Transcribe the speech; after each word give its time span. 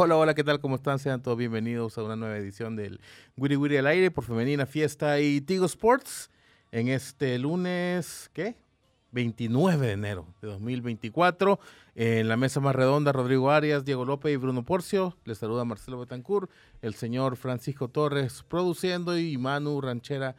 Hola, 0.00 0.16
hola, 0.16 0.32
¿qué 0.34 0.44
tal? 0.44 0.60
¿Cómo 0.60 0.76
están? 0.76 1.00
Sean 1.00 1.20
todos 1.22 1.36
bienvenidos 1.36 1.98
a 1.98 2.04
una 2.04 2.14
nueva 2.14 2.36
edición 2.36 2.76
del 2.76 3.00
Wiri 3.36 3.56
Wiri 3.56 3.78
al 3.78 3.88
aire 3.88 4.12
por 4.12 4.22
Femenina 4.22 4.64
Fiesta 4.64 5.18
y 5.18 5.40
Tigo 5.40 5.66
Sports 5.66 6.30
en 6.70 6.86
este 6.86 7.36
lunes, 7.36 8.30
¿qué? 8.32 8.54
29 9.10 9.88
de 9.88 9.92
enero 9.94 10.26
de 10.40 10.46
2024. 10.46 11.58
En 11.96 12.28
la 12.28 12.36
mesa 12.36 12.60
más 12.60 12.76
redonda, 12.76 13.10
Rodrigo 13.10 13.50
Arias, 13.50 13.84
Diego 13.84 14.04
López 14.04 14.32
y 14.32 14.36
Bruno 14.36 14.62
Porcio. 14.64 15.16
Les 15.24 15.38
saluda 15.38 15.64
Marcelo 15.64 15.98
Betancourt, 15.98 16.48
el 16.80 16.94
señor 16.94 17.34
Francisco 17.36 17.88
Torres 17.88 18.44
produciendo 18.46 19.18
y 19.18 19.36
Manu 19.36 19.80
Ranchera 19.80 20.36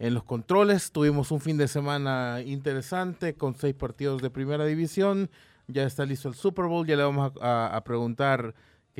en 0.00 0.14
los 0.14 0.24
controles. 0.24 0.90
Tuvimos 0.90 1.30
un 1.30 1.40
fin 1.40 1.58
de 1.58 1.68
semana 1.68 2.40
interesante 2.44 3.34
con 3.36 3.54
seis 3.54 3.74
partidos 3.76 4.20
de 4.20 4.30
primera 4.30 4.64
división. 4.64 5.30
Ya 5.68 5.84
está 5.84 6.04
listo 6.06 6.28
el 6.28 6.34
Super 6.34 6.64
Bowl. 6.64 6.84
Ya 6.88 6.96
le 6.96 7.04
vamos 7.04 7.30
a- 7.40 7.76
a 7.76 7.84
preguntar 7.84 8.54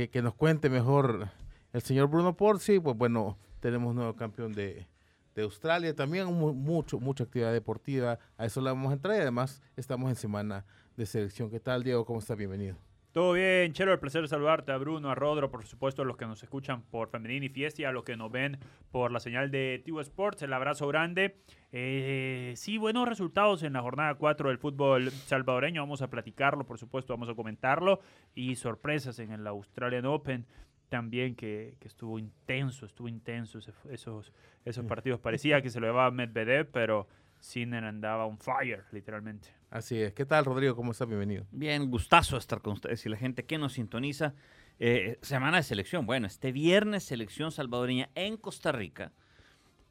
que, 0.05 0.21
nos 0.23 0.35
cuente 0.35 0.69
mejor 0.69 1.31
el 1.73 1.81
señor 1.83 2.09
Bruno 2.09 2.37
Porci. 2.37 2.79
Pues 2.79 2.97
bueno, 2.97 3.39
tenemos 3.61 3.95
nuevo 3.95 4.15
campeón 4.15 4.53
de, 4.53 4.87
de 5.35 5.43
Australia. 5.43 5.95
También 5.95 6.27
mu- 6.27 6.53
mucho, 6.53 7.01
mucha 7.01 7.25
actividad 7.25 7.53
deportiva. 7.53 8.19
A 8.37 8.45
eso 8.45 8.61
le 8.61 8.71
vamos 8.71 8.91
a 8.91 8.95
entrar 8.95 9.17
y 9.17 9.21
además 9.23 9.63
estamos 9.75 10.11
en 10.11 10.17
semana 10.17 10.67
de 10.97 11.07
selección. 11.07 11.51
¿Qué 11.51 11.61
tal, 11.61 11.83
Diego? 11.83 12.05
¿Cómo 12.05 12.19
estás? 12.19 12.37
Bienvenido. 12.37 12.77
Todo 13.17 13.33
bien, 13.33 13.73
Chelo, 13.73 13.95
el 13.95 13.99
placer 13.99 14.21
de 14.21 14.29
saludarte 14.29 14.73
a 14.73 14.77
Bruno, 14.77 15.11
a 15.11 15.15
Rodro, 15.15 15.51
por 15.51 15.65
supuesto, 15.65 16.03
a 16.03 16.05
los 16.05 16.19
que 16.19 16.27
nos 16.27 16.43
escuchan 16.43 16.83
por 16.83 17.09
Femenini 17.09 17.49
Fiesta 17.49 17.81
y 17.81 17.85
a 17.87 17.91
los 17.91 18.05
que 18.05 18.15
nos 18.15 18.31
ven 18.31 18.59
por 18.91 19.11
la 19.11 19.21
señal 19.21 19.51
de 19.51 19.81
Tigo 19.83 20.03
Sports. 20.03 20.43
El 20.43 20.53
abrazo 20.53 20.87
grande. 20.87 21.39
Eh, 21.73 22.53
sí, 22.57 22.77
buenos 22.77 23.09
resultados 23.09 23.63
en 23.63 23.73
la 23.73 23.81
jornada 23.81 24.17
4 24.17 24.51
del 24.51 24.59
fútbol 24.59 25.11
salvadoreño. 25.11 25.81
Vamos 25.81 26.03
a 26.03 26.11
platicarlo, 26.11 26.65
por 26.67 26.77
supuesto, 26.77 27.15
vamos 27.15 27.31
a 27.31 27.35
comentarlo. 27.35 28.01
Y 28.35 28.55
sorpresas 28.57 29.19
en 29.19 29.33
el 29.33 29.47
Australian 29.47 30.05
Open 30.05 30.45
también, 30.91 31.37
que, 31.37 31.79
que 31.81 31.89
estuvo 31.89 32.19
intenso, 32.19 32.85
estuvo 32.85 33.09
intenso 33.09 33.61
ese- 33.61 33.73
esos, 33.89 34.31
esos 34.67 34.85
partidos. 34.85 35.21
Parecía 35.21 35.63
que 35.63 35.71
se 35.71 35.81
lo 35.81 35.87
llevaba 35.87 36.11
Medvedev, 36.11 36.71
pero 36.71 37.09
Sinner 37.41 37.83
andaba 37.85 38.27
on 38.27 38.37
fire, 38.37 38.85
literalmente. 38.93 39.49
Así 39.77 40.01
es. 40.01 40.15
¿Qué 40.15 40.25
tal, 40.25 40.47
Rodrigo? 40.47 40.75
¿Cómo 40.75 40.93
estás? 40.93 41.07
Bienvenido. 41.07 41.45
Bien, 41.51 41.91
gustazo 41.91 42.39
estar 42.39 42.63
con 42.63 42.73
ustedes 42.73 43.05
y 43.05 43.11
la 43.11 43.19
gente 43.19 43.45
que 43.45 43.59
nos 43.59 43.75
sintoniza. 43.75 44.33
Eh, 44.79 45.19
semana 45.21 45.59
de 45.59 45.63
selección. 45.65 46.07
Bueno, 46.07 46.27
este 46.27 46.51
viernes 46.51 47.05
selección 47.05 47.53
salvadoreña 47.53 48.09
en 48.15 48.39
Costa 48.39 48.73
Rica 48.73 49.13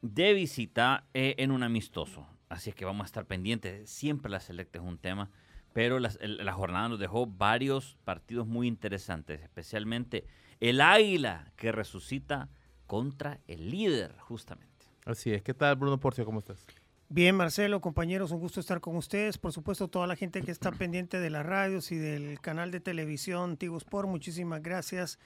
de 0.02 0.32
visita 0.34 1.04
eh, 1.14 1.36
en 1.38 1.52
un 1.52 1.62
amistoso. 1.62 2.26
Así 2.48 2.70
es 2.70 2.74
que 2.74 2.84
vamos 2.84 3.04
a 3.04 3.06
estar 3.06 3.26
pendientes. 3.26 3.88
Siempre 3.88 4.28
la 4.28 4.40
selecta 4.40 4.80
es 4.80 4.84
un 4.84 4.98
tema, 4.98 5.30
pero 5.72 5.98
el- 5.98 6.36
la 6.44 6.52
jornada 6.52 6.88
nos 6.88 6.98
dejó 6.98 7.26
varios 7.28 7.96
partidos 8.04 8.48
muy 8.48 8.66
interesantes, 8.66 9.40
especialmente 9.40 10.26
el 10.58 10.80
Águila 10.80 11.52
que 11.54 11.70
resucita 11.70 12.48
contra 12.88 13.38
el 13.46 13.70
líder, 13.70 14.16
justamente. 14.18 14.86
Así 15.04 15.30
es. 15.32 15.42
¿Qué 15.44 15.54
tal, 15.54 15.76
Bruno 15.76 16.00
Porcio? 16.00 16.24
¿Cómo 16.24 16.40
estás? 16.40 16.66
Bien, 17.08 17.36
Marcelo, 17.36 17.80
compañeros, 17.80 18.32
un 18.32 18.40
gusto 18.40 18.58
estar 18.58 18.80
con 18.80 18.96
ustedes. 18.96 19.38
Por 19.38 19.52
supuesto, 19.52 19.86
toda 19.86 20.08
la 20.08 20.16
gente 20.16 20.42
que 20.42 20.50
está 20.50 20.72
pendiente 20.72 21.20
de 21.20 21.30
las 21.30 21.46
radios 21.46 21.92
y 21.92 21.96
del 21.96 22.40
canal 22.40 22.72
de 22.72 22.80
televisión 22.80 23.56
Tigo 23.56 23.76
Sport, 23.76 24.08
muchísimas 24.08 24.60
gracias 24.60 25.20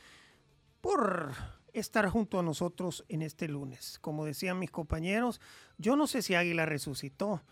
por 0.82 1.32
estar 1.72 2.06
junto 2.10 2.38
a 2.38 2.42
nosotros 2.42 3.06
en 3.08 3.22
este 3.22 3.48
lunes. 3.48 3.98
Como 3.98 4.26
decían 4.26 4.58
mis 4.58 4.70
compañeros, 4.70 5.40
yo 5.78 5.96
no 5.96 6.06
sé 6.06 6.20
si 6.20 6.34
Águila 6.34 6.66
resucitó. 6.66 7.42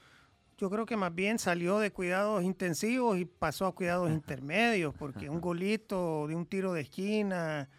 Yo 0.58 0.68
creo 0.68 0.84
que 0.84 0.98
más 0.98 1.14
bien 1.14 1.38
salió 1.38 1.78
de 1.78 1.90
cuidados 1.90 2.44
intensivos 2.44 3.16
y 3.16 3.24
pasó 3.24 3.64
a 3.64 3.74
cuidados 3.74 4.10
intermedios, 4.12 4.94
porque 4.94 5.30
un 5.30 5.40
golito 5.40 6.26
de 6.26 6.34
un 6.34 6.44
tiro 6.44 6.74
de 6.74 6.82
esquina, 6.82 7.70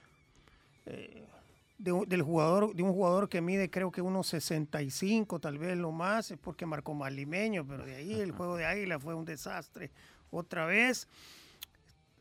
eh, 0.88 1.28
de, 1.80 1.92
un- 1.92 2.08
del 2.08 2.22
jugador, 2.22 2.76
de 2.76 2.84
un 2.84 2.94
jugador 2.94 3.28
que 3.30 3.42
mide 3.42 3.70
creo 3.72 3.92
que 3.92 4.02
unos 4.02 4.28
65, 4.28 5.40
tal 5.40 5.58
vez 5.58 5.76
lo 5.78 5.92
más, 5.92 6.30
es 6.30 6.38
porque 6.38 6.66
marcó 6.68 6.94
más 6.94 7.12
limeño, 7.12 7.66
pero 7.66 7.84
de 7.86 7.96
ahí 7.96 8.20
el 8.20 8.32
juego 8.34 8.56
de 8.58 8.66
Águila 8.66 9.00
fue 9.00 9.16
un 9.16 9.26
desastre. 9.26 9.90
Otra 10.30 10.66
vez, 10.68 11.08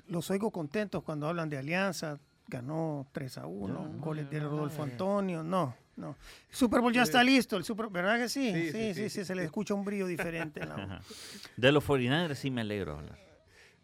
los 0.06 0.30
oigo 0.30 0.50
contentos 0.50 1.02
cuando 1.02 1.28
hablan 1.28 1.48
de 1.50 1.58
Alianza, 1.58 2.18
ganó 2.46 3.06
3 3.12 3.38
a 3.38 3.46
1, 3.46 3.88
goles 3.98 4.30
de 4.30 4.40
Rodolfo 4.40 4.82
Antonio, 4.82 5.42
no, 5.42 5.74
no. 5.96 6.16
El 6.50 6.56
Super 6.56 6.80
Bowl 6.80 6.92
ya 6.92 7.02
está 7.02 7.22
listo, 7.24 7.56
el 7.56 7.64
Super, 7.64 7.88
¿verdad 7.88 8.16
que 8.18 8.28
sí? 8.28 8.52
Sí, 8.52 8.72
sí, 8.72 8.94
sí, 8.94 9.10
sí, 9.10 9.24
se 9.24 9.34
le 9.34 9.44
escucha 9.44 9.74
un 9.74 9.84
brillo 9.84 10.06
diferente. 10.06 10.60
De 11.56 11.72
los 11.72 11.84
49 11.84 12.34
sí 12.36 12.50
me 12.50 12.62
alegro 12.62 12.96
hablar. 12.98 13.18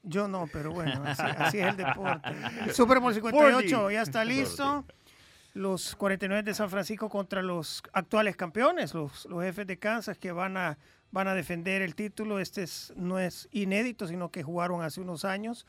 Yo 0.06 0.28
no, 0.28 0.46
pero 0.52 0.70
bueno, 0.70 1.02
así, 1.04 1.22
así 1.22 1.58
es 1.58 1.66
el 1.66 1.76
deporte. 1.84 2.28
El 2.66 2.70
Super 2.72 3.00
Bowl 3.00 3.12
58 3.14 3.90
ya 3.90 4.02
está 4.02 4.24
listo. 4.24 4.84
Los 5.54 5.94
49 5.94 6.42
de 6.42 6.52
San 6.54 6.68
Francisco 6.68 7.08
contra 7.08 7.40
los 7.40 7.82
actuales 7.92 8.36
campeones, 8.36 8.92
los, 8.92 9.24
los 9.26 9.42
jefes 9.42 9.66
de 9.68 9.78
Kansas 9.78 10.18
que 10.18 10.32
van 10.32 10.56
a, 10.56 10.76
van 11.12 11.28
a 11.28 11.34
defender 11.34 11.80
el 11.80 11.94
título. 11.94 12.40
Este 12.40 12.64
es- 12.64 12.92
no 12.96 13.20
es 13.20 13.48
inédito, 13.52 14.08
sino 14.08 14.30
que 14.30 14.42
jugaron 14.42 14.82
hace 14.82 15.00
unos 15.00 15.24
años 15.24 15.64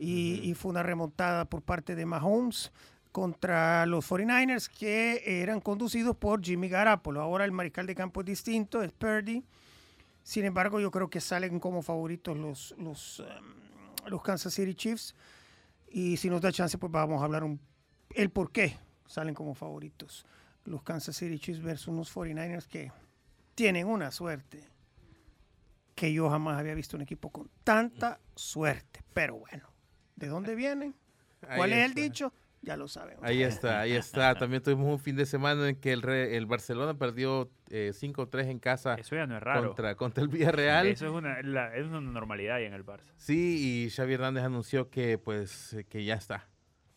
y, 0.00 0.40
y 0.42 0.54
fue 0.54 0.70
una 0.70 0.82
remontada 0.82 1.44
por 1.44 1.62
parte 1.62 1.94
de 1.94 2.06
Mahomes 2.06 2.72
contra 3.12 3.86
los 3.86 4.08
49ers 4.10 4.68
que 4.68 5.22
eran 5.42 5.60
conducidos 5.60 6.16
por 6.16 6.42
Jimmy 6.44 6.68
Garapolo. 6.68 7.20
Ahora 7.20 7.44
el 7.44 7.52
mariscal 7.52 7.86
de 7.86 7.94
campo 7.94 8.20
es 8.20 8.26
distinto, 8.26 8.82
es 8.82 8.90
Purdy. 8.90 9.44
Sin 10.24 10.44
embargo, 10.44 10.80
yo 10.80 10.90
creo 10.90 11.08
que 11.08 11.20
salen 11.20 11.60
como 11.60 11.82
favoritos 11.82 12.36
los, 12.36 12.74
los, 12.78 13.20
em, 13.20 14.08
los 14.10 14.22
Kansas 14.22 14.54
City 14.54 14.74
Chiefs. 14.74 15.14
Y 15.88 16.16
si 16.16 16.28
nos 16.28 16.40
da 16.40 16.50
chance, 16.52 16.76
pues 16.78 16.90
vamos 16.90 17.22
a 17.22 17.24
hablar 17.24 17.44
un, 17.44 17.60
el 18.10 18.30
por 18.30 18.50
qué 18.50 18.76
salen 19.10 19.34
como 19.34 19.54
favoritos 19.54 20.24
los 20.64 20.82
Kansas 20.82 21.16
City 21.16 21.38
Chiefs 21.38 21.62
versus 21.62 21.88
unos 21.88 22.14
49ers 22.14 22.66
que 22.66 22.92
tienen 23.54 23.86
una 23.86 24.10
suerte 24.10 24.68
que 25.94 26.12
yo 26.12 26.30
jamás 26.30 26.58
había 26.58 26.74
visto 26.74 26.96
un 26.96 27.02
equipo 27.02 27.30
con 27.30 27.50
tanta 27.64 28.20
suerte. 28.34 29.02
Pero 29.12 29.36
bueno, 29.36 29.68
¿de 30.16 30.28
dónde 30.28 30.54
vienen? 30.54 30.94
¿Cuál 31.40 31.72
Ahí 31.72 31.80
es 31.80 31.86
el 31.86 31.94
dicho? 31.94 32.32
Ya 32.62 32.76
lo 32.76 32.88
saben. 32.88 33.16
Ahí 33.22 33.42
está, 33.42 33.80
ahí 33.80 33.92
está. 33.92 34.34
También 34.34 34.62
tuvimos 34.62 34.86
un 34.86 34.98
fin 34.98 35.16
de 35.16 35.24
semana 35.24 35.70
en 35.70 35.76
que 35.76 35.92
el, 35.92 36.02
Re- 36.02 36.36
el 36.36 36.44
Barcelona 36.44 36.92
perdió 36.98 37.50
eh, 37.70 37.92
5-3 37.94 38.48
en 38.50 38.58
casa 38.58 38.94
Eso 38.96 39.16
ya 39.16 39.26
no 39.26 39.36
es 39.38 39.42
raro. 39.42 39.68
contra, 39.68 39.94
contra 39.94 40.22
el 40.22 40.28
Villarreal. 40.28 40.86
Eso 40.86 41.06
es 41.06 41.12
una, 41.12 41.40
la- 41.42 41.74
es 41.74 41.86
una 41.86 42.02
normalidad 42.02 42.56
ahí 42.56 42.64
en 42.66 42.74
el 42.74 42.84
Barça. 42.84 43.12
Sí, 43.16 43.86
y 43.86 43.90
Xavi 43.90 44.12
Hernández 44.14 44.44
anunció 44.44 44.90
que 44.90 45.16
pues 45.16 45.74
que 45.88 46.04
ya 46.04 46.14
está. 46.14 46.48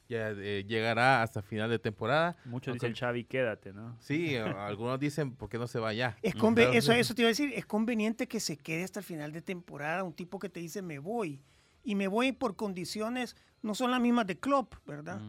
Ya 0.10 0.32
eh, 0.32 0.66
llegará 0.68 1.22
hasta 1.24 1.42
final 1.42 1.70
de 1.70 1.80
temporada. 1.80 2.36
Muchos 2.46 2.74
Aunque- 2.74 2.88
dicen, 2.88 3.00
Xavi, 3.00 3.24
quédate, 3.24 3.74
¿no? 3.74 3.96
Sí, 4.00 4.36
algunos 4.78 5.00
dicen, 5.00 5.36
¿por 5.36 5.50
qué 5.50 5.58
no 5.58 5.68
se 5.68 5.80
va 5.80 5.94
ya? 5.94 6.18
Es 6.22 6.34
Claro. 6.36 6.60
eso, 6.74 6.92
eso 6.92 7.16
te 7.16 7.22
iba 7.22 7.28
a 7.28 7.32
decir, 7.32 7.52
es 7.56 7.66
conveniente 7.66 8.28
que 8.28 8.40
se 8.40 8.58
quede 8.58 8.84
hasta 8.84 9.00
el 9.00 9.06
final 9.06 9.32
de 9.32 9.42
temporada 9.42 10.04
un 10.04 10.14
tipo 10.14 10.40
que 10.40 10.50
te 10.50 10.60
dice 10.60 10.82
me 10.82 11.00
voy. 11.00 11.42
Y 11.86 11.96
me 11.96 12.08
voy 12.08 12.32
por 12.32 12.56
condiciones, 12.56 13.36
no 13.62 13.76
son 13.76 13.92
las 13.92 14.00
mismas 14.02 14.26
de 14.28 14.38
Klopp, 14.40 14.76
¿verdad? 14.86 15.20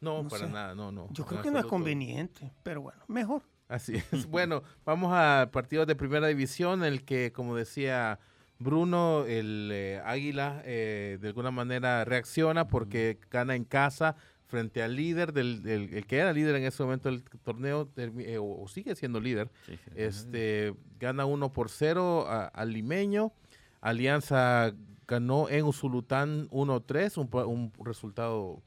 No, 0.00 0.22
no 0.22 0.28
para 0.28 0.46
sé. 0.46 0.52
nada, 0.52 0.74
no, 0.74 0.92
no. 0.92 1.08
Yo 1.10 1.24
creo 1.24 1.40
que 1.42 1.50
no 1.50 1.58
es 1.58 1.64
conveniente, 1.66 2.52
pero 2.62 2.82
bueno, 2.82 3.02
mejor. 3.08 3.42
Así 3.68 3.94
es. 3.96 4.26
Bueno, 4.28 4.62
vamos 4.84 5.10
a 5.14 5.48
partidos 5.52 5.86
de 5.86 5.96
primera 5.96 6.26
división, 6.26 6.84
el 6.84 7.04
que, 7.04 7.32
como 7.32 7.56
decía 7.56 8.18
Bruno, 8.58 9.24
el 9.26 9.70
eh, 9.72 10.00
Águila, 10.04 10.62
eh, 10.64 11.18
de 11.20 11.28
alguna 11.28 11.50
manera 11.50 12.04
reacciona 12.04 12.68
porque 12.68 13.18
gana 13.30 13.54
en 13.56 13.64
casa 13.64 14.16
frente 14.46 14.82
al 14.82 14.94
líder, 14.94 15.32
del, 15.32 15.62
del- 15.62 15.92
el 15.94 16.06
que 16.06 16.18
era 16.18 16.32
líder 16.32 16.54
en 16.56 16.64
ese 16.64 16.82
momento 16.82 17.08
del 17.10 17.22
torneo, 17.42 17.88
eh, 17.96 18.38
o, 18.38 18.62
o 18.62 18.68
sigue 18.68 18.94
siendo 18.94 19.20
líder. 19.20 19.50
Sí, 19.66 19.76
sí. 19.76 19.90
Este, 19.96 20.74
gana 21.00 21.24
1 21.26 21.52
por 21.52 21.68
0 21.70 22.26
a- 22.28 22.46
al 22.46 22.72
limeño. 22.72 23.32
Alianza 23.80 24.72
ganó 25.06 25.48
en 25.48 25.64
Usulután 25.64 26.48
1-3, 26.50 27.18
un, 27.18 27.28
un 27.46 27.72
resultado 27.84 28.62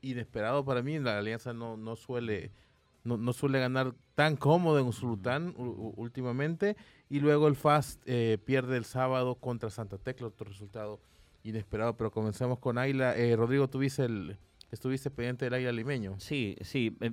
inesperado 0.00 0.64
para 0.64 0.82
mí. 0.82 0.98
La 0.98 1.18
Alianza 1.18 1.52
no, 1.52 1.76
no 1.76 1.96
suele 1.96 2.50
no, 3.04 3.16
no 3.16 3.32
suele 3.32 3.58
ganar 3.58 3.94
tan 4.14 4.36
cómodo 4.36 4.78
en 4.78 4.86
Usulután 4.86 5.54
últimamente. 5.56 6.76
Y 7.08 7.20
luego 7.20 7.48
el 7.48 7.56
FAST 7.56 8.02
eh, 8.06 8.38
pierde 8.44 8.76
el 8.76 8.84
sábado 8.84 9.36
contra 9.36 9.70
Santa 9.70 9.98
Tecla, 9.98 10.28
otro 10.28 10.48
resultado 10.48 11.00
inesperado. 11.42 11.96
Pero 11.96 12.10
comenzamos 12.10 12.58
con 12.58 12.78
Águila. 12.78 13.16
Eh, 13.16 13.36
Rodrigo, 13.36 13.68
tuviste 13.68 14.04
el, 14.04 14.38
estuviste 14.70 15.10
pendiente 15.10 15.46
del 15.46 15.54
Águila 15.54 15.72
limeño. 15.72 16.14
Sí, 16.18 16.56
sí. 16.60 16.96
eh, 17.00 17.12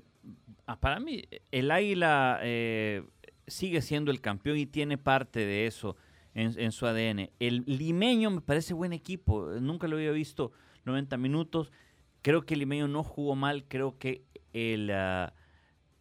ah, 0.68 0.80
para 0.80 1.00
mí, 1.00 1.24
el 1.52 1.72
Águila 1.72 2.40
eh, 2.44 3.04
sigue 3.48 3.82
siendo 3.82 4.12
el 4.12 4.22
campeón 4.22 4.58
y 4.58 4.66
tiene 4.66 4.98
parte 4.98 5.40
de 5.40 5.66
eso 5.68 5.96
en, 6.34 6.60
en 6.60 6.72
su 6.72 6.86
ADN. 6.86 7.32
El 7.40 7.64
limeño 7.66 8.30
me 8.30 8.42
parece 8.42 8.74
buen 8.74 8.94
equipo. 8.94 9.50
Nunca 9.60 9.88
lo 9.88 9.98
había 9.98 10.12
visto 10.12 10.52
90 10.86 11.18
minutos. 11.18 11.72
Creo 12.22 12.46
que 12.46 12.54
el 12.54 12.62
limeño 12.62 12.88
no 12.88 13.04
jugó 13.04 13.36
mal. 13.36 13.66
Creo 13.68 13.98
que 13.98 14.24
el, 14.54 14.92
ah, 14.92 15.34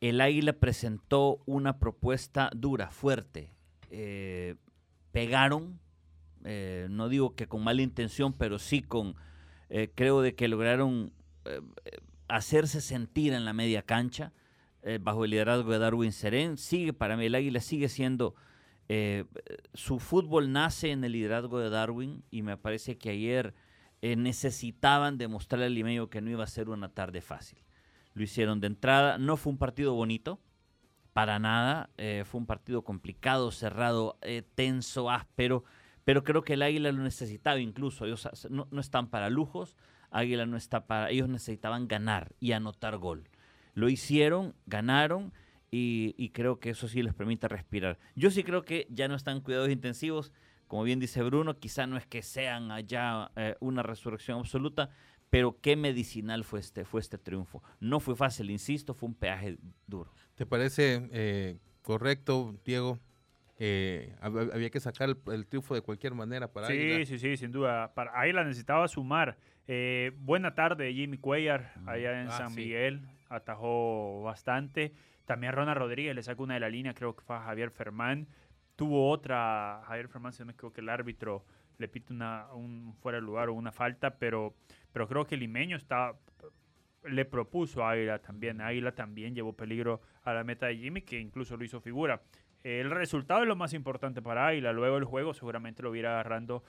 el 0.01 0.21
Águila 0.21 0.53
presentó 0.53 1.43
una 1.47 1.79
propuesta 1.79 2.51
dura, 2.55 2.91
fuerte. 2.91 3.53
Eh, 3.91 4.55
pegaron. 5.13 5.81
eh, 6.45 6.87
no 6.91 7.09
digo 7.09 7.35
que 7.35 7.49
con 7.49 7.65
mala 7.65 7.83
intención, 7.83 8.33
pero 8.33 8.59
sí 8.59 8.83
con... 8.83 9.17
eh, 9.71 9.91
creo 9.95 10.23
de 10.23 10.35
que 10.35 10.49
lograron 10.49 11.13
hacerse 12.29 12.81
sentir 12.81 13.33
en 13.33 13.45
la 13.45 13.53
media 13.53 13.83
cancha 13.83 14.33
bajo 15.01 15.25
el 15.25 15.31
liderazgo 15.31 15.73
de 15.73 15.79
Darwin 15.79 16.13
Serén. 16.13 16.57
Sigue 16.59 16.93
para 16.93 17.17
mí, 17.17 17.27
el 17.27 17.35
Águila 17.35 17.61
sigue 17.61 17.89
siendo, 17.89 18.35
su 19.75 19.99
fútbol 19.99 20.53
nace 20.53 20.91
en 20.91 21.05
el 21.05 21.13
liderazgo 21.13 21.59
de 21.59 21.71
Darwin 21.71 22.23
y 22.31 22.43
me 22.43 22.57
parece 22.57 22.99
que 22.99 23.11
ayer 23.11 23.55
necesitaban 24.03 25.19
demostrarle 25.19 25.67
al 25.67 25.75
limeño 25.75 26.11
que 26.11 26.21
no 26.21 26.31
iba 26.31 26.45
a 26.45 26.49
ser 26.49 26.69
una 26.69 26.91
tarde 26.91 27.21
fácil. 27.23 27.59
Lo 28.19 28.25
hicieron 28.25 28.61
de 28.61 28.67
entrada, 28.67 29.17
no 29.17 29.37
fue 29.37 29.53
un 29.53 29.59
partido 29.59 29.95
bonito, 29.95 30.41
para 31.13 31.39
nada, 31.39 31.89
eh, 31.97 32.25
fue 32.27 32.41
un 32.41 32.47
partido 32.47 32.83
complicado, 32.83 33.53
cerrado, 33.53 34.19
eh, 34.23 34.43
tenso, 34.57 35.09
áspero, 35.09 35.63
pero 36.03 36.25
creo 36.25 36.43
que 36.43 36.55
el 36.55 36.63
Águila 36.63 36.91
lo 36.91 37.05
necesitaba 37.05 37.61
incluso, 37.61 38.07
ellos 38.07 38.29
no, 38.51 38.67
están 38.81 39.09
para 39.09 39.31
lujos, 39.31 39.77
Águila 40.11 40.47
no 40.47 40.57
está 40.57 40.89
para, 40.89 41.11
ellos 41.11 41.29
necesitaban 41.29 41.87
ganar 41.87 42.35
y 42.41 42.53
anotar 42.53 42.97
gol. 42.97 43.29
Lo 43.75 43.89
hicieron, 43.89 44.57
ganaron 44.67 45.33
y, 45.71 46.31
creo 46.31 46.59
que 46.59 46.71
eso 46.71 46.89
sí 46.89 47.03
les 47.03 47.15
permite 47.15 47.47
respirar. 47.47 48.01
Yo 48.17 48.33
sí 48.33 48.43
creo 48.43 48.65
que 48.65 48.89
ya 48.91 49.07
no 49.07 49.15
están 49.15 49.43
cuidados 49.43 49.71
intensivos, 49.71 50.33
como 50.67 50.83
bien 50.83 50.99
dice 50.99 51.23
Bruno, 51.23 51.61
quizá 51.61 51.87
no 51.87 51.97
es 51.97 52.07
que 52.07 52.23
sean 52.23 52.73
allá 52.73 53.31
eh, 53.37 53.55
una 53.61 53.85
resurrección 53.85 54.41
absoluta, 54.41 54.91
pero 55.31 55.59
qué 55.61 55.77
medicinal 55.77 56.45
fue 56.45 56.61
este, 56.61 56.85
fue 56.85 57.01
este 57.01 57.19
triunfo. 57.19 57.63
No 57.81 58.01
fue 58.01 58.17
fácil, 58.17 58.51
insisto, 58.51 58.95
fue 58.95 59.09
un 59.09 59.15
peaje 59.15 59.59
duro. 59.87 60.13
¿Te 60.35 60.47
parece 60.47 61.09
eh, 61.13 61.59
correcto, 61.83 62.55
Diego? 62.65 62.99
Eh, 63.61 64.15
hab- 64.21 64.53
había 64.55 64.71
que 64.71 64.79
sacar 64.81 65.09
el, 65.09 65.19
el 65.33 65.47
triunfo 65.47 65.75
de 65.75 65.81
cualquier 65.83 66.15
manera 66.15 66.53
para 66.53 66.69
Águila. 66.69 66.99
Sí, 66.99 67.07
sí, 67.07 67.19
sí, 67.19 67.37
sin 67.37 67.51
duda. 67.51 67.93
Para, 67.95 68.19
ahí 68.19 68.33
la 68.33 68.45
necesitaba 68.45 68.87
sumar. 68.89 69.37
Eh, 69.67 70.13
buena 70.19 70.55
tarde, 70.55 70.93
Jimmy 70.95 71.19
Cuellar, 71.19 71.73
allá 71.87 72.21
en 72.23 72.29
Ah, 72.29 72.39
San 72.39 72.51
sí. 72.51 72.61
Miguel. 72.63 73.03
Atajó 73.29 74.23
bastante. 74.23 74.93
También 75.27 75.53
Rona 75.53 75.75
Rodríguez 75.75 76.15
le 76.15 76.23
sacó 76.23 76.45
una 76.45 76.55
de 76.55 76.61
la 76.61 76.71
línea, 76.71 76.95
creo 76.95 77.15
que 77.17 77.23
fue 77.23 77.37
a 77.37 77.41
Javier 77.43 77.71
Fermán. 77.71 78.29
Tuvo 78.77 79.11
otra, 79.11 79.83
Javier 79.87 80.09
Fermán, 80.09 80.33
si 80.33 80.41
no 80.41 80.47
me 80.47 80.53
equivoco, 80.53 80.73
que 80.75 80.81
el 80.81 80.89
árbitro 80.89 81.45
le 81.79 81.89
pite 81.89 82.13
una, 82.13 82.47
un 82.55 82.95
fuera 83.03 83.17
de 83.19 83.23
lugar 83.23 83.49
o 83.49 83.55
una 83.55 83.73
falta, 83.73 84.17
pero, 84.19 84.55
pero 84.93 85.09
creo 85.09 85.27
que 85.27 85.37
limeño 85.37 85.77
está, 85.77 86.15
le 87.05 87.25
propuso 87.25 87.85
a 87.85 87.93
Águila 87.93 88.19
también. 88.19 88.61
Águila 88.61 88.93
también 88.93 89.35
llevó 89.35 89.53
peligro 89.53 90.01
a 90.23 90.33
la 90.33 90.45
meta 90.45 90.67
de 90.67 90.77
Jimmy, 90.77 91.03
que 91.03 91.19
incluso 91.19 91.57
lo 91.57 91.65
hizo 91.65 91.81
figura. 91.81 92.23
El 92.65 92.91
resultado 92.91 93.43
es 93.43 93.49
lo 93.49 93.57
más 93.57 93.73
importante 93.73 94.23
para 94.23 94.47
Águila. 94.47 94.73
Luego 94.73 94.97
el 94.97 95.05
juego 95.05 95.35
seguramente 95.35 95.83
lo 95.83 95.95
irá 95.95 96.13
agarrando 96.13 96.63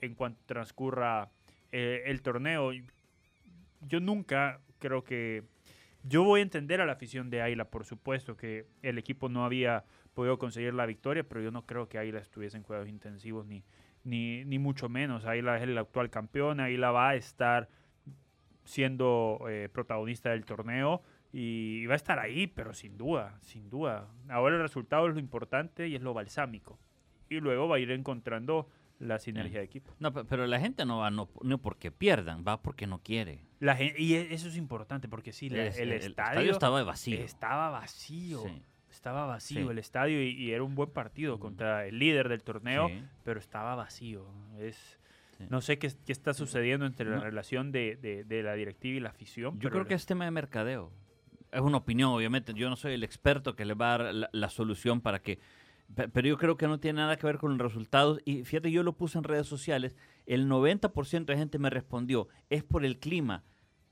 en 0.00 0.14
cuanto 0.14 0.40
transcurra 0.46 1.30
eh, 1.72 2.02
el 2.06 2.22
torneo. 2.22 2.70
Yo 3.80 4.00
nunca 4.00 4.60
creo 4.78 5.02
que... 5.02 5.44
Yo 6.06 6.22
voy 6.22 6.40
a 6.40 6.42
entender 6.42 6.82
a 6.82 6.86
la 6.86 6.92
afición 6.92 7.30
de 7.30 7.40
Águila, 7.40 7.64
por 7.64 7.86
supuesto, 7.86 8.36
que 8.36 8.66
el 8.82 8.98
equipo 8.98 9.30
no 9.30 9.46
había 9.46 9.84
podido 10.12 10.38
conseguir 10.38 10.74
la 10.74 10.84
victoria, 10.84 11.24
pero 11.24 11.40
yo 11.40 11.50
no 11.50 11.64
creo 11.64 11.88
que 11.88 11.96
Águila 11.96 12.18
estuviese 12.18 12.58
en 12.58 12.62
juegos 12.62 12.88
intensivos, 12.88 13.46
ni, 13.46 13.64
ni, 14.04 14.44
ni 14.44 14.58
mucho 14.58 14.88
menos. 14.88 15.24
Águila 15.24 15.56
es 15.56 15.62
el 15.62 15.76
actual 15.78 16.10
campeón, 16.10 16.60
Águila 16.60 16.90
va 16.92 17.10
a 17.10 17.14
estar 17.16 17.68
siendo 18.64 19.40
eh, 19.48 19.68
protagonista 19.72 20.30
del 20.30 20.44
torneo 20.44 21.02
y 21.32 21.84
va 21.86 21.94
a 21.94 21.96
estar 21.96 22.18
ahí, 22.18 22.46
pero 22.46 22.72
sin 22.72 22.96
duda, 22.96 23.38
sin 23.42 23.68
duda. 23.68 24.08
Ahora 24.28 24.56
el 24.56 24.62
resultado 24.62 25.08
es 25.08 25.14
lo 25.14 25.20
importante 25.20 25.88
y 25.88 25.96
es 25.96 26.02
lo 26.02 26.14
balsámico. 26.14 26.78
Y 27.28 27.40
luego 27.40 27.68
va 27.68 27.76
a 27.76 27.78
ir 27.80 27.90
encontrando 27.90 28.68
la 29.00 29.18
sinergia 29.18 29.58
de 29.58 29.64
equipo. 29.64 29.92
No, 29.98 30.12
pe- 30.12 30.24
pero 30.24 30.46
la 30.46 30.60
gente 30.60 30.84
no 30.86 30.98
va 30.98 31.10
no, 31.10 31.28
no 31.42 31.58
porque 31.58 31.90
pierdan, 31.90 32.44
va 32.46 32.62
porque 32.62 32.86
no 32.86 33.00
quiere. 33.02 33.40
La 33.58 33.74
gen- 33.74 33.94
y 33.98 34.14
e- 34.14 34.32
eso 34.32 34.48
es 34.48 34.56
importante 34.56 35.08
porque 35.08 35.32
sí, 35.32 35.50
la- 35.50 35.66
Es- 35.66 35.78
el, 35.78 35.90
el 35.92 36.00
estadio, 36.02 36.52
estaba 36.52 36.82
vacío. 36.84 37.18
estaba 37.18 37.70
vacío. 37.70 38.42
Sí. 38.44 38.62
Estaba 38.94 39.26
vacío 39.26 39.64
Sí. 39.64 39.68
el 39.70 39.78
estadio 39.78 40.22
y, 40.22 40.28
y 40.30 40.52
era 40.52 40.62
un 40.62 40.74
buen 40.74 40.90
partido 40.90 41.38
contra 41.40 41.86
el 41.86 41.98
líder 41.98 42.28
del 42.28 42.42
torneo, 42.42 42.88
Sí. 42.88 43.02
pero 43.24 43.40
estaba 43.40 43.74
vacío. 43.74 44.26
Es, 44.58 44.98
Sí. 45.36 45.46
No 45.50 45.60
sé 45.60 45.78
qué, 45.80 45.90
qué 46.06 46.12
está 46.12 46.32
sucediendo 46.32 46.86
entre 46.86 47.10
la 47.10 47.16
No. 47.16 47.22
relación 47.24 47.72
de, 47.72 47.96
de- 47.96 48.22
de 48.22 48.42
la 48.44 48.54
directiva 48.54 48.96
y 48.96 49.00
la 49.00 49.08
afición. 49.10 49.58
Yo 49.58 49.68
creo 49.70 49.82
el- 49.82 49.88
que 49.88 49.94
es 49.94 50.06
tema 50.06 50.24
de 50.26 50.30
mercadeo. 50.30 50.92
Es 51.50 51.60
una 51.60 51.78
opinión, 51.78 52.10
obviamente. 52.10 52.54
Yo 52.54 52.70
no 52.70 52.76
soy 52.76 52.92
el 52.94 53.02
experto 53.02 53.56
que 53.56 53.64
le 53.64 53.74
va 53.74 53.94
a 53.94 53.98
dar 53.98 54.14
la, 54.14 54.30
la 54.32 54.48
solución 54.48 55.00
para 55.00 55.20
que... 55.20 55.40
pe- 55.92 56.08
Pero 56.08 56.28
yo 56.28 56.38
creo 56.38 56.56
que 56.56 56.68
no 56.68 56.78
tiene 56.78 56.98
nada 56.98 57.16
que 57.16 57.26
ver 57.26 57.38
con 57.38 57.50
los 57.58 57.60
resultados. 57.66 58.20
Y 58.24 58.44
fíjate, 58.44 58.70
yo 58.70 58.84
lo 58.84 58.92
puse 58.92 59.18
en 59.18 59.24
redes 59.24 59.48
sociales. 59.48 59.96
El 60.24 60.46
90% 60.48 61.32
de 61.32 61.36
gente 61.36 61.58
me 61.58 61.68
respondió, 61.68 62.28
es 62.48 62.62
por 62.62 62.84
el 62.84 63.00
clima. 63.00 63.42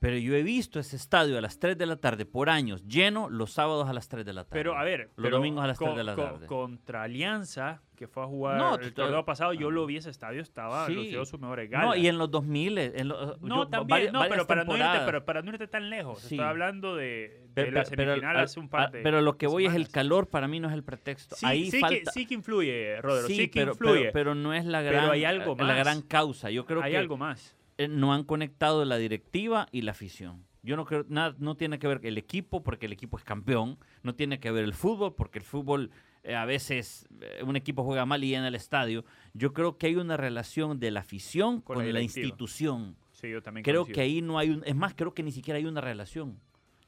Pero 0.03 0.17
yo 0.17 0.35
he 0.35 0.43
visto 0.43 0.81
ese 0.81 0.97
estadio 0.97 1.37
a 1.37 1.41
las 1.41 1.59
3 1.59 1.77
de 1.77 1.85
la 1.85 1.95
tarde 1.95 2.25
por 2.25 2.49
años, 2.49 2.85
lleno 2.85 3.29
los 3.29 3.53
sábados 3.53 3.87
a 3.87 3.93
las 3.93 4.09
3 4.09 4.25
de 4.25 4.33
la 4.33 4.43
tarde. 4.43 4.59
Pero 4.59 4.77
a 4.77 4.83
ver, 4.83 5.11
Los 5.15 5.23
pero 5.27 5.37
domingos 5.37 5.63
a 5.63 5.67
las 5.67 5.77
3 5.77 5.91
co- 5.91 5.95
de 5.95 6.03
la 6.03 6.15
tarde. 6.17 6.45
contra 6.45 7.03
Alianza, 7.03 7.81
que 7.95 8.07
fue 8.09 8.23
a 8.23 8.25
jugar 8.25 8.57
No, 8.57 8.75
el 8.75 8.93
torneo 8.93 9.23
pasado, 9.23 9.53
yo 9.53 9.69
ah. 9.69 9.71
lo 9.71 9.85
vi 9.85 9.95
ese 9.95 10.09
estadio, 10.09 10.41
estaba 10.41 10.87
Sí. 10.87 11.13
sus 11.25 11.39
mejores 11.39 11.69
galas. 11.69 11.87
No, 11.87 11.95
y 11.95 12.07
en 12.09 12.17
los 12.17 12.29
2000, 12.29 12.77
en 12.79 13.07
los, 13.07 13.41
No, 13.41 13.63
yo- 13.63 13.67
también, 13.69 13.87
varias- 13.87 14.11
no, 14.13 14.19
pero 14.27 14.45
para, 14.45 14.63
no 14.65 14.75
irte, 14.75 14.99
pero 15.05 15.23
para 15.23 15.41
no 15.41 15.51
irte 15.51 15.67
tan 15.69 15.89
lejos. 15.89 16.19
Sí. 16.19 16.35
Estoy 16.35 16.49
hablando 16.49 16.97
de, 16.97 17.05
de 17.05 17.39
Pero- 17.53 17.71
la 17.71 17.83
pero- 17.83 17.95
pero 17.95 18.11
semifinal 18.11 18.35
al- 18.37 18.43
hace 18.43 18.59
un 18.59 18.67
par 18.67 18.91
de 18.91 19.01
Pero 19.03 19.21
lo 19.21 19.37
que 19.37 19.47
voy 19.47 19.67
es 19.67 19.73
el 19.73 19.87
calor, 19.87 20.27
para 20.27 20.49
mí 20.49 20.59
no 20.59 20.67
es 20.67 20.73
el 20.73 20.83
pretexto. 20.83 21.37
Sí, 21.37 21.45
Ahí 21.45 21.71
sí, 21.71 21.79
falta... 21.79 21.95
que, 21.97 22.05
sí 22.11 22.25
que 22.25 22.33
influye, 22.33 22.99
Rodro, 22.99 23.25
sí, 23.27 23.35
Sí, 23.35 23.47
que 23.47 23.61
pero, 23.61 23.71
influye. 23.71 23.99
pero, 23.99 24.11
pero 24.13 24.35
no 24.35 24.53
es 24.53 24.65
la 24.65 24.79
Pero 24.79 24.91
gran, 24.91 25.09
hay 25.11 25.23
algo 25.23 25.55
la 25.57 25.63
más. 25.63 25.77
gran 25.77 26.01
causa. 26.01 26.49
Yo 26.49 26.65
creo 26.65 26.81
Hay 26.83 26.91
que 26.91 26.97
algo 26.97 27.15
más. 27.15 27.55
Eh, 27.77 27.87
no 27.87 28.13
han 28.13 28.23
conectado 28.23 28.85
la 28.85 28.97
directiva 28.97 29.67
y 29.71 29.81
la 29.81 29.91
afición. 29.91 30.45
Yo 30.61 30.77
no 30.77 30.85
creo, 30.85 31.05
nada, 31.09 31.35
no 31.39 31.55
tiene 31.55 31.77
que 31.77 31.87
ver 31.87 31.99
el 32.03 32.17
equipo, 32.17 32.63
porque 32.63 32.85
el 32.85 32.93
equipo 32.93 33.17
es 33.17 33.23
campeón. 33.23 33.77
No 34.01 34.15
tiene 34.15 34.39
que 34.39 34.49
ver 34.51 34.63
el 34.63 34.73
fútbol, 34.73 35.13
porque 35.15 35.39
el 35.39 35.45
fútbol 35.45 35.91
eh, 36.23 36.35
a 36.35 36.45
veces 36.45 37.05
eh, 37.19 37.43
un 37.43 37.57
equipo 37.57 37.83
juega 37.83 38.05
mal 38.05 38.23
y 38.23 38.29
llena 38.29 38.47
el 38.47 38.55
estadio. 38.55 39.03
Yo 39.33 39.51
creo 39.53 39.77
que 39.77 39.87
hay 39.87 39.97
una 39.97 40.15
relación 40.15 40.79
de 40.79 40.91
la 40.91 41.01
afición 41.01 41.59
Con 41.59 41.77
con, 41.77 41.93
la 41.93 42.01
institución. 42.01 42.95
Sí, 43.11 43.29
yo 43.29 43.41
también 43.41 43.63
Creo 43.63 43.81
coincido. 43.83 43.95
que 43.95 44.01
ahí 44.01 44.21
no 44.21 44.39
hay 44.39 44.51
un, 44.51 44.63
es 44.65 44.75
más, 44.75 44.93
creo 44.93 45.13
que 45.13 45.21
ni 45.21 45.33
siquiera 45.33 45.57
hay 45.57 45.65
una 45.65 45.81
relación. 45.81 46.39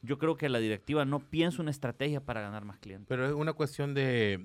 Yo 0.02 0.20
creo 0.20 0.38
que 0.38 0.48
la 0.48 0.60
directiva 0.60 1.04
no 1.04 1.20
piensa 1.20 1.62
una 1.62 1.72
estrategia 1.72 2.22
para 2.22 2.42
ganar 2.42 2.64
más 2.64 2.80
clientes. 2.80 3.08
Pero 3.10 3.26
es 3.26 3.34
una 3.34 3.54
cuestión 3.54 3.94
de, 3.94 4.40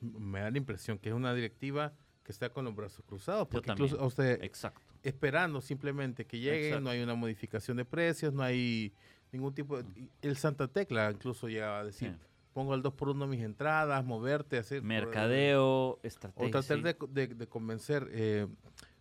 me 0.00 0.40
da 0.40 0.50
la 0.50 0.58
impresión 0.58 0.98
que 0.98 1.08
es 1.08 1.14
una 1.14 1.32
directiva 1.32 1.94
que 2.22 2.32
está 2.32 2.50
con 2.50 2.64
los 2.66 2.74
brazos 2.74 3.02
cruzados, 3.06 3.48
porque 3.48 3.68
también. 3.68 3.86
incluso 3.86 4.04
a 4.04 4.06
usted 4.06 4.42
Exacto. 4.42 4.87
Esperando 5.02 5.60
simplemente 5.60 6.26
que 6.26 6.38
llegue, 6.38 6.66
Exacto. 6.68 6.84
no 6.84 6.90
hay 6.90 7.02
una 7.02 7.14
modificación 7.14 7.76
de 7.76 7.84
precios, 7.84 8.32
no 8.32 8.42
hay 8.42 8.92
ningún 9.32 9.54
tipo 9.54 9.82
de... 9.82 9.84
y 10.00 10.10
El 10.22 10.36
Santa 10.36 10.68
Tecla 10.68 11.10
incluso 11.10 11.48
llegaba 11.48 11.80
a 11.80 11.84
decir, 11.84 12.10
Sí. 12.12 12.26
pongo 12.52 12.72
al 12.74 12.82
2 12.82 12.92
por 12.94 13.08
1 13.10 13.26
mis 13.26 13.40
entradas, 13.42 14.04
moverte, 14.04 14.58
hacer... 14.58 14.82
Mercadeo, 14.82 15.64
O 15.64 16.00
estrategia. 16.02 16.50
tratar 16.50 16.78
sí. 16.78 16.82
de, 16.82 16.96
de- 17.26 17.34
de 17.34 17.46
convencer. 17.46 18.08
eh, 18.12 18.46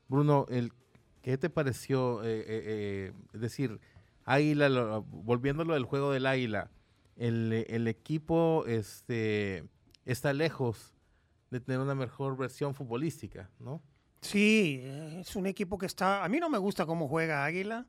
Bruno, 0.07 0.45
el, 0.49 0.71
¿qué 1.21 1.37
te 1.37 1.49
pareció? 1.49 2.23
eh, 2.23 2.39
eh, 2.39 2.45
eh, 2.47 3.13
es 3.33 3.41
decir, 3.41 3.79
Águila, 4.25 4.69
lo- 4.69 5.03
volviéndolo 5.03 5.73
del 5.73 5.85
juego 5.85 6.11
del 6.11 6.25
Águila, 6.25 6.69
el, 7.15 7.65
el 7.67 7.87
equipo 7.87 8.63
este, 8.67 9.63
está 10.05 10.33
lejos 10.33 10.93
de 11.49 11.59
tener 11.61 11.79
una 11.79 11.95
mejor 11.95 12.37
versión 12.37 12.73
futbolística, 12.75 13.49
¿no? 13.59 13.81
Sí, 14.21 14.79
eh, 14.83 15.17
es 15.21 15.35
un 15.35 15.45
equipo 15.47 15.77
que 15.77 15.85
está. 15.85 16.23
A 16.23 16.29
mí 16.29 16.39
no 16.39 16.49
me 16.49 16.57
gusta 16.57 16.85
cómo 16.85 17.07
juega 17.07 17.45
Águila. 17.45 17.85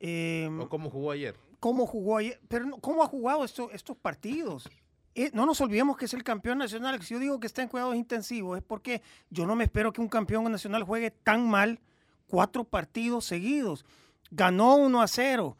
Eh, 0.00 0.48
¿O 0.60 0.68
cómo 0.68 0.90
jugó 0.90 1.10
ayer? 1.12 1.34
cómo 1.58 1.86
jugó 1.86 2.18
ayer, 2.18 2.38
pero 2.48 2.70
cómo 2.82 3.02
ha 3.02 3.06
jugado 3.06 3.42
esto- 3.44 3.70
estos 3.72 3.96
partidos. 3.96 4.68
Eh, 5.14 5.30
no 5.32 5.46
nos 5.46 5.60
olvidemos 5.62 5.96
que 5.96 6.04
es 6.04 6.12
el 6.14 6.22
campeón 6.22 6.58
nacional. 6.58 7.02
Si 7.02 7.14
yo 7.14 7.18
digo 7.18 7.40
que 7.40 7.46
está 7.46 7.62
en 7.62 7.68
cuidados 7.68 7.96
intensivos 7.96 8.58
es 8.58 8.62
porque 8.62 9.00
yo 9.30 9.46
no 9.46 9.56
me 9.56 9.64
espero 9.64 9.92
que 9.92 10.02
un 10.02 10.08
campeón 10.08 10.44
nacional 10.52 10.82
juegue 10.84 11.10
tan 11.10 11.48
mal 11.48 11.80
cuatro 12.28 12.62
partidos 12.64 13.24
seguidos. 13.24 13.84
Ganó 14.30 14.76
1 14.76 15.00
a 15.00 15.08
0. 15.08 15.56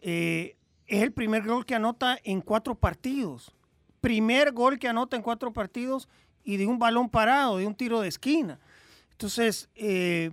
Eh, 0.00 0.56
es 0.86 1.02
el 1.02 1.12
primer 1.12 1.44
gol 1.44 1.66
que 1.66 1.74
anota 1.74 2.18
en 2.22 2.40
cuatro 2.40 2.76
partidos. 2.76 3.52
Primer 4.00 4.52
gol 4.52 4.78
que 4.78 4.88
anota 4.88 5.16
en 5.16 5.22
cuatro 5.22 5.52
partidos 5.52 6.08
y 6.44 6.56
de 6.56 6.66
un 6.66 6.78
balón 6.78 7.08
parado, 7.10 7.58
de 7.58 7.66
un 7.66 7.74
tiro 7.74 8.00
de 8.00 8.08
esquina. 8.08 8.60
Entonces, 9.22 9.68
eh, 9.76 10.32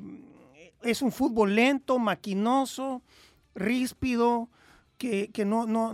es 0.82 1.04
un 1.04 1.12
fútbol 1.12 1.54
lento, 1.54 2.00
maquinoso, 2.00 3.04
ríspido, 3.54 4.50
que, 4.98 5.30
no, 5.46 5.94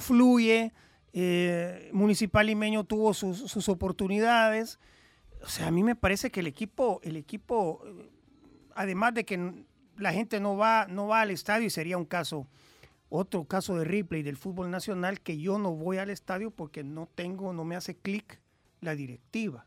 fluye. 0.00 0.72
Eh, 1.12 1.90
Municipal 1.92 2.46
Limeño 2.46 2.84
tuvo 2.84 3.12
sus, 3.12 3.68
oportunidades. 3.68 4.78
O 5.42 5.48
sea, 5.48 5.66
a 5.66 5.70
mí 5.70 5.82
me 5.82 5.94
parece 5.94 6.30
que 6.30 6.40
el 6.40 6.46
equipo, 6.46 7.00
el 7.02 7.16
equipo, 7.16 7.82
eh, 7.84 8.08
además 8.74 9.12
de 9.12 9.26
que 9.26 9.66
la 9.98 10.14
gente 10.14 10.40
no 10.40 10.56
va, 10.56 10.86
no 10.88 11.06
va 11.06 11.20
al 11.20 11.30
estadio 11.30 11.66
y 11.66 11.70
sería 11.70 11.98
un 11.98 12.06
caso, 12.06 12.46
otro 13.10 13.44
caso 13.44 13.76
de 13.76 13.84
replay 13.84 14.22
del 14.22 14.38
fútbol 14.38 14.70
nacional, 14.70 15.20
que 15.20 15.36
yo 15.36 15.58
no 15.58 15.72
voy 15.72 15.98
al 15.98 16.08
estadio 16.08 16.50
porque 16.50 16.82
no 16.82 17.10
tengo, 17.14 17.52
no 17.52 17.66
me 17.66 17.76
hace 17.76 17.94
clic 17.94 18.40
la 18.80 18.94
directiva. 18.94 19.65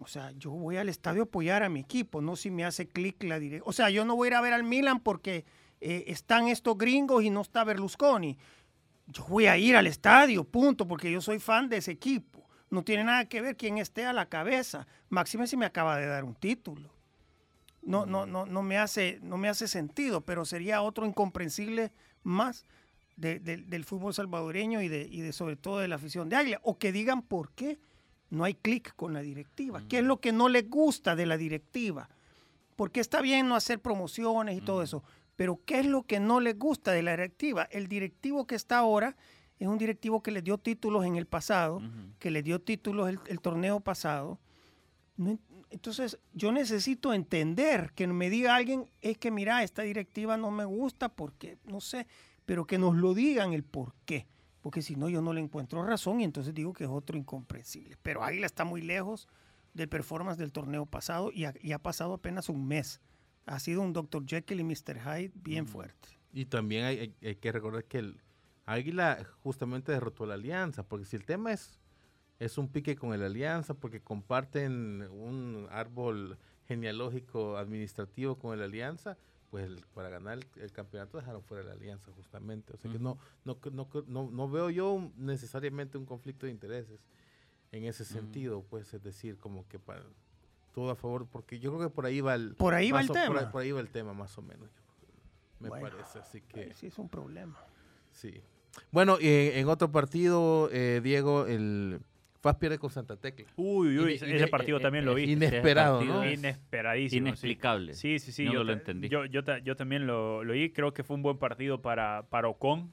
O 0.00 0.06
sea, 0.06 0.30
yo 0.38 0.50
voy 0.50 0.76
al 0.76 0.88
estadio 0.88 1.22
a 1.22 1.24
apoyar 1.24 1.62
a 1.62 1.68
mi 1.68 1.80
equipo, 1.80 2.20
no 2.20 2.36
si 2.36 2.50
me 2.50 2.64
hace 2.64 2.88
clic 2.88 3.22
la 3.24 3.38
directiva. 3.38 3.68
O 3.68 3.72
sea, 3.72 3.90
yo 3.90 4.04
no 4.04 4.16
voy 4.16 4.26
a 4.26 4.30
ir 4.30 4.34
a 4.34 4.40
ver 4.40 4.52
al 4.52 4.64
Milan 4.64 5.00
porque 5.00 5.44
eh, 5.80 6.04
están 6.06 6.48
estos 6.48 6.76
gringos 6.78 7.22
y 7.24 7.30
no 7.30 7.40
está 7.40 7.64
Berlusconi. 7.64 8.38
Yo 9.06 9.24
voy 9.26 9.46
a 9.46 9.56
ir 9.56 9.74
al 9.76 9.86
estadio, 9.86 10.44
punto, 10.44 10.86
porque 10.86 11.10
yo 11.10 11.20
soy 11.20 11.38
fan 11.40 11.68
de 11.68 11.78
ese 11.78 11.92
equipo. 11.92 12.46
No 12.70 12.82
tiene 12.84 13.04
nada 13.04 13.24
que 13.28 13.40
ver 13.40 13.56
quién 13.56 13.78
esté 13.78 14.04
a 14.04 14.12
la 14.12 14.26
cabeza. 14.28 14.86
Máxime 15.08 15.46
si 15.46 15.56
me 15.56 15.66
acaba 15.66 15.96
de 15.96 16.06
dar 16.06 16.24
un 16.24 16.34
título. 16.34 16.90
No, 17.82 18.04
no, 18.06 18.26
no, 18.26 18.44
no, 18.44 18.62
me 18.62 18.76
hace, 18.76 19.18
no 19.22 19.38
me 19.38 19.48
hace 19.48 19.66
sentido, 19.66 20.20
pero 20.20 20.44
sería 20.44 20.82
otro 20.82 21.06
incomprensible 21.06 21.90
más 22.22 22.66
de- 23.16 23.38
de- 23.40 23.56
del 23.58 23.84
fútbol 23.84 24.12
salvadoreño 24.12 24.82
y 24.82 24.88
de, 24.88 25.08
y 25.10 25.22
de 25.22 25.32
sobre 25.32 25.56
todo 25.56 25.78
de 25.78 25.88
la 25.88 25.94
afición 25.96 26.28
de 26.28 26.36
Águila. 26.36 26.60
O 26.62 26.76
que 26.78 26.92
digan 26.92 27.22
por 27.22 27.50
qué 27.52 27.78
no 28.30 28.44
hay 28.44 28.54
clic 28.54 28.94
con 28.96 29.12
la 29.12 29.20
directiva. 29.20 29.82
¿Qué 29.88 29.98
es 29.98 30.04
lo 30.04 30.20
que 30.20 30.32
no 30.32 30.48
les 30.48 30.68
gusta 30.68 31.16
de 31.16 31.26
la 31.26 31.36
directiva? 31.36 32.08
Porque 32.76 33.00
está 33.00 33.20
bien 33.20 33.48
no 33.48 33.54
hacer 33.54 33.80
promociones 33.80 34.56
y 34.56 34.60
todo 34.60 34.82
eso, 34.82 35.02
pero 35.36 35.60
¿qué 35.64 35.80
es 35.80 35.86
lo 35.86 36.02
que 36.02 36.20
no 36.20 36.40
les 36.40 36.58
gusta 36.58 36.92
de 36.92 37.02
la 37.02 37.12
directiva? 37.12 37.64
El 37.70 37.88
directivo 37.88 38.46
que 38.46 38.54
está 38.54 38.78
ahora 38.78 39.16
es 39.58 39.66
un 39.66 39.78
directivo 39.78 40.22
que 40.22 40.30
les 40.30 40.44
dio 40.44 40.58
títulos 40.58 41.04
en 41.04 41.16
el 41.16 41.26
pasado, 41.26 41.82
que 42.18 42.30
les 42.30 42.44
dio 42.44 42.60
títulos 42.60 43.08
el, 43.08 43.18
el 43.26 43.40
torneo 43.40 43.80
pasado. 43.80 44.38
No 45.16 45.38
entonces, 45.70 46.18
yo 46.32 46.50
necesito 46.52 47.12
entender 47.12 47.92
que 47.94 48.06
me 48.06 48.30
diga 48.30 48.56
alguien, 48.56 48.90
es 49.02 49.18
que 49.18 49.30
mira, 49.30 49.62
esta 49.62 49.82
directiva 49.82 50.36
no 50.36 50.50
me 50.50 50.64
gusta 50.64 51.08
porque, 51.10 51.58
no 51.66 51.80
sé, 51.80 52.06
pero 52.46 52.66
que 52.66 52.78
nos 52.78 52.96
lo 52.96 53.14
digan 53.14 53.52
el 53.52 53.64
por 53.64 53.94
qué. 54.06 54.26
Porque 54.68 54.82
si 54.82 54.96
no, 54.96 55.08
yo 55.08 55.22
no 55.22 55.32
le 55.32 55.40
encuentro 55.40 55.82
razón 55.82 56.20
y 56.20 56.24
entonces 56.24 56.52
digo 56.52 56.74
que 56.74 56.84
es 56.84 56.90
otro 56.90 57.16
incomprensible. 57.16 57.96
Pero 58.02 58.22
Águila 58.22 58.44
está 58.44 58.66
muy 58.66 58.82
lejos 58.82 59.26
del 59.72 59.88
performance 59.88 60.36
del 60.36 60.52
torneo 60.52 60.84
pasado 60.84 61.30
y 61.32 61.46
ha, 61.46 61.54
y 61.62 61.72
ha 61.72 61.78
pasado 61.78 62.12
apenas 62.12 62.50
un 62.50 62.68
mes. 62.68 63.00
Ha 63.46 63.60
sido 63.60 63.80
un 63.80 63.94
Dr. 63.94 64.26
Jekyll 64.26 64.60
y 64.60 64.64
Mr. 64.64 64.98
Hyde 65.00 65.32
bien 65.36 65.66
fuerte. 65.66 66.10
Y 66.34 66.44
también 66.44 66.84
hay, 66.84 66.98
hay- 66.98 67.14
hay 67.22 67.36
que 67.36 67.50
recordar 67.50 67.84
que 67.86 67.96
el 68.00 68.20
Águila 68.66 69.26
justamente 69.42 69.90
derrotó 69.90 70.24
a 70.24 70.26
la 70.26 70.34
Alianza, 70.34 70.82
porque 70.82 71.06
si 71.06 71.16
el 71.16 71.24
tema 71.24 71.50
es, 71.54 71.78
es 72.38 72.58
un 72.58 72.68
pique 72.68 72.94
con 72.94 73.14
el 73.14 73.22
Alianza, 73.22 73.72
porque 73.72 74.02
comparten 74.02 75.00
un 75.10 75.66
árbol 75.70 76.36
genealógico 76.66 77.56
administrativo 77.56 78.36
con 78.38 78.52
el 78.52 78.62
Alianza, 78.62 79.16
pues 79.50 79.66
el- 79.66 79.84
para 79.94 80.08
ganar 80.08 80.38
el, 80.38 80.46
el 80.62 80.72
campeonato 80.72 81.18
dejaron 81.18 81.42
fuera 81.42 81.62
la 81.64 81.72
Alianza 81.72 82.10
justamente. 82.12 82.72
O 82.74 82.76
sea 82.76 82.90
que 82.92 82.98
no, 82.98 83.18
no, 83.44 83.58
no, 83.72 83.88
no, 84.06 84.30
no 84.30 84.48
veo 84.50 84.70
yo 84.70 84.92
un- 84.92 85.12
necesariamente 85.16 85.96
un 85.98 86.04
conflicto 86.06 86.46
de 86.46 86.52
intereses 86.52 87.00
en 87.72 87.84
ese 87.84 88.04
sentido, 88.04 88.62
pues 88.68 88.92
es 88.94 89.02
decir, 89.02 89.36
como 89.38 89.66
que 89.68 89.78
para 89.78 90.02
todo 90.74 90.90
a 90.90 90.96
favor, 90.96 91.26
porque 91.26 91.58
yo 91.58 91.74
creo 91.74 91.88
que 91.88 91.94
por 91.94 92.06
ahí 92.06 92.20
va 92.20 92.34
el, 92.34 92.54
Por 92.54 92.74
ahí 92.74 92.90
va 92.92 93.00
el 93.00 93.10
o- 93.10 93.12
tema. 93.12 93.50
por 93.50 93.62
ahí 93.62 93.72
va 93.72 93.80
el 93.80 93.90
tema 93.90 94.12
más 94.14 94.36
o 94.38 94.42
menos. 94.42 94.68
Me 95.60 95.68
Bueno. 95.70 95.88
parece, 95.90 96.18
así 96.20 96.40
que... 96.42 96.72
Sí 96.74 96.86
es 96.86 96.98
un 96.98 97.08
problema. 97.08 97.58
Sí. 98.12 98.40
Bueno, 98.92 99.18
y 99.20 99.26
en, 99.26 99.58
en 99.58 99.68
otro 99.68 99.90
partido, 99.90 100.68
eh, 100.72 101.00
Diego, 101.02 101.46
el 101.46 102.00
FAS 102.40 102.56
pierde 102.56 102.78
con 102.78 102.90
Santa 102.90 103.16
Tecla. 103.16 103.46
Uy, 103.56 103.98
uy, 103.98 104.04
Ine- 104.04 104.14
ese 104.14 104.26
ine- 104.36 104.46
partido 104.48 104.78
eh, 104.78 104.80
también 104.80 105.04
lo 105.04 105.12
eh, 105.12 105.26
vi. 105.26 105.32
Inesperado, 105.32 105.98
partido 105.98 106.14
¿no? 106.16 106.22
es 106.22 106.38
Inesperadísimo. 106.38 107.26
Inexplicable. 107.28 107.94
Sí, 107.94 108.18
sí, 108.20 108.30
sí. 108.32 108.44
Yo 108.44 108.62
lo 108.64 108.72
entendí. 108.72 109.08
Yo, 109.08 109.24
yo, 109.24 109.42
ta- 109.42 109.58
yo 109.58 109.74
también 109.76 110.06
lo, 110.06 110.44
lo 110.44 110.52
vi. 110.52 110.70
Creo 110.70 110.94
que 110.94 111.02
fue 111.02 111.16
un 111.16 111.22
buen 111.22 111.38
partido 111.38 111.82
para, 111.82 112.22
para 112.30 112.46
Ocon, 112.48 112.92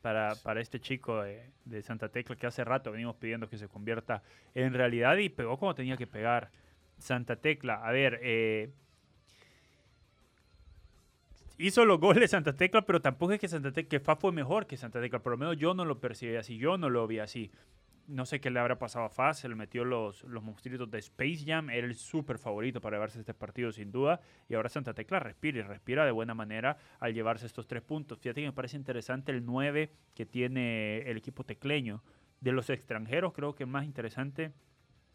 para, 0.00 0.34
para 0.36 0.60
este 0.60 0.78
chico 0.80 1.22
de, 1.22 1.50
de 1.64 1.82
Santa 1.82 2.08
Tecla 2.08 2.36
que 2.36 2.46
hace 2.46 2.62
rato 2.62 2.92
venimos 2.92 3.16
pidiendo 3.16 3.48
que 3.48 3.58
se 3.58 3.66
convierta 3.68 4.22
en 4.54 4.72
realidad 4.74 5.16
y 5.16 5.28
pegó 5.28 5.58
como 5.58 5.74
tenía 5.74 5.96
que 5.96 6.06
pegar 6.06 6.50
Santa 6.98 7.36
Tecla. 7.36 7.74
A 7.84 7.90
ver, 7.90 8.20
eh, 8.22 8.70
hizo 11.58 11.84
los 11.84 11.98
goles 12.00 12.30
Santa 12.30 12.54
Tecla, 12.56 12.82
pero 12.82 13.00
tampoco 13.00 13.32
es 13.32 13.40
que 13.40 13.48
Santa 13.48 13.72
Tecla, 13.72 13.88
que 13.88 14.00
FA 14.00 14.16
fue 14.16 14.32
mejor 14.32 14.66
que 14.66 14.76
Santa 14.76 15.00
Tecla. 15.00 15.20
Por 15.20 15.32
lo 15.32 15.38
menos 15.38 15.56
yo 15.56 15.74
no 15.74 15.84
lo 15.84 15.98
percibí 16.00 16.36
así, 16.36 16.58
yo 16.58 16.76
no 16.78 16.90
lo 16.90 17.06
vi 17.06 17.18
así. 17.18 17.50
No 18.06 18.26
sé 18.26 18.40
qué 18.40 18.50
le 18.50 18.60
habrá 18.60 18.78
pasado 18.78 19.06
a 19.06 19.08
Faz, 19.08 19.38
se 19.38 19.48
le 19.48 19.54
metió 19.54 19.84
los, 19.84 20.24
los 20.24 20.42
monstruitos 20.42 20.90
de 20.90 20.98
Space 20.98 21.44
Jam, 21.46 21.70
era 21.70 21.86
el 21.86 21.94
súper 21.94 22.38
favorito 22.38 22.80
para 22.80 22.96
llevarse 22.96 23.18
este 23.18 23.32
partido 23.32 23.72
sin 23.72 23.90
duda, 23.90 24.20
y 24.48 24.54
ahora 24.54 24.68
Santa 24.68 24.92
Tecla 24.92 25.20
respira 25.20 25.58
y 25.58 25.62
respira 25.62 26.04
de 26.04 26.10
buena 26.10 26.34
manera 26.34 26.76
al 27.00 27.14
llevarse 27.14 27.46
estos 27.46 27.66
tres 27.66 27.82
puntos. 27.82 28.18
Fíjate 28.18 28.42
que 28.42 28.46
me 28.46 28.52
parece 28.52 28.76
interesante 28.76 29.32
el 29.32 29.44
9 29.46 29.90
que 30.14 30.26
tiene 30.26 30.98
el 30.98 31.16
equipo 31.16 31.44
tecleño. 31.44 32.02
De 32.40 32.52
los 32.52 32.68
extranjeros 32.68 33.32
creo 33.32 33.54
que 33.54 33.64
más 33.64 33.86
interesante 33.86 34.52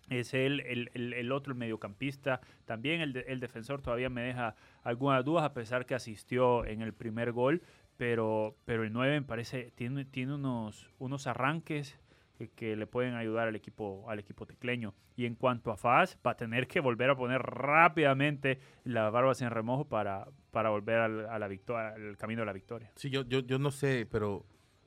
es 0.10 0.34
el, 0.34 0.62
el, 0.62 1.14
el 1.14 1.32
otro, 1.32 1.54
el 1.54 1.60
mediocampista. 1.60 2.42
También 2.66 3.02
el, 3.02 3.24
el 3.28 3.40
defensor 3.40 3.82
todavía 3.82 4.10
me 4.10 4.22
deja 4.22 4.56
algunas 4.84 5.24
dudas, 5.24 5.44
a 5.44 5.54
pesar 5.54 5.86
que 5.86 5.96
asistió 5.96 6.66
en 6.66 6.82
el 6.82 6.94
primer 6.94 7.32
gol. 7.32 7.62
Pero, 7.98 8.56
pero 8.66 8.84
el 8.84 8.94
9 8.94 9.20
me 9.20 9.26
parece, 9.26 9.72
tiene, 9.76 10.06
tiene 10.06 10.34
unos, 10.34 10.90
unos 11.00 11.28
arranques 11.28 12.00
que, 12.40 12.48
que 12.50 12.76
le 12.78 12.88
pueden 12.88 13.16
ayudar 13.16 13.50
al 13.50 13.56
equipo, 13.56 14.06
al 14.10 14.18
equipo 14.18 14.46
tecleño. 14.46 14.94
Y 15.18 15.26
en 15.26 15.36
cuanto 15.36 15.72
a 15.72 15.78
Faz, 15.78 16.18
va 16.26 16.32
a 16.32 16.38
tener 16.38 16.68
que 16.68 16.80
volver 16.80 17.10
a 17.10 17.16
poner 17.16 17.42
rápidamente 17.42 18.60
las 18.86 19.12
barbas 19.12 19.42
en 19.42 19.50
remojo 19.50 19.86
para, 19.86 20.28
para 20.52 20.70
volver 20.70 21.00
al, 21.00 21.30
a 21.30 21.38
la 21.38 21.48
victoria, 21.48 21.90
al 21.90 22.18
camino 22.18 22.42
de 22.42 22.46
la 22.46 22.54
victoria. 22.54 22.90
Sí, 22.96 23.10
yo, 23.10 23.24
yo, 23.24 23.40
yo 23.40 23.60
no 23.60 23.72
sé, 23.72 24.08
pero 24.10 24.46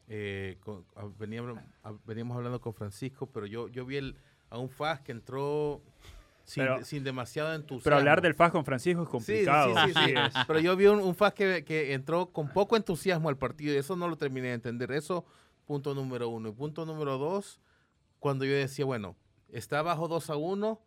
eh, 0.09 0.57
con- 0.61 0.85
veníamos, 1.19 1.59
veníamos 2.07 2.37
hablando 2.37 2.61
con 2.61 2.73
Francisco, 2.75 3.27
pero 3.27 3.47
yo, 3.47 3.69
yo 3.69 3.85
vi 3.85 3.97
el, 3.99 4.17
a 4.49 4.59
un 4.59 4.71
FAS 4.71 5.01
que 5.01 5.13
entró 5.13 5.83
sin, 6.45 6.65
Pero- 6.65 6.83
sin 6.85 7.05
demasiado 7.05 7.53
entusiasmo. 7.55 7.85
Pero 7.85 7.97
hablar 7.97 8.23
del 8.23 8.35
Faz 8.35 8.51
con 8.51 8.65
Francisco 8.65 9.03
es 9.03 9.09
Sí, 9.09 9.13
complicado. 9.13 9.75
sí, 9.87 9.93
sí, 9.95 10.01
sí. 10.07 10.15
Pero 10.47 10.59
yo 10.59 10.75
vi 10.77 10.87
un, 10.87 11.01
un 11.01 11.15
FAS 11.15 11.35
que, 11.35 11.65
que 11.65 11.93
entró 11.93 12.27
con 12.33 12.49
poco 12.49 12.77
entusiasmo 12.77 13.29
al 13.29 13.37
partido 13.37 13.75
y 13.75 13.77
eso 13.77 13.95
no 13.95 14.09
lo 14.09 14.17
terminé 14.17 14.49
de 14.49 14.55
entender. 14.55 14.91
Eso, 14.93 15.25
punto 15.65 15.95
número 15.95 16.29
uno. 16.29 16.49
Y 16.49 16.53
punto 16.53 16.85
número 16.87 17.19
dos, 17.19 17.61
cuando 18.19 18.45
yo 18.45 18.53
decía, 18.55 18.85
bueno, 18.85 19.17
está 19.49 19.81
abajo 19.81 20.09
2 20.09 20.31
a 20.31 20.37
1 20.37 20.81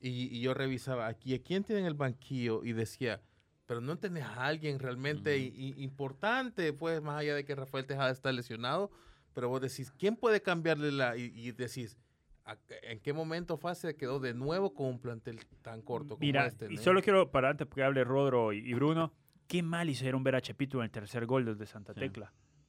y, 0.00 0.08
y 0.36 0.40
yo 0.40 0.52
revisaba 0.54 1.06
aquí, 1.06 1.34
¿a 1.34 1.42
quién 1.42 1.64
tiene 1.64 1.80
en 1.82 1.86
el 1.86 1.94
banquillo? 1.94 2.64
Y 2.64 2.72
decía, 2.72 3.20
pero 3.66 3.80
no 3.80 3.96
tenés 3.98 4.24
a 4.24 4.46
alguien 4.46 4.78
realmente 4.78 5.38
i- 5.38 5.52
i- 5.56 5.82
importante, 5.82 6.72
pues 6.72 7.00
más 7.02 7.20
allá 7.20 7.34
de 7.34 7.44
que 7.44 7.54
Rafael 7.54 7.86
Tejada 7.86 8.10
está 8.10 8.32
lesionado, 8.32 8.90
pero 9.32 9.48
vos 9.48 9.60
decís, 9.60 9.92
¿quién 9.98 10.16
puede 10.16 10.42
cambiarle 10.42 10.90
la? 10.92 11.16
Y, 11.16 11.32
y 11.34 11.52
decís, 11.52 11.96
¿a- 12.44 12.58
¿en 12.82 12.98
qué 13.00 13.12
momento 13.12 13.56
FAS 13.56 13.78
se 13.78 13.94
quedó 13.96 14.18
de 14.18 14.34
nuevo 14.34 14.74
con 14.74 14.86
un 14.88 14.98
plantel 14.98 15.38
tan 15.62 15.80
corto 15.82 16.16
como 16.16 16.20
Mira, 16.20 16.46
este? 16.46 16.70
y 16.72 16.76
solo 16.78 17.00
quiero, 17.02 17.30
para 17.30 17.50
antes 17.50 17.68
que 17.68 17.82
hable 17.82 18.02
Rodro 18.04 18.52
y, 18.52 18.58
y 18.58 18.74
Bruno, 18.74 19.12
qué 19.46 19.62
mal 19.62 19.88
hicieron 19.88 20.22
ver 20.24 20.34
a 20.34 20.40
Chepito 20.40 20.78
en 20.78 20.84
el 20.84 20.90
tercer 20.90 21.26
gol 21.26 21.44
desde 21.44 21.66
Santa 21.66 21.94
Sí. 21.94 22.00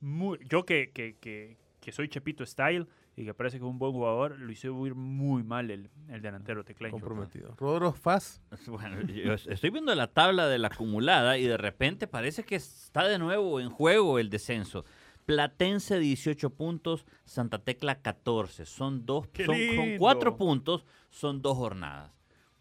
Muy- 0.03 0.37
yo 0.49 0.65
que, 0.65 0.91
que, 0.91 1.15
que, 1.19 1.57
que 1.79 1.91
soy 1.91 2.09
Chepito 2.09 2.45
Style 2.45 2.85
y 3.15 3.25
que 3.25 3.33
parece 3.33 3.57
que 3.57 3.63
es 3.65 3.69
un 3.69 3.77
buen 3.79 3.91
jugador, 3.93 4.37
lo 4.39 4.51
hizo 4.51 4.85
ir 4.87 4.95
muy 4.95 5.43
mal 5.43 5.69
el, 5.71 5.89
el 6.09 6.21
delantero 6.21 6.63
tecleño. 6.65 6.91
comprometido. 6.91 7.55
Rodro 7.57 7.93
FAS. 7.93 8.41
Bueno, 8.67 9.01
yo 9.01 9.33
es- 9.33 9.47
estoy 9.47 9.69
viendo 9.69 9.93
la 9.95 10.07
tabla 10.07 10.47
de 10.47 10.57
la 10.59 10.67
acumulada 10.67 11.37
y 11.37 11.45
de 11.45 11.57
repente 11.57 12.07
parece 12.07 12.43
que 12.43 12.55
está 12.55 13.07
de 13.07 13.19
nuevo 13.19 13.59
en 13.59 13.69
juego 13.69 14.19
el 14.19 14.29
descenso. 14.29 14.83
Platense 15.25 15.99
18 15.99 16.49
puntos, 16.49 17.05
Santa 17.23 17.59
Tecla 17.59 18.01
14. 18.01 18.65
Son 18.65 19.05
dos, 19.05 19.27
¡Qué 19.29 19.45
son, 19.45 19.55
cuatro 19.97 20.35
puntos, 20.35 20.85
son 21.11 21.41
dos 21.41 21.55
jornadas. 21.57 22.11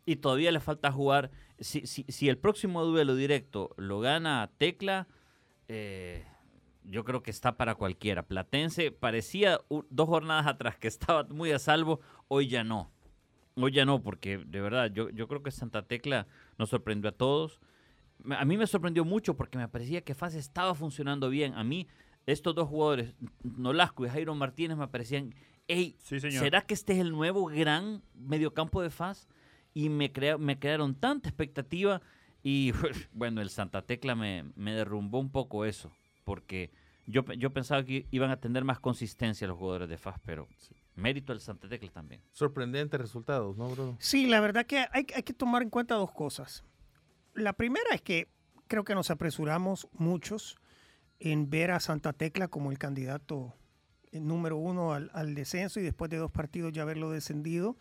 y 0.07 0.17
todavía 0.17 0.53
le 0.53 0.61
falta 0.61 0.93
jugar. 0.93 1.31
Si, 1.59 1.87
si, 1.87 2.05
si 2.09 2.29
el 2.29 2.39
próximo 2.39 2.85
duelo 2.85 3.15
directo 3.17 3.71
lo 3.79 3.99
gana 4.01 4.49
Tecla, 4.59 5.09
eh, 5.69 6.25
yo 6.85 7.05
creo 7.05 7.23
que 7.23 7.31
está 7.31 7.57
para 7.57 7.75
cualquiera. 7.75 8.23
Platense 8.25 8.91
parecía 8.91 9.61
dos 9.91 10.09
jornadas 10.09 10.47
atrás 10.47 10.77
que 10.77 10.89
estaba 10.89 11.25
muy 11.25 11.51
a 11.53 11.59
salvo, 11.59 12.01
hoy 12.29 12.49
ya 12.49 12.65
no. 12.65 12.91
Hoy 13.55 13.73
ya 13.73 13.85
no, 13.85 14.03
porque 14.03 14.39
de 14.39 14.61
verdad, 14.61 14.91
yo, 14.93 15.11
yo 15.11 15.29
creo 15.29 15.43
que 15.43 15.51
Santa 15.51 15.83
Tecla 15.83 16.27
nos 16.59 16.71
sorprendió 16.71 17.11
a 17.11 17.13
todos. 17.13 17.61
A 18.31 18.45
mí 18.45 18.57
me 18.57 18.67
sorprendió 18.67 19.05
mucho 19.05 19.37
porque 19.37 19.59
me 19.59 19.69
parecía 19.69 20.01
que 20.03 20.15
FAS 20.15 20.35
estaba 20.37 20.75
funcionando 20.75 21.29
bien. 21.29 21.55
A 21.55 21.63
mí, 21.65 21.87
estos 22.25 22.55
dos 22.55 22.69
jugadores, 22.69 23.15
Nolasco 23.43 24.07
y 24.07 24.09
Jairo 24.09 24.35
Martínez, 24.35 24.79
me 24.79 24.89
parecían, 24.89 25.35
hey, 25.69 25.97
Sí. 25.99 26.19
¿será 26.21 26.63
que 26.63 26.73
este 26.73 26.95
es 26.95 27.01
el 27.01 27.11
nuevo 27.13 27.45
gran 27.47 28.03
mediocampo 28.15 28.81
de 28.81 28.89
FAS? 28.91 29.29
Y 29.75 29.89
me, 29.91 30.13
crea- 30.13 30.39
me 30.39 30.59
crearon 30.59 30.95
tanta 30.95 31.29
expectativa 31.29 32.01
y 32.43 32.73
bueno, 33.13 33.41
el 33.43 33.51
Santa 33.51 33.83
Tecla 33.83 34.15
me, 34.15 34.45
me 34.57 34.73
derrumbó 34.73 35.19
un 35.19 35.31
poco 35.31 35.65
eso, 35.67 35.93
porque 36.25 36.71
yo, 37.07 37.25
pe- 37.25 37.37
yo 37.39 37.51
pensaba 37.53 37.85
que 37.85 38.07
iban 38.11 38.31
a 38.31 38.39
tener 38.39 38.65
más 38.65 38.79
consistencia 38.81 39.47
los 39.47 39.59
jugadores 39.59 39.89
de 39.89 39.99
FAS, 39.99 40.21
pero 40.25 40.49
mérito 40.95 41.33
al 41.33 41.41
Santa 41.41 41.69
Tecla 41.69 41.91
también. 41.91 42.21
Sorprendentes 42.33 43.01
resultados, 43.01 43.57
¿no, 43.57 43.69
Bruno? 43.71 43.97
Sí, 43.99 44.27
la 44.27 44.41
verdad 44.41 44.67
que 44.67 44.79
hay, 44.79 45.07
hay 45.15 45.23
que 45.23 45.33
tomar 45.33 45.63
en 45.63 45.71
cuenta 45.71 45.95
dos 45.95 46.13
cosas. 46.13 46.65
La 47.35 47.53
primera 47.55 47.95
es 47.95 48.03
que 48.03 48.29
creo 48.69 48.85
que 48.85 48.95
nos 48.95 49.11
apresuramos 49.11 49.89
muchos 49.93 50.57
en 51.19 51.49
ver 51.51 51.71
a 51.71 51.81
Santa 51.81 52.13
Tecla 52.13 52.49
como 52.49 52.71
el 52.71 52.79
candidato 52.79 53.55
eh, 54.11 54.21
número 54.21 54.57
uno 54.57 54.93
al, 54.93 55.11
al 55.15 55.35
descenso 55.35 55.81
y 55.81 55.83
después 55.83 56.11
de 56.11 56.19
dos 56.19 56.31
partidos 56.31 56.73
ya 56.73 56.83
haberlo 56.83 57.11
descendido. 57.11 57.77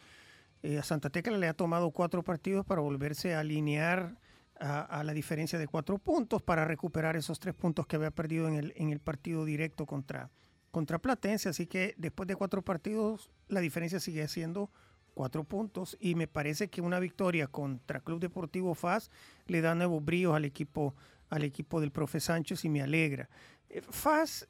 Eh, 0.63 0.77
a 0.77 0.83
Santa 0.83 1.09
Tecla 1.09 1.37
le 1.37 1.47
ha 1.47 1.53
tomado 1.53 1.91
cuatro 1.91 2.23
partidos 2.23 2.65
para 2.65 2.81
volverse 2.81 3.33
a 3.35 3.39
alinear 3.39 4.15
a, 4.61 5.03
la 5.03 5.13
diferencia 5.13 5.57
de 5.57 5.67
cuatro 5.67 5.97
puntos 5.97 6.41
para 6.41 6.65
recuperar 6.65 7.15
esos 7.15 7.39
tres 7.39 7.55
puntos 7.55 7.87
que 7.87 7.95
había 7.95 8.11
perdido 8.11 8.47
en 8.47 8.55
el, 8.55 8.73
en 8.75 8.89
el 8.91 8.99
partido 8.99 9.43
directo 9.43 9.85
contra, 9.85 10.29
contra 10.69 10.99
Platense. 10.99 11.49
Así 11.49 11.65
que 11.65 11.95
después 11.97 12.27
de 12.27 12.35
cuatro 12.35 12.61
partidos 12.61 13.31
la 13.47 13.59
diferencia 13.59 13.99
sigue 13.99 14.27
siendo 14.27 14.71
cuatro 15.13 15.43
puntos 15.43 15.97
y 15.99 16.15
me 16.15 16.27
parece 16.27 16.69
que 16.69 16.81
una 16.81 16.99
victoria 16.99 17.47
contra 17.47 17.99
Club 18.01 18.19
Deportivo 18.19 18.75
FAS 18.75 19.09
le 19.47 19.61
da 19.61 19.75
nuevos 19.75 20.03
bríos 20.03 20.35
al 20.35 20.45
equipo, 20.45 20.95
al 21.29 21.43
equipo 21.43 21.81
del 21.81 21.91
profe 21.91 22.19
Sánchez 22.19 22.63
y 22.63 22.69
me 22.69 22.81
alegra. 22.81 23.29
Eh, 23.69 23.81
FAS 23.89 24.47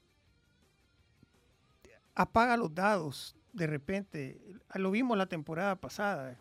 apaga 2.16 2.58
los 2.58 2.74
dados 2.76 3.36
de 3.54 3.68
repente. 3.68 4.42
Lo 4.76 4.92
vimos 4.92 5.18
la 5.18 5.28
temporada 5.28 5.76
pasada. 5.76 6.38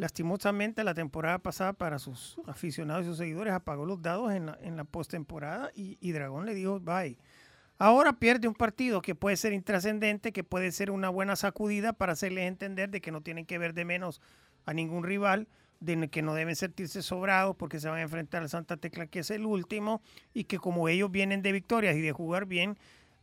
Lastimosamente 0.00 0.82
la 0.82 0.94
temporada 0.94 1.40
pasada 1.40 1.74
para 1.74 1.98
sus 1.98 2.40
aficionados 2.46 3.04
y 3.04 3.08
sus 3.08 3.18
seguidores 3.18 3.52
apagó 3.52 3.84
los 3.84 4.00
dados 4.00 4.32
en 4.32 4.46
la, 4.46 4.58
en 4.62 4.78
la 4.78 4.84
postemporada 4.84 5.72
y, 5.74 5.98
y 6.00 6.12
Dragón 6.12 6.46
le 6.46 6.54
dijo 6.54 6.80
bye. 6.80 7.18
Ahora 7.78 8.14
pierde 8.14 8.48
un 8.48 8.54
partido 8.54 9.02
que 9.02 9.14
puede 9.14 9.36
ser 9.36 9.52
intrascendente, 9.52 10.32
que 10.32 10.42
puede 10.42 10.72
ser 10.72 10.90
una 10.90 11.10
buena 11.10 11.36
sacudida 11.36 11.92
para 11.92 12.14
hacerles 12.14 12.48
entender 12.48 12.88
de 12.88 13.02
que 13.02 13.12
no 13.12 13.20
tienen 13.20 13.44
que 13.44 13.58
ver 13.58 13.74
de 13.74 13.84
menos 13.84 14.22
a 14.64 14.72
ningún 14.72 15.04
rival, 15.04 15.48
de 15.80 16.08
que 16.08 16.22
no 16.22 16.32
deben 16.32 16.56
sentirse 16.56 17.02
sobrados 17.02 17.54
porque 17.56 17.78
se 17.78 17.90
van 17.90 17.98
a 17.98 18.02
enfrentar 18.02 18.40
al 18.40 18.48
Santa 18.48 18.78
Tecla, 18.78 19.06
que 19.06 19.18
es 19.18 19.30
el 19.30 19.44
último, 19.44 20.00
y 20.32 20.44
que 20.44 20.58
como 20.58 20.88
ellos 20.88 21.10
vienen 21.10 21.42
de 21.42 21.52
victorias 21.52 21.94
y 21.94 22.00
de 22.00 22.12
jugar 22.12 22.46
bien, 22.46 22.78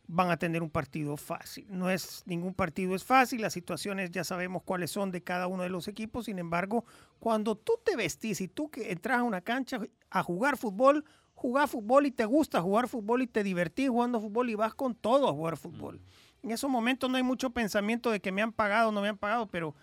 van 0.08 0.30
a 0.30 0.38
tener 0.38 0.62
un 0.62 0.70
partido 0.70 1.16
fácil. 1.16 1.66
No 1.70 1.90
es 1.90 2.22
ningún 2.26 2.54
partido 2.54 2.94
es 2.96 3.04
fácil, 3.04 3.42
las 3.42 3.52
situaciones 3.52 4.10
ya 4.10 4.24
sabemos 4.24 4.62
cuáles 4.64 4.90
son 4.90 5.12
de 5.12 5.22
cada 5.22 5.46
uno 5.46 5.62
de 5.62 5.68
los 5.68 5.86
equipos, 5.86 6.24
sin 6.24 6.38
embargo, 6.38 6.84
cuando 7.20 7.56
tú 7.56 7.74
te 7.84 7.94
vestís 7.94 8.40
y 8.40 8.48
tú 8.48 8.70
que 8.70 8.90
entras 8.90 9.18
a 9.18 9.22
una 9.22 9.42
cancha 9.42 9.80
a 10.10 10.22
jugar 10.22 10.56
fútbol, 10.56 11.04
jugar 11.34 11.68
fútbol 11.68 12.06
y 12.06 12.10
te 12.10 12.24
gusta 12.24 12.60
jugar 12.60 12.88
fútbol 12.88 13.22
y 13.22 13.26
te 13.26 13.44
divertís 13.44 13.90
jugando 13.90 14.20
fútbol 14.20 14.50
y 14.50 14.54
vas 14.54 14.74
con 14.74 14.94
todo 14.94 15.28
a 15.28 15.32
jugar 15.32 15.56
fútbol. 15.56 16.00
En 16.42 16.50
esos 16.50 16.70
momentos 16.70 17.10
no 17.10 17.16
hay 17.16 17.22
mucho 17.22 17.50
pensamiento 17.50 18.10
de 18.10 18.20
que 18.20 18.32
me 18.32 18.42
han 18.42 18.52
pagado 18.52 18.88
o 18.88 18.92
no 18.92 19.02
me 19.02 19.08
han 19.08 19.18
pagado, 19.18 19.46
pero 19.46 19.74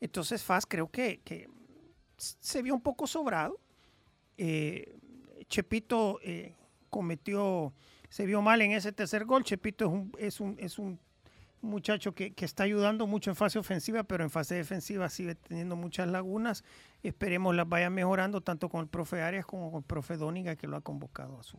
entonces 0.00 0.42
FAS 0.42 0.66
creo 0.66 0.90
que, 0.90 1.20
que 1.24 1.48
se 2.16 2.62
vio 2.62 2.74
un 2.74 2.82
poco 2.82 3.06
sobrado. 3.06 3.58
Eh, 4.36 4.98
Chepito 5.48 6.18
eh, 6.22 6.54
cometió, 6.90 7.72
se 8.12 8.26
vio 8.26 8.42
mal 8.42 8.60
en 8.60 8.72
ese 8.72 8.92
tercer 8.92 9.24
gol. 9.24 9.42
Chepito 9.42 9.86
es 9.86 9.90
un, 9.90 10.12
es 10.18 10.40
un, 10.40 10.56
es 10.58 10.78
un 10.78 11.00
muchacho 11.62 12.14
que, 12.14 12.34
que 12.34 12.44
está 12.44 12.64
ayudando 12.64 13.06
mucho 13.06 13.30
en 13.30 13.36
fase 13.36 13.58
ofensiva, 13.58 14.02
pero 14.02 14.22
en 14.22 14.28
fase 14.28 14.54
defensiva 14.54 15.08
sigue 15.08 15.34
teniendo 15.34 15.76
muchas 15.76 16.08
lagunas. 16.08 16.62
Esperemos 17.02 17.54
las 17.54 17.66
vaya 17.66 17.88
mejorando 17.88 18.42
tanto 18.42 18.68
con 18.68 18.82
el 18.82 18.86
profe 18.88 19.22
Arias 19.22 19.46
como 19.46 19.70
con 19.70 19.78
el 19.78 19.84
profe 19.84 20.18
Dóniga, 20.18 20.56
que 20.56 20.66
lo 20.66 20.76
ha 20.76 20.82
convocado 20.82 21.40
a 21.40 21.42
su, 21.42 21.56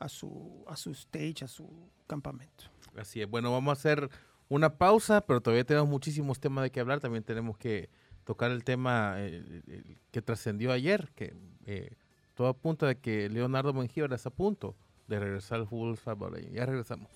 a 0.00 0.08
su, 0.08 0.64
a 0.66 0.76
su 0.76 0.90
stage, 0.90 1.44
a 1.44 1.46
su 1.46 1.68
campamento. 2.08 2.64
Así 2.96 3.22
es. 3.22 3.30
Bueno, 3.30 3.52
vamos 3.52 3.70
a 3.70 3.78
hacer 3.78 4.10
una 4.48 4.76
pausa, 4.76 5.20
pero 5.20 5.40
todavía 5.40 5.62
tenemos 5.62 5.88
muchísimos 5.88 6.40
temas 6.40 6.64
de 6.64 6.72
que 6.72 6.80
hablar. 6.80 6.98
También 6.98 7.22
tenemos 7.22 7.56
que 7.56 7.90
tocar 8.24 8.50
el 8.50 8.64
tema 8.64 9.14
eh, 9.18 9.98
que 10.10 10.20
trascendió 10.20 10.72
ayer, 10.72 11.12
que 11.14 11.32
eh, 11.64 11.94
todo 12.34 12.48
apunta 12.48 12.88
de 12.88 12.98
que 12.98 13.28
Leonardo 13.28 13.72
Mengíbar 13.72 14.12
está 14.12 14.30
a 14.30 14.32
punto 14.32 14.74
de 15.10 15.18
regresar 15.18 15.58
al 15.58 15.66
fútbol 15.66 15.98
salvadoreño. 15.98 16.50
Ya 16.52 16.64
regresamos. 16.64 17.10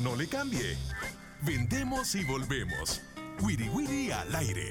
No 0.00 0.16
le 0.16 0.26
cambie. 0.26 0.76
Vendemos 1.42 2.14
y 2.14 2.24
volvemos. 2.24 3.02
Wiri 3.42 3.68
Wiri 3.68 4.10
al 4.10 4.34
aire. 4.34 4.70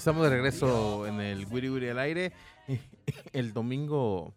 Estamos 0.00 0.22
de 0.22 0.30
regreso 0.30 1.06
en 1.06 1.20
el 1.20 1.44
Wiri 1.44 1.68
Wiri 1.68 1.90
al 1.90 1.98
aire. 1.98 2.32
El 3.34 3.52
domingo, 3.52 4.32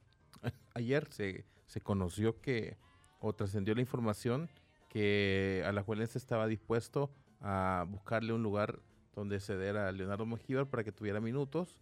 ayer, 0.74 1.08
se, 1.10 1.46
se 1.68 1.80
conoció 1.80 2.42
que, 2.42 2.76
o 3.22 3.32
trascendió 3.32 3.74
la 3.74 3.80
información 3.80 4.50
que 4.90 5.64
Alajuelense 5.66 6.18
estaba 6.18 6.48
dispuesto 6.48 7.12
a 7.40 7.86
buscarle 7.88 8.34
un 8.34 8.44
lugar 8.44 8.82
donde 9.16 9.40
ceder 9.40 9.78
a 9.78 9.90
Leonardo 9.94 10.26
Mengíbar 10.26 10.66
para 10.66 10.84
que 10.84 10.92
tuviera 10.92 11.22
minutos. 11.22 11.78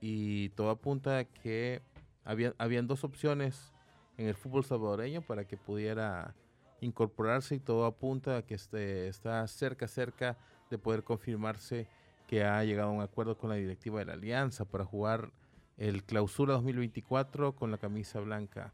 Y 0.00 0.50
todo 0.50 0.70
apunta 0.70 1.18
a 1.18 1.24
que 1.24 1.82
había, 2.24 2.54
habían 2.56 2.86
dos 2.86 3.02
opciones 3.02 3.72
en 4.16 4.28
el 4.28 4.36
fútbol 4.36 4.64
salvadoreño 4.64 5.22
para 5.22 5.44
que 5.44 5.56
pudiera 5.56 6.36
incorporarse 6.80 7.56
y 7.56 7.58
todo 7.58 7.84
apunta 7.84 8.36
a 8.36 8.42
que 8.42 8.54
este, 8.54 9.08
está 9.08 9.44
cerca, 9.48 9.88
cerca 9.88 10.38
de 10.70 10.78
poder 10.78 11.02
confirmarse 11.02 11.88
que 12.28 12.44
ha 12.44 12.62
llegado 12.62 12.90
a 12.90 12.92
un 12.92 13.00
acuerdo 13.00 13.36
con 13.38 13.48
la 13.50 13.56
directiva 13.56 13.98
de 13.98 14.04
la 14.04 14.12
Alianza 14.12 14.66
para 14.66 14.84
jugar 14.84 15.32
el 15.78 16.04
Clausura 16.04 16.52
2024 16.52 17.56
con 17.56 17.70
la 17.70 17.78
camisa 17.78 18.20
blanca. 18.20 18.72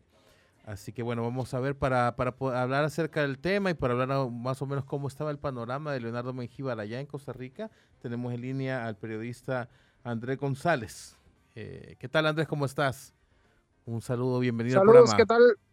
Así 0.64 0.93
que 0.93 1.03
bueno, 1.03 1.23
vamos 1.23 1.55
a 1.55 1.61
ver 1.61 1.77
para, 1.77 2.17
para 2.17 2.35
hablar 2.61 2.85
acerca 2.85 3.21
del 3.23 3.38
tema 3.38 3.71
y 3.71 3.75
para 3.75 3.93
hablar 3.95 4.29
más 4.31 4.61
o 4.61 4.67
menos 4.67 4.85
cómo 4.85 5.07
estaba 5.09 5.31
el 5.31 5.38
panorama 5.38 5.93
de 5.93 6.01
Leonardo 6.01 6.33
Mengíbar 6.33 6.81
allá 6.81 6.99
en 7.01 7.07
Costa 7.07 7.33
Rica. 7.33 7.71
Tenemos 8.01 8.35
en 8.35 8.40
línea 8.40 8.87
al 8.87 8.97
periodista 8.97 9.69
Andrés 10.03 10.38
González. 10.38 11.17
Eh, 11.55 11.95
¿Qué 12.01 12.09
tal 12.09 12.27
Andrés? 12.27 12.49
¿Cómo 12.49 12.64
estás? 12.64 13.14
Un 13.85 14.01
saludo, 14.03 14.40
bienvenido 14.40 14.81
Saludos, 14.81 15.11
al 15.12 15.17
¿qué 15.17 15.27
programa. 15.27 15.55
tal? 15.55 15.63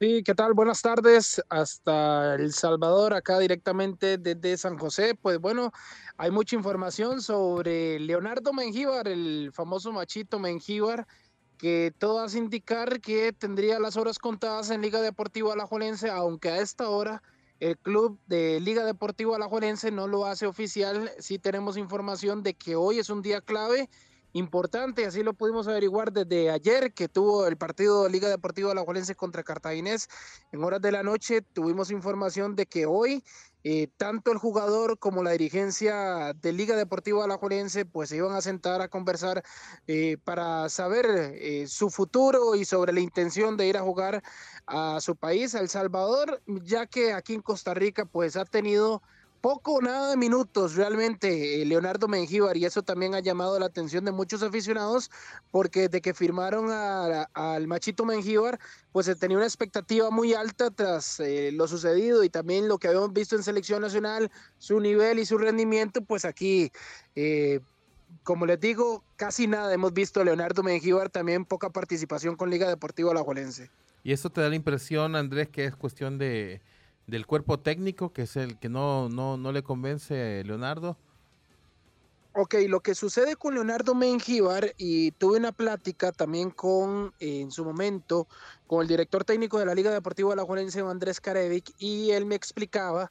Sí, 0.00 0.22
¿qué 0.22 0.32
tal? 0.32 0.54
Buenas 0.54 0.80
tardes. 0.80 1.42
Hasta 1.48 2.36
El 2.36 2.52
Salvador, 2.52 3.14
acá 3.14 3.36
directamente 3.40 4.16
desde 4.16 4.56
San 4.56 4.78
José. 4.78 5.16
Pues 5.20 5.40
bueno, 5.40 5.72
hay 6.16 6.30
mucha 6.30 6.54
información 6.54 7.20
sobre 7.20 7.98
Leonardo 7.98 8.52
Mengíbar, 8.52 9.08
el 9.08 9.50
famoso 9.52 9.90
machito 9.90 10.38
Mengíbar, 10.38 11.04
que 11.56 11.92
todo 11.98 12.20
hace 12.20 12.38
indicar 12.38 13.00
que 13.00 13.32
tendría 13.32 13.80
las 13.80 13.96
horas 13.96 14.20
contadas 14.20 14.70
en 14.70 14.82
Liga 14.82 15.00
Deportiva 15.00 15.54
Alajuelense, 15.54 16.10
aunque 16.10 16.50
a 16.50 16.58
esta 16.58 16.88
hora 16.88 17.20
el 17.58 17.76
club 17.76 18.20
de 18.26 18.60
Liga 18.60 18.84
Deportiva 18.84 19.34
Alajuelense 19.34 19.90
no 19.90 20.06
lo 20.06 20.26
hace 20.26 20.46
oficial. 20.46 21.10
Sí 21.18 21.40
tenemos 21.40 21.76
información 21.76 22.44
de 22.44 22.54
que 22.54 22.76
hoy 22.76 23.00
es 23.00 23.10
un 23.10 23.20
día 23.20 23.40
clave 23.40 23.90
importante, 24.32 25.06
así 25.06 25.22
lo 25.22 25.34
pudimos 25.34 25.68
averiguar 25.68 26.12
desde 26.12 26.50
ayer 26.50 26.92
que 26.92 27.08
tuvo 27.08 27.46
el 27.46 27.56
partido 27.56 28.04
de 28.04 28.10
Liga 28.10 28.28
Deportiva 28.28 28.72
Alajuelense 28.72 29.14
contra 29.14 29.42
Cartaginés. 29.42 30.08
En 30.52 30.62
horas 30.62 30.80
de 30.80 30.92
la 30.92 31.02
noche, 31.02 31.42
tuvimos 31.42 31.90
información 31.90 32.54
de 32.54 32.66
que 32.66 32.86
hoy 32.86 33.22
eh, 33.64 33.88
tanto 33.96 34.30
el 34.30 34.38
jugador 34.38 34.98
como 34.98 35.22
la 35.24 35.32
dirigencia 35.32 36.32
de 36.34 36.52
Liga 36.52 36.76
Deportiva 36.76 37.24
Alajuelense 37.24 37.84
pues 37.84 38.08
se 38.08 38.16
iban 38.16 38.32
a 38.32 38.40
sentar 38.40 38.80
a 38.80 38.88
conversar 38.88 39.42
eh, 39.88 40.16
para 40.22 40.68
saber 40.68 41.06
eh, 41.34 41.66
su 41.66 41.90
futuro 41.90 42.54
y 42.54 42.64
sobre 42.64 42.92
la 42.92 43.00
intención 43.00 43.56
de 43.56 43.66
ir 43.66 43.76
a 43.76 43.82
jugar 43.82 44.22
a 44.66 45.00
su 45.00 45.16
país, 45.16 45.54
a 45.54 45.60
El 45.60 45.68
Salvador, 45.68 46.40
ya 46.46 46.86
que 46.86 47.12
aquí 47.12 47.34
en 47.34 47.42
Costa 47.42 47.74
Rica 47.74 48.04
pues 48.04 48.36
ha 48.36 48.44
tenido 48.44 49.02
poco 49.40 49.74
o 49.74 49.80
nada 49.80 50.10
de 50.10 50.16
minutos 50.16 50.74
realmente 50.74 51.62
eh, 51.62 51.64
Leonardo 51.64 52.08
Mengíbar 52.08 52.56
y 52.56 52.64
eso 52.64 52.82
también 52.82 53.14
ha 53.14 53.20
llamado 53.20 53.58
la 53.58 53.66
atención 53.66 54.04
de 54.04 54.12
muchos 54.12 54.42
aficionados 54.42 55.10
porque 55.50 55.82
desde 55.82 56.00
que 56.00 56.14
firmaron 56.14 56.70
al 56.70 57.66
Machito 57.66 58.04
Mengíbar 58.04 58.58
pues 58.92 59.06
se 59.06 59.14
tenía 59.14 59.36
una 59.36 59.46
expectativa 59.46 60.10
muy 60.10 60.34
alta 60.34 60.70
tras 60.70 61.20
eh, 61.20 61.50
lo 61.52 61.68
sucedido 61.68 62.24
y 62.24 62.28
también 62.28 62.68
lo 62.68 62.78
que 62.78 62.88
habíamos 62.88 63.12
visto 63.12 63.36
en 63.36 63.42
selección 63.42 63.82
nacional, 63.82 64.30
su 64.58 64.80
nivel 64.80 65.18
y 65.18 65.26
su 65.26 65.38
rendimiento, 65.38 66.02
pues 66.02 66.24
aquí, 66.24 66.72
eh, 67.14 67.60
como 68.22 68.46
les 68.46 68.58
digo, 68.58 69.04
casi 69.16 69.46
nada 69.46 69.72
hemos 69.72 69.92
visto 69.92 70.20
a 70.20 70.24
Leonardo 70.24 70.62
Mengíbar, 70.62 71.10
también 71.10 71.44
poca 71.44 71.70
participación 71.70 72.36
con 72.36 72.50
Liga 72.50 72.68
Deportiva 72.68 73.10
Alajuelense. 73.12 73.70
Y 74.02 74.12
eso 74.12 74.30
te 74.30 74.40
da 74.40 74.48
la 74.48 74.56
impresión, 74.56 75.16
Andrés, 75.16 75.48
que 75.48 75.64
es 75.64 75.76
cuestión 75.76 76.18
de 76.18 76.60
del 77.08 77.26
cuerpo 77.26 77.58
técnico, 77.58 78.12
que 78.12 78.22
es 78.22 78.36
el 78.36 78.58
que 78.58 78.68
no, 78.68 79.08
no, 79.08 79.36
no 79.36 79.50
le 79.50 79.62
convence 79.62 80.44
Leonardo. 80.44 80.96
Ok, 82.34 82.54
lo 82.68 82.80
que 82.80 82.94
sucede 82.94 83.34
con 83.34 83.54
Leonardo 83.54 83.96
Mengíbar, 83.96 84.72
y 84.76 85.10
tuve 85.12 85.38
una 85.38 85.50
plática 85.50 86.12
también 86.12 86.50
con, 86.50 87.12
eh, 87.18 87.40
en 87.40 87.50
su 87.50 87.64
momento, 87.64 88.28
con 88.68 88.82
el 88.82 88.86
director 88.86 89.24
técnico 89.24 89.58
de 89.58 89.66
la 89.66 89.74
Liga 89.74 89.90
Deportiva 89.90 90.34
Alajuelense, 90.34 90.80
Andrés 90.80 91.20
Carevic, 91.20 91.72
y 91.78 92.10
él 92.10 92.26
me 92.26 92.36
explicaba 92.36 93.10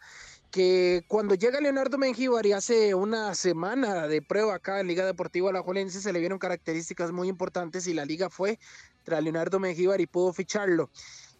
que 0.52 1.04
cuando 1.10 1.36
llega 1.36 1.60
Leonardo 1.60 1.98
Mengíbar 1.98 2.46
y 2.46 2.54
hace 2.54 2.96
una 2.96 3.36
semana 3.36 4.08
de 4.08 4.22
prueba 4.22 4.56
acá 4.56 4.80
en 4.80 4.88
Liga 4.88 5.06
Deportiva 5.06 5.50
Alajuelense, 5.50 6.00
se 6.00 6.14
le 6.14 6.20
vieron 6.20 6.40
características 6.40 7.12
muy 7.12 7.28
importantes 7.28 7.88
y 7.88 7.94
la 7.94 8.06
liga 8.06 8.30
fue 8.30 8.60
tras 9.04 9.22
Leonardo 9.22 9.60
Mengíbar 9.60 10.00
y 10.00 10.08
pudo 10.08 10.32
ficharlo. 10.32 10.90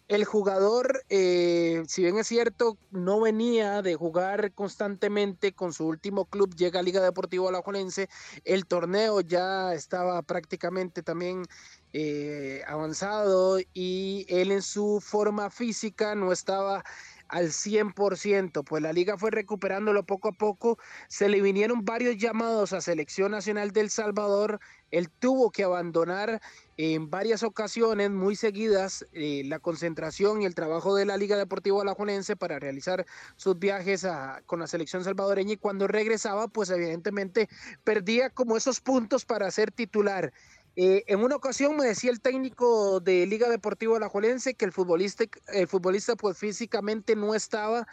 El 0.08 0.24
jugador, 0.24 1.04
eh, 1.10 1.82
si 1.86 2.00
bien 2.02 2.16
es 2.16 2.26
cierto, 2.26 2.78
no 2.90 3.20
venía 3.20 3.82
de 3.82 3.94
jugar 3.94 4.54
constantemente 4.54 5.52
con 5.52 5.74
su 5.74 5.86
último 5.86 6.24
club, 6.24 6.54
llega 6.56 6.80
a 6.80 6.82
Liga 6.82 7.02
Deportiva 7.02 7.50
Alajuelense, 7.50 8.08
el 8.44 8.64
torneo 8.66 9.20
ya 9.20 9.74
estaba 9.74 10.22
prácticamente 10.22 11.02
también 11.02 11.44
eh, 11.92 12.62
avanzado 12.66 13.58
y 13.74 14.24
él 14.30 14.50
en 14.50 14.62
su 14.62 15.00
forma 15.02 15.50
física 15.50 16.14
no 16.14 16.32
estaba 16.32 16.84
al 17.28 17.52
100%, 17.52 18.64
pues 18.64 18.82
la 18.82 18.92
liga 18.92 19.18
fue 19.18 19.30
recuperándolo 19.30 20.04
poco 20.04 20.28
a 20.28 20.32
poco, 20.32 20.78
se 21.08 21.28
le 21.28 21.40
vinieron 21.42 21.84
varios 21.84 22.16
llamados 22.16 22.72
a 22.72 22.80
Selección 22.80 23.32
Nacional 23.32 23.70
del 23.72 23.90
Salvador, 23.90 24.60
él 24.90 25.10
tuvo 25.10 25.50
que 25.50 25.64
abandonar 25.64 26.40
en 26.76 27.10
varias 27.10 27.42
ocasiones 27.42 28.10
muy 28.10 28.36
seguidas 28.36 29.04
eh, 29.12 29.42
la 29.44 29.58
concentración 29.58 30.40
y 30.42 30.46
el 30.46 30.54
trabajo 30.54 30.94
de 30.94 31.04
la 31.04 31.16
Liga 31.16 31.36
Deportiva 31.36 31.82
Alajuelense 31.82 32.36
para 32.36 32.58
realizar 32.58 33.04
sus 33.36 33.58
viajes 33.58 34.04
a- 34.04 34.42
con 34.46 34.60
la 34.60 34.66
selección 34.66 35.04
salvadoreña 35.04 35.54
y 35.54 35.56
cuando 35.58 35.86
regresaba 35.88 36.48
pues 36.48 36.70
evidentemente 36.70 37.48
perdía 37.84 38.30
como 38.30 38.56
esos 38.56 38.80
puntos 38.80 39.24
para 39.24 39.50
ser 39.50 39.72
titular. 39.72 40.32
Eh, 40.80 41.02
en 41.08 41.24
una 41.24 41.34
ocasión 41.34 41.76
me 41.76 41.86
decía 41.86 42.12
el 42.12 42.20
técnico 42.20 43.00
de 43.00 43.26
Liga 43.26 43.48
Deportiva 43.48 43.96
Alajuelense 43.96 44.54
que 44.54 44.64
el 44.64 44.70
futbolista, 44.70 45.24
el 45.48 45.66
futbolista 45.66 46.14
pues 46.14 46.38
físicamente 46.38 47.16
no 47.16 47.34
estaba 47.34 47.88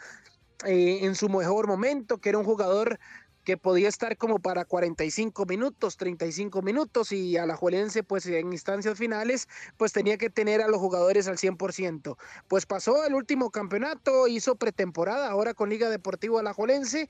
eh, 0.67 0.99
en 1.01 1.15
su 1.15 1.27
mejor 1.27 1.65
momento, 1.65 2.19
que 2.19 2.29
era 2.29 2.37
un 2.37 2.45
jugador 2.45 2.99
que 3.45 3.57
podía 3.57 3.87
estar 3.87 4.17
como 4.17 4.39
para 4.39 4.65
45 4.65 5.45
minutos, 5.45 5.97
35 5.97 6.61
minutos 6.63 7.11
y 7.11 7.37
Alajuelense 7.37 8.03
pues 8.03 8.25
en 8.25 8.51
instancias 8.51 8.97
finales 8.97 9.47
pues 9.77 9.93
tenía 9.93 10.17
que 10.17 10.29
tener 10.29 10.61
a 10.61 10.67
los 10.67 10.79
jugadores 10.79 11.27
al 11.27 11.37
100%. 11.37 12.17
Pues 12.47 12.65
pasó 12.65 13.05
el 13.05 13.13
último 13.13 13.51
campeonato, 13.51 14.27
hizo 14.27 14.55
pretemporada 14.55 15.29
ahora 15.29 15.53
con 15.53 15.69
Liga 15.69 15.89
Deportiva 15.89 16.39
Alajuelense 16.39 17.07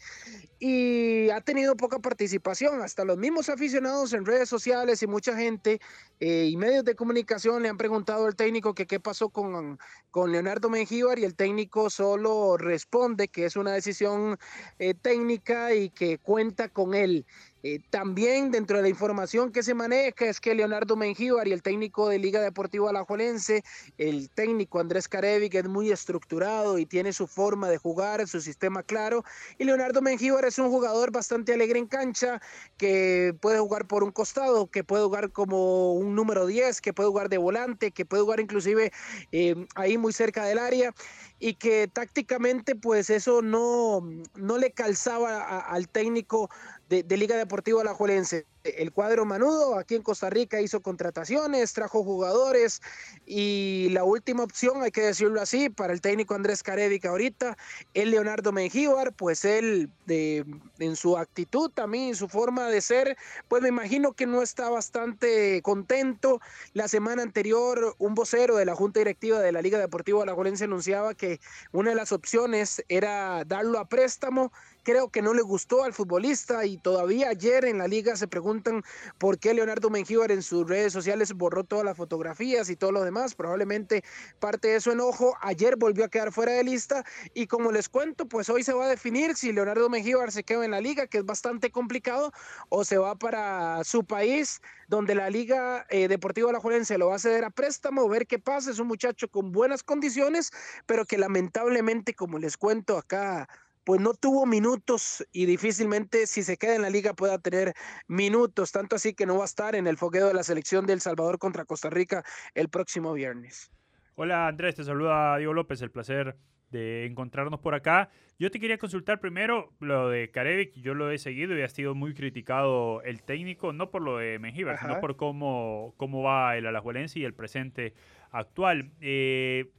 y 0.60 1.30
ha 1.30 1.42
tenido 1.42 1.76
poca 1.76 2.00
participación. 2.00 2.82
Hasta 2.82 3.06
los 3.06 3.18
mismos 3.18 3.50
aficionados 3.50 4.14
en 4.14 4.26
redes 4.26 4.50
sociales 4.50 5.02
y 5.02 5.08
mucha 5.08 5.38
gente 5.38 5.80
eh, 6.20 6.50
y 6.52 6.58
medios 6.58 6.84
de 6.84 6.96
comunicación 6.96 7.64
le 7.64 7.70
han 7.70 7.78
preguntado 7.78 8.26
al 8.26 8.36
técnico 8.36 8.74
que 8.74 8.86
qué 8.86 9.00
pasó 9.00 9.30
con, 9.30 9.80
con 10.12 10.32
Leonardo 10.34 10.70
Mengíbar 10.70 11.18
y 11.18 11.24
el 11.24 11.36
técnico 11.36 11.90
solo 11.90 12.58
responde 12.58 13.30
que 13.30 13.46
es 13.46 13.56
una 13.56 13.72
decisión 13.72 14.38
eh, 14.80 14.94
técnica 14.94 15.74
y 15.74 15.90
que 15.90 16.20
cuenta 16.26 16.68
con 16.68 16.96
él. 16.96 17.26
Eh, 17.68 17.80
también 17.90 18.52
dentro 18.52 18.78
de 18.78 18.84
la 18.84 18.90
información 18.90 19.52
que 19.52 19.64
se 19.64 19.74
maneja 19.74 20.26
es 20.26 20.40
que 20.40 20.54
Leonardo 20.54 20.96
Mengíbar 20.96 21.48
y 21.48 21.52
el 21.52 21.64
técnico 21.64 22.10
de 22.10 22.20
Liga 22.20 22.40
Deportiva 22.40 22.92
Alajuelense, 22.92 23.64
el 23.98 24.30
técnico 24.30 24.80
Andrés 24.80 25.08
Carevic 25.08 25.56
es 25.56 25.68
muy 25.68 25.92
estructurado 25.92 26.78
y 26.78 26.86
tiene 26.86 27.12
su 27.12 27.26
forma 27.26 27.68
de 27.68 27.78
jugar, 27.78 28.28
su 28.28 28.40
sistema 28.40 28.84
claro. 28.84 29.24
Y 29.58 29.64
Leonardo 29.64 30.02
Mengíbar 30.04 30.46
es 30.46 30.60
un 30.60 30.70
jugador 30.70 31.12
bastante 31.12 31.54
alegre 31.54 31.80
en 31.80 31.88
cancha, 31.88 32.40
que 32.78 33.36
puede 33.42 33.58
jugar 33.58 33.88
por 33.88 34.04
un 34.04 34.12
costado, 34.12 34.68
que 34.68 34.84
puede 34.84 35.04
jugar 35.04 35.32
como 35.32 35.94
un 35.94 36.14
número 36.14 36.46
10, 36.46 36.82
que 36.82 36.94
puede 36.94 37.10
jugar 37.10 37.30
de 37.30 37.40
volante, 37.40 37.92
que 37.92 38.06
puede 38.06 38.22
jugar 38.22 38.40
inclusive 38.42 38.92
eh, 39.32 39.56
ahí 39.74 39.98
muy 39.98 40.14
cerca 40.14 40.46
del 40.46 40.60
área 40.60 40.94
y 41.40 41.56
que 41.56 41.88
tácticamente 41.88 42.76
pues 42.76 43.10
eso 43.10 43.42
no, 43.42 44.02
no 44.36 44.58
le 44.58 44.72
calzaba 44.72 45.60
al 45.60 45.90
técnico 45.90 46.50
de, 46.90 47.04
de 47.04 47.18
Liga 47.18 47.36
Deportiva 47.38 47.82
Alajuelense. 47.82 48.46
El 48.64 48.92
cuadro 48.92 49.26
Manudo 49.26 49.78
aquí 49.78 49.94
en 49.94 50.02
Costa 50.02 50.28
Rica 50.30 50.60
hizo 50.60 50.82
contrataciones, 50.82 51.74
trajo 51.74 52.04
jugadores 52.04 52.82
y 53.28 53.90
la 53.92 54.04
última 54.04 54.44
opción, 54.44 54.82
hay 54.82 54.90
que 54.90 55.02
decirlo 55.02 55.40
así, 55.40 55.70
para 55.70 55.94
el 55.94 56.02
técnico 56.02 56.34
Andrés 56.34 56.64
Carevic 56.64 57.06
ahorita, 57.06 57.58
el 57.94 58.10
Leonardo 58.10 58.52
Mengíbar, 58.52 59.14
pues 59.14 59.46
él 59.46 59.92
en 60.08 60.96
su 60.96 61.16
actitud 61.16 61.70
también, 61.70 62.10
en 62.10 62.16
su 62.16 62.28
forma 62.28 62.68
de 62.70 62.82
ser, 62.82 63.16
pues 63.48 63.62
me 63.62 63.70
imagino 63.70 64.14
que 64.14 64.26
no 64.26 64.42
está 64.42 64.70
bastante 64.70 65.62
contento. 65.62 66.42
La 66.74 66.88
semana 66.88 67.22
anterior, 67.22 67.96
un 68.00 68.16
vocero 68.16 68.56
de 68.56 68.66
la 68.66 68.74
Junta 68.74 69.00
Directiva 69.00 69.40
de 69.42 69.52
la 69.52 69.62
Liga 69.62 69.78
Deportiva 69.78 70.24
Alajuelense 70.24 70.64
anunciaba 70.64 71.14
que 71.14 71.40
una 71.72 71.92
de 71.92 71.96
las 71.98 72.12
opciones 72.12 72.84
era 72.90 73.44
darlo 73.46 73.78
a 73.78 73.86
préstamo. 73.86 74.52
Creo 74.86 75.10
que 75.10 75.24
no 75.24 75.34
le 75.34 75.42
gustó 75.42 75.84
al 75.84 75.94
futbolista 75.94 76.64
y 76.64 76.78
todavía 76.78 77.30
ayer 77.30 77.66
en 77.66 77.80
la 77.80 77.88
liga 77.88 78.16
se 78.16 78.28
preguntan 78.28 78.84
por 79.18 79.40
qué 79.40 79.52
Leonardo 79.56 79.90
Mengíbar 79.90 80.32
en 80.32 80.44
sus 80.44 80.70
redes 80.70 80.94
sociales 80.94 81.34
borró 81.34 81.64
todas 81.64 81.84
las 81.84 81.98
fotografías 81.98 82.70
y 82.70 82.76
todo 82.76 82.92
lo 82.92 83.04
demás. 83.04 83.34
Probablemente 83.34 84.04
parte 84.40 84.68
de 84.68 84.80
su 84.80 84.92
enojo. 84.92 85.36
Ayer 85.42 85.76
volvió 85.76 86.06
a 86.06 86.10
quedar 86.10 86.32
fuera 86.32 86.52
de 86.52 86.64
lista 86.64 87.04
y 87.34 87.48
como 87.48 87.72
les 87.72 87.90
cuento, 87.90 88.28
pues 88.28 88.48
hoy 88.48 88.62
se 88.62 88.74
va 88.74 88.86
a 88.86 88.90
definir 88.90 89.36
si 89.36 89.52
Leonardo 89.52 89.90
Mengíbar 89.90 90.32
se 90.32 90.44
queda 90.44 90.64
en 90.64 90.70
la 90.70 90.82
liga, 90.82 91.08
que 91.08 91.18
es 91.18 91.26
bastante 91.26 91.72
complicado, 91.72 92.32
o 92.70 92.86
se 92.86 93.00
va 93.00 93.16
para 93.16 93.84
su 93.84 94.06
país, 94.06 94.62
donde 94.88 95.16
la 95.16 95.32
Liga 95.32 95.88
eh, 95.90 96.08
Deportiva 96.08 96.52
Alajuelense 96.52 97.00
lo 97.00 97.08
va 97.08 97.16
a 97.16 97.20
ceder 97.20 97.44
a 97.44 97.50
préstamo, 97.50 98.08
ver 98.08 98.28
qué 98.28 98.38
pasa. 98.38 98.70
Es 98.70 98.78
un 98.78 98.88
muchacho 98.88 99.30
con 99.30 99.52
buenas 99.52 99.82
condiciones, 99.82 100.52
pero 100.86 101.06
que 101.06 101.18
lamentablemente, 101.18 102.14
como 102.14 102.38
les 102.38 102.56
cuento 102.56 103.00
acá, 103.00 103.50
pues 103.86 104.02
no 104.02 104.14
tuvo 104.14 104.46
minutos 104.46 105.26
y 105.32 105.46
difícilmente 105.46 106.28
si 106.28 106.44
se 106.44 106.58
queda 106.58 106.76
en 106.76 106.82
la 106.82 106.90
liga 106.90 107.14
pueda 107.14 107.38
tener 107.38 107.74
minutos, 108.08 108.72
tanto 108.72 108.96
así 108.96 109.14
que 109.14 109.26
no 109.26 109.38
va 109.38 109.44
a 109.44 109.46
estar 109.46 109.76
en 109.76 109.88
el 109.88 109.96
fogueo 109.96 110.28
de 110.28 110.34
la 110.34 110.44
selección 110.44 110.86
de 110.88 110.94
El 110.94 111.02
Salvador 111.02 111.38
contra 111.38 111.66
Costa 111.66 111.90
Rica 111.90 112.24
el 112.56 112.68
próximo 112.70 113.14
viernes. 113.14 113.72
Hola 114.16 114.48
Andrés, 114.48 114.76
te 114.76 114.84
saluda 114.84 115.38
Diego 115.38 115.54
López, 115.54 115.82
el 115.82 115.92
placer 115.92 116.36
de 116.72 117.06
encontrarnos 117.06 117.60
por 117.60 117.76
acá. 117.76 118.10
Yo 118.40 118.50
te 118.50 118.60
quería 118.60 118.78
consultar 118.78 119.20
primero 119.20 119.72
lo 119.80 120.10
de 120.10 120.32
Carevic, 120.32 120.74
yo 120.74 120.94
lo 120.94 121.12
he 121.12 121.18
seguido 121.20 121.58
y 121.58 121.62
ha 121.62 121.70
sido 121.70 121.94
muy 121.96 122.14
criticado 122.14 123.02
el 123.04 123.22
técnico, 123.22 123.72
no 123.72 123.92
por 123.92 124.02
lo 124.02 124.18
de 124.18 124.40
Mengíbar, 124.40 124.80
sino 124.80 125.00
por 125.00 125.16
cómo, 125.16 125.94
cómo 125.98 126.24
va 126.24 126.58
el 126.58 126.66
Alajuelense 126.66 127.20
y 127.20 127.24
el 127.24 127.34
presente 127.34 127.94
actual. 128.32 128.92
Eh, 129.00 129.72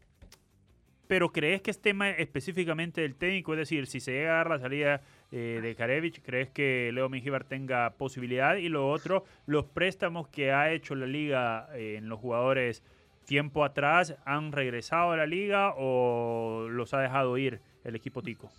pero 1.09 1.33
¿crees 1.33 1.63
que 1.63 1.71
es 1.71 1.81
tema 1.81 2.11
específicamente 2.11 3.01
del 3.01 3.15
técnico? 3.15 3.55
Es 3.55 3.59
decir, 3.59 3.87
si 3.87 4.01
se 4.01 4.13
llega 4.13 4.33
a 4.33 4.37
dar 4.37 4.51
la 4.51 4.59
salida 4.59 5.03
eh, 5.33 5.61
de 5.63 5.75
Karevich, 5.75 6.23
¿crees 6.23 6.51
que 6.51 6.91
Leo 6.93 7.09
Mengíbar 7.09 7.45
tenga 7.45 7.91
posibilidad? 7.91 8.57
Y 8.57 8.69
lo 8.69 8.89
otro, 8.89 9.25
los 9.47 9.65
préstamos 9.67 10.29
que 10.29 10.53
ha 10.53 10.73
hecho 10.73 10.95
la 10.95 11.07
liga 11.07 11.69
eh, 11.75 11.97
en 11.99 12.09
los 12.09 12.21
jugadores 12.21 12.83
tiempo 13.27 13.65
atrás, 13.65 14.15
¿han 14.25 14.53
regresado 14.53 15.11
a 15.11 15.17
la 15.17 15.27
liga 15.27 15.75
o 15.77 16.69
los 16.71 16.95
ha 16.95 17.01
dejado 17.01 17.37
ir 17.37 17.61
el 17.85 17.97
equipo 17.97 18.23
Tico? 18.23 18.51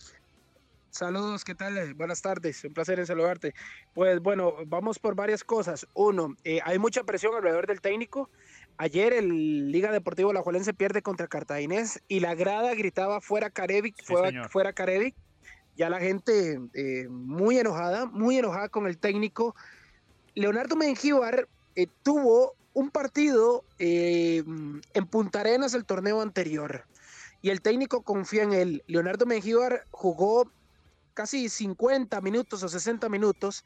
Saludos, 0.89 1.43
¿qué 1.43 1.53
tal? 1.53 1.93
Buenas 1.93 2.21
tardes, 2.21 2.63
un 2.63 2.73
placer 2.73 2.97
en 2.97 3.05
saludarte. 3.05 3.53
Pues 3.93 4.19
bueno, 4.19 4.55
vamos 4.65 4.97
por 4.97 5.15
varias 5.15 5.43
cosas. 5.43 5.85
Uno, 5.93 6.35
eh, 6.43 6.59
hay 6.63 6.79
mucha 6.79 7.03
presión 7.03 7.35
alrededor 7.35 7.67
del 7.67 7.81
técnico. 7.81 8.31
Ayer 8.77 9.13
el 9.13 9.71
Liga 9.71 9.91
Deportivo 9.91 10.29
Alajuelense 10.29 10.73
pierde 10.73 11.01
contra 11.01 11.27
Cartaginés 11.27 12.01
y 12.07 12.19
la 12.19 12.35
grada 12.35 12.75
gritaba 12.75 13.21
fuera 13.21 13.49
Carevic, 13.49 13.95
Sí, 13.97 14.05
fuera, 14.05 14.27
señor. 14.29 14.49
fuera 14.49 14.73
Carevic. 14.73 15.15
Ya 15.75 15.89
la 15.89 15.99
gente 15.99 16.59
eh, 16.73 17.07
muy 17.09 17.57
enojada, 17.57 18.05
muy 18.05 18.37
enojada 18.37 18.69
con 18.69 18.87
el 18.87 18.97
técnico. 18.97 19.55
Leonardo 20.35 20.75
Mengíbar 20.75 21.47
eh, 21.75 21.87
tuvo 22.03 22.55
un 22.73 22.91
partido 22.91 23.63
eh, 23.79 24.43
en 24.93 25.07
Punta 25.07 25.39
Arenas 25.41 25.73
el 25.73 25.85
torneo 25.85 26.21
anterior 26.21 26.85
y 27.41 27.49
el 27.49 27.61
técnico 27.61 28.01
confía 28.01 28.43
en 28.43 28.53
él. 28.53 28.83
Leonardo 28.87 29.25
Mengíbar 29.25 29.83
jugó 29.89 30.51
casi 31.15 31.49
50 31.49 32.21
minutos 32.21 32.61
o 32.61 32.69
60 32.69 33.09
minutos, 33.09 33.63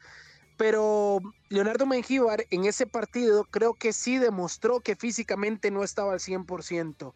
pero 0.56 1.20
Leonardo 1.48 1.86
Mengíbar 1.86 2.46
en 2.50 2.64
ese 2.64 2.86
partido 2.86 3.44
creo 3.44 3.74
que 3.74 3.92
sí 3.92 4.18
demostró 4.18 4.80
que 4.80 4.96
físicamente 4.96 5.70
no 5.70 5.82
estaba 5.82 6.12
al 6.12 6.20
100%. 6.20 7.12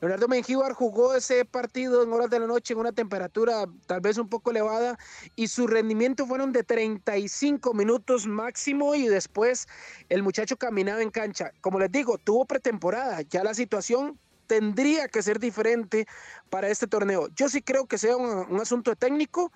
Leonardo 0.00 0.28
Mengíbar 0.28 0.72
jugó 0.72 1.14
ese 1.14 1.44
partido 1.44 2.02
en 2.02 2.12
horas 2.12 2.30
de 2.30 2.40
la 2.40 2.46
noche 2.46 2.72
en 2.72 2.80
una 2.80 2.92
temperatura 2.92 3.66
tal 3.86 4.00
vez 4.00 4.16
un 4.16 4.28
poco 4.28 4.50
elevada 4.50 4.98
y 5.36 5.48
su 5.48 5.66
rendimiento 5.66 6.26
fueron 6.26 6.52
de 6.52 6.62
35 6.62 7.74
minutos 7.74 8.26
máximo 8.26 8.94
y 8.94 9.06
después 9.08 9.66
el 10.08 10.22
muchacho 10.22 10.56
caminaba 10.56 11.02
en 11.02 11.10
cancha. 11.10 11.52
Como 11.60 11.78
les 11.78 11.92
digo, 11.92 12.18
tuvo 12.18 12.46
pretemporada, 12.46 13.20
ya 13.22 13.44
la 13.44 13.54
situación 13.54 14.18
tendría 14.50 15.06
que 15.06 15.22
ser 15.22 15.38
diferente 15.38 16.06
para 16.48 16.68
este 16.68 16.88
torneo. 16.88 17.28
Yo 17.36 17.48
sí 17.48 17.62
creo 17.62 17.86
que 17.86 17.98
sea 17.98 18.16
un, 18.16 18.52
un 18.52 18.60
asunto 18.60 18.96
técnico. 18.96 19.52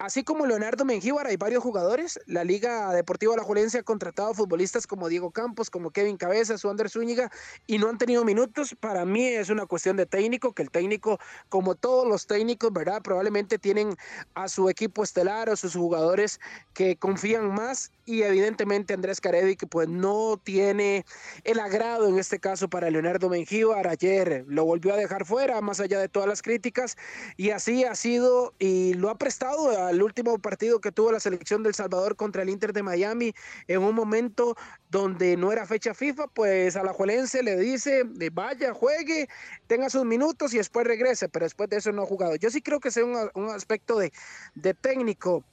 Así 0.00 0.24
como 0.24 0.46
Leonardo 0.46 0.86
Mengíbar, 0.86 1.26
hay 1.26 1.36
varios 1.36 1.62
jugadores. 1.62 2.18
La 2.24 2.42
Liga 2.42 2.90
Deportiva 2.94 3.34
Alajuelense 3.34 3.80
ha 3.80 3.82
contratado 3.82 4.32
futbolistas 4.32 4.86
como 4.86 5.10
Diego 5.10 5.30
Campos, 5.30 5.68
como 5.68 5.90
Kevin 5.90 6.16
Cabezas, 6.16 6.64
Wander 6.64 6.88
Zúñiga, 6.88 7.30
y 7.66 7.76
no 7.76 7.90
han 7.90 7.98
tenido 7.98 8.24
minutos. 8.24 8.74
Para 8.80 9.04
mí 9.04 9.26
es 9.26 9.50
una 9.50 9.66
cuestión 9.66 9.98
de 9.98 10.06
técnico, 10.06 10.54
que 10.54 10.62
el 10.62 10.70
técnico, 10.70 11.18
como 11.50 11.74
todos 11.74 12.08
los 12.08 12.26
técnicos, 12.26 12.72
¿verdad? 12.72 13.02
Probablemente 13.02 13.58
tienen 13.58 13.94
a 14.32 14.48
su 14.48 14.70
equipo 14.70 15.04
estelar 15.04 15.50
o 15.50 15.56
sus 15.56 15.74
jugadores 15.74 16.40
que 16.72 16.96
confían 16.96 17.52
más 17.52 17.92
y 18.10 18.22
evidentemente 18.24 18.92
Andrés 18.92 19.20
Caredi 19.20 19.54
que 19.54 19.66
pues 19.66 19.88
no 19.88 20.40
tiene 20.42 21.04
el 21.44 21.60
agrado 21.60 22.08
en 22.08 22.18
este 22.18 22.40
caso 22.40 22.68
para 22.68 22.90
Leonardo 22.90 23.28
Mengíbar. 23.28 23.86
Ayer 23.86 24.44
lo 24.48 24.64
volvió 24.64 24.94
a 24.94 24.96
dejar 24.96 25.24
fuera, 25.24 25.60
más 25.60 25.78
allá 25.78 26.00
de 26.00 26.08
todas 26.08 26.28
las 26.28 26.42
críticas, 26.42 26.96
y 27.36 27.50
así 27.50 27.84
ha 27.84 27.94
sido 27.94 28.52
y 28.58 28.94
lo 28.94 29.10
ha 29.10 29.18
prestado 29.18 29.70
al 29.86 30.02
último 30.02 30.38
partido 30.38 30.80
que 30.80 30.90
tuvo 30.90 31.12
la 31.12 31.20
selección 31.20 31.62
del 31.62 31.74
Salvador 31.74 32.16
contra 32.16 32.42
el 32.42 32.48
Inter 32.48 32.72
de 32.72 32.82
Miami 32.82 33.32
en 33.68 33.82
un 33.82 33.94
momento 33.94 34.56
donde 34.90 35.36
no 35.36 35.52
era 35.52 35.64
fecha 35.66 35.94
FIFA, 35.94 36.26
pues 36.28 36.74
a 36.74 36.82
la 36.82 36.92
Juelense 36.92 37.44
le 37.44 37.56
dice, 37.56 38.04
eh, 38.20 38.30
vaya, 38.32 38.74
juegue, 38.74 39.28
tenga 39.68 39.88
sus 39.88 40.04
minutos 40.04 40.52
y 40.52 40.56
después 40.58 40.84
regrese, 40.84 41.28
pero 41.28 41.46
después 41.46 41.70
de 41.70 41.76
eso 41.76 41.92
no 41.92 42.02
ha 42.02 42.06
jugado. 42.06 42.34
Yo 42.34 42.50
sí 42.50 42.60
creo 42.60 42.80
que 42.80 42.90
sea 42.90 43.04
un, 43.04 43.16
un 43.34 43.50
aspecto 43.50 43.98
de, 43.98 44.12
de 44.54 44.74
técnico. 44.74 45.44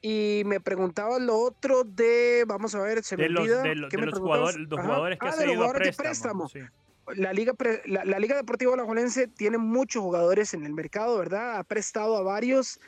Y 0.00 0.42
me 0.46 0.60
preguntaba 0.60 1.18
lo 1.18 1.36
otro 1.38 1.82
de, 1.84 2.44
vamos 2.46 2.74
a 2.74 2.80
ver, 2.80 3.02
se 3.02 3.16
me 3.16 3.24
De 3.24 3.28
los, 3.30 3.42
olvida. 3.42 3.62
de 3.62 3.74
lo- 3.74 3.88
¿qué 3.88 3.96
de 3.96 4.00
me 4.04 4.10
los 4.10 4.18
jugadores, 4.20 4.56
los 4.56 4.80
jugadores 4.80 5.18
que 5.18 5.26
Ah, 5.26 5.30
ha 5.30 5.32
seguido 5.32 5.64
a 5.64 5.72
de 5.72 5.92
préstamo. 5.92 6.48
sí. 6.48 6.60
La 7.16 7.32
Liga, 7.32 7.54
la, 7.86 8.04
la 8.04 8.18
Liga 8.18 8.36
Deportiva 8.36 8.74
Alajuelense 8.74 9.28
tiene 9.28 9.56
muchos 9.56 10.02
jugadores 10.02 10.52
en 10.52 10.66
el 10.66 10.74
mercado, 10.74 11.16
¿verdad? 11.18 11.58
Ha 11.58 11.64
prestado 11.64 12.16
a 12.18 12.22
varios, 12.22 12.78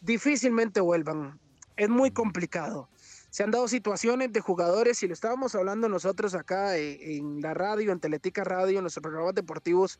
difícilmente 0.00 0.80
vuelvan. 0.80 1.40
Es 1.76 1.88
muy 1.88 2.10
complicado. 2.10 2.88
Se 3.30 3.42
han 3.42 3.50
dado 3.52 3.68
situaciones 3.68 4.32
de 4.32 4.40
jugadores, 4.40 5.02
y 5.02 5.06
lo 5.06 5.14
estábamos 5.14 5.54
hablando 5.54 5.88
nosotros 5.88 6.34
acá 6.34 6.76
eh, 6.76 7.16
en 7.16 7.40
la 7.40 7.54
radio, 7.54 7.90
en 7.92 8.00
Teletica 8.00 8.44
Radio, 8.44 8.78
en 8.78 8.82
nuestros 8.84 9.02
programas 9.02 9.34
deportivos. 9.34 9.98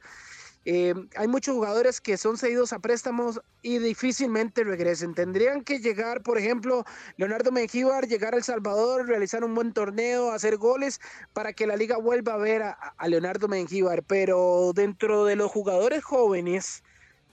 Eh, 0.66 0.94
hay 1.16 1.26
muchos 1.26 1.54
jugadores 1.54 2.02
que 2.02 2.18
son 2.18 2.36
cedidos 2.36 2.74
a 2.74 2.80
préstamos 2.80 3.40
y 3.62 3.78
difícilmente 3.78 4.62
regresen. 4.62 5.14
Tendrían 5.14 5.62
que 5.62 5.78
llegar, 5.78 6.22
por 6.22 6.36
ejemplo, 6.36 6.84
Leonardo 7.16 7.50
Mengíbar, 7.50 8.06
llegar 8.06 8.34
a 8.34 8.36
El 8.36 8.44
Salvador, 8.44 9.06
realizar 9.06 9.42
un 9.42 9.54
buen 9.54 9.72
torneo, 9.72 10.32
hacer 10.32 10.58
goles 10.58 11.00
para 11.32 11.54
que 11.54 11.66
la 11.66 11.76
liga 11.76 11.96
vuelva 11.96 12.34
a 12.34 12.38
ver 12.38 12.62
a, 12.62 13.08
Leonardo 13.08 13.48
Mengíbar. 13.48 14.02
Pero 14.02 14.72
dentro 14.74 15.24
de 15.24 15.36
los 15.36 15.50
jugadores 15.50 16.04
jóvenes 16.04 16.82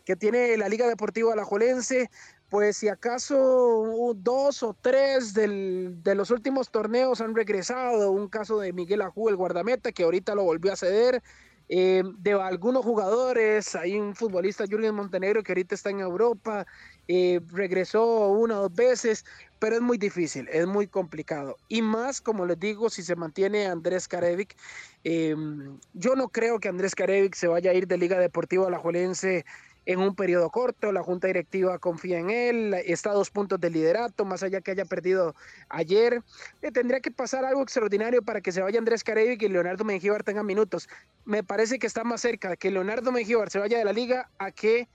que 0.06 0.16
tiene 0.16 0.56
la 0.56 0.70
Liga 0.70 0.88
Deportiva 0.88 1.34
Alajuelense, 1.34 2.10
pues 2.50 2.78
si 2.78 2.88
acaso 2.88 4.14
dos 4.16 4.64
o 4.64 4.74
tres 4.74 5.34
de 5.34 6.16
los 6.16 6.32
últimos 6.32 6.72
torneos 6.72 7.20
han 7.20 7.36
regresado, 7.36 8.12
un 8.12 8.30
caso 8.30 8.58
de 8.58 8.72
Miguel 8.72 9.02
Ajú, 9.02 9.28
el 9.28 9.36
guardameta, 9.36 9.92
que 9.92 10.04
ahorita 10.04 10.34
lo 10.34 10.44
volvió 10.44 10.72
a 10.72 10.78
ceder, 10.78 11.22
eh, 11.70 12.04
de 12.20 12.34
algunos 12.34 12.84
jugadores, 12.86 13.76
hay 13.76 13.98
un 13.98 14.16
futbolista, 14.16 14.66
Jürgen 14.66 14.96
Montenegro, 14.96 15.44
que 15.44 15.52
ahorita 15.52 15.76
está 15.76 15.90
en 15.90 16.00
Europa, 16.00 16.66
eh, 17.08 17.42
regresó 17.52 18.30
una 18.30 18.60
o 18.60 18.64
dos 18.64 18.74
veces, 18.74 19.26
pero 19.60 19.76
es 19.76 19.82
muy 19.82 19.98
difícil, 19.98 20.48
es 20.52 20.66
muy 20.68 20.88
complicado. 20.88 21.58
Y 21.68 21.82
más, 21.82 22.22
como 22.22 22.46
les 22.46 22.60
digo, 22.60 22.90
si 22.90 23.04
se 23.04 23.16
mantiene 23.16 23.68
Andrés 23.68 24.08
Karevic, 24.08 24.56
eh, 25.04 25.36
yo 25.94 26.16
no 26.16 26.30
creo 26.30 26.60
que 26.60 26.70
Andrés 26.70 26.96
Karevic 26.96 27.36
se 27.36 27.48
vaya 27.48 27.72
a 27.72 27.74
ir 27.74 27.88
de 27.88 27.98
Liga 27.98 28.20
Deportiva 28.20 28.68
Alajuelense 28.68 29.46
en 29.88 30.00
un 30.00 30.16
periodo 30.16 30.50
corto, 30.50 30.92
la 30.92 31.02
junta 31.02 31.28
directiva 31.28 31.80
confía 31.80 32.20
en 32.20 32.30
él, 32.30 32.74
está 32.74 33.12
a 33.12 33.14
dos 33.14 33.32
puntos 33.32 33.58
de 33.58 33.70
liderato, 33.70 34.26
más 34.26 34.44
allá 34.44 34.60
que 34.60 34.72
haya 34.72 34.84
perdido 34.84 35.34
ayer. 35.70 36.22
Le 36.62 36.74
tendría 36.74 37.00
que 37.00 37.10
pasar 37.10 37.46
algo 37.46 37.64
extraordinario 37.64 38.22
para 38.22 38.42
que 38.42 38.52
se 38.52 38.62
vaya 38.62 38.80
Andrés 38.80 39.06
Carevic 39.06 39.42
y 39.44 39.48
Leonardo 39.48 39.86
Mengíbar 39.86 40.24
tengan 40.26 40.46
minutos. 40.46 40.90
Me 41.24 41.42
parece 41.42 41.80
que 41.80 41.88
está 41.88 42.04
más 42.04 42.20
cerca 42.20 42.58
que 42.58 42.70
Leonardo 42.70 43.14
Mengíbar 43.14 43.50
se 43.50 43.60
vaya 43.60 43.78
de 43.78 43.86
la 43.86 43.94
liga 43.94 44.30
a 44.40 44.52
que 44.52 44.90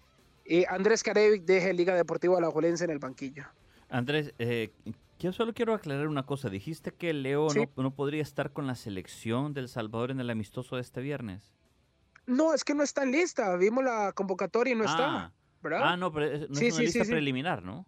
eh, 0.44 0.66
Andrés 0.68 1.02
Carevic 1.02 1.44
deje 1.44 1.72
Liga 1.72 1.94
Deportiva 1.94 2.36
Alajuelense 2.36 2.84
en 2.84 2.90
el 2.90 2.98
banquillo. 2.98 3.44
Andrés, 3.88 4.34
eh, 4.38 4.72
yo 5.18 5.32
solo 5.32 5.54
quiero 5.54 5.72
aclarar 5.72 6.06
una 6.06 6.26
cosa. 6.26 6.50
Dijiste 6.50 6.92
que 6.92 7.14
Leo 7.14 7.48
Sí. 7.48 7.60
no, 7.76 7.82
no 7.82 7.94
podría 7.94 8.20
estar 8.20 8.52
con 8.52 8.66
la 8.66 8.74
selección 8.74 9.54
del 9.54 9.70
Salvador 9.70 10.10
en 10.10 10.20
el 10.20 10.28
amistoso 10.28 10.76
de 10.76 10.82
este 10.82 11.00
viernes. 11.00 11.54
No, 12.26 12.54
es 12.54 12.64
que 12.64 12.74
no 12.74 12.82
está 12.82 13.02
en 13.02 13.12
lista. 13.12 13.56
Vimos 13.56 13.84
la 13.84 14.12
convocatoria 14.12 14.72
y 14.72 14.76
no 14.76 14.84
ah, 14.86 14.90
está, 14.90 15.32
¿verdad? 15.62 15.80
ah, 15.82 15.96
no, 15.96 16.12
pero 16.12 16.26
es, 16.26 16.48
no 16.48 16.54
Sí, 16.56 16.66
es 16.66 16.72
una 16.74 16.78
sí, 16.80 16.84
lista 16.86 17.04
sí, 17.04 17.10
preliminar, 17.10 17.62
¿no? 17.62 17.86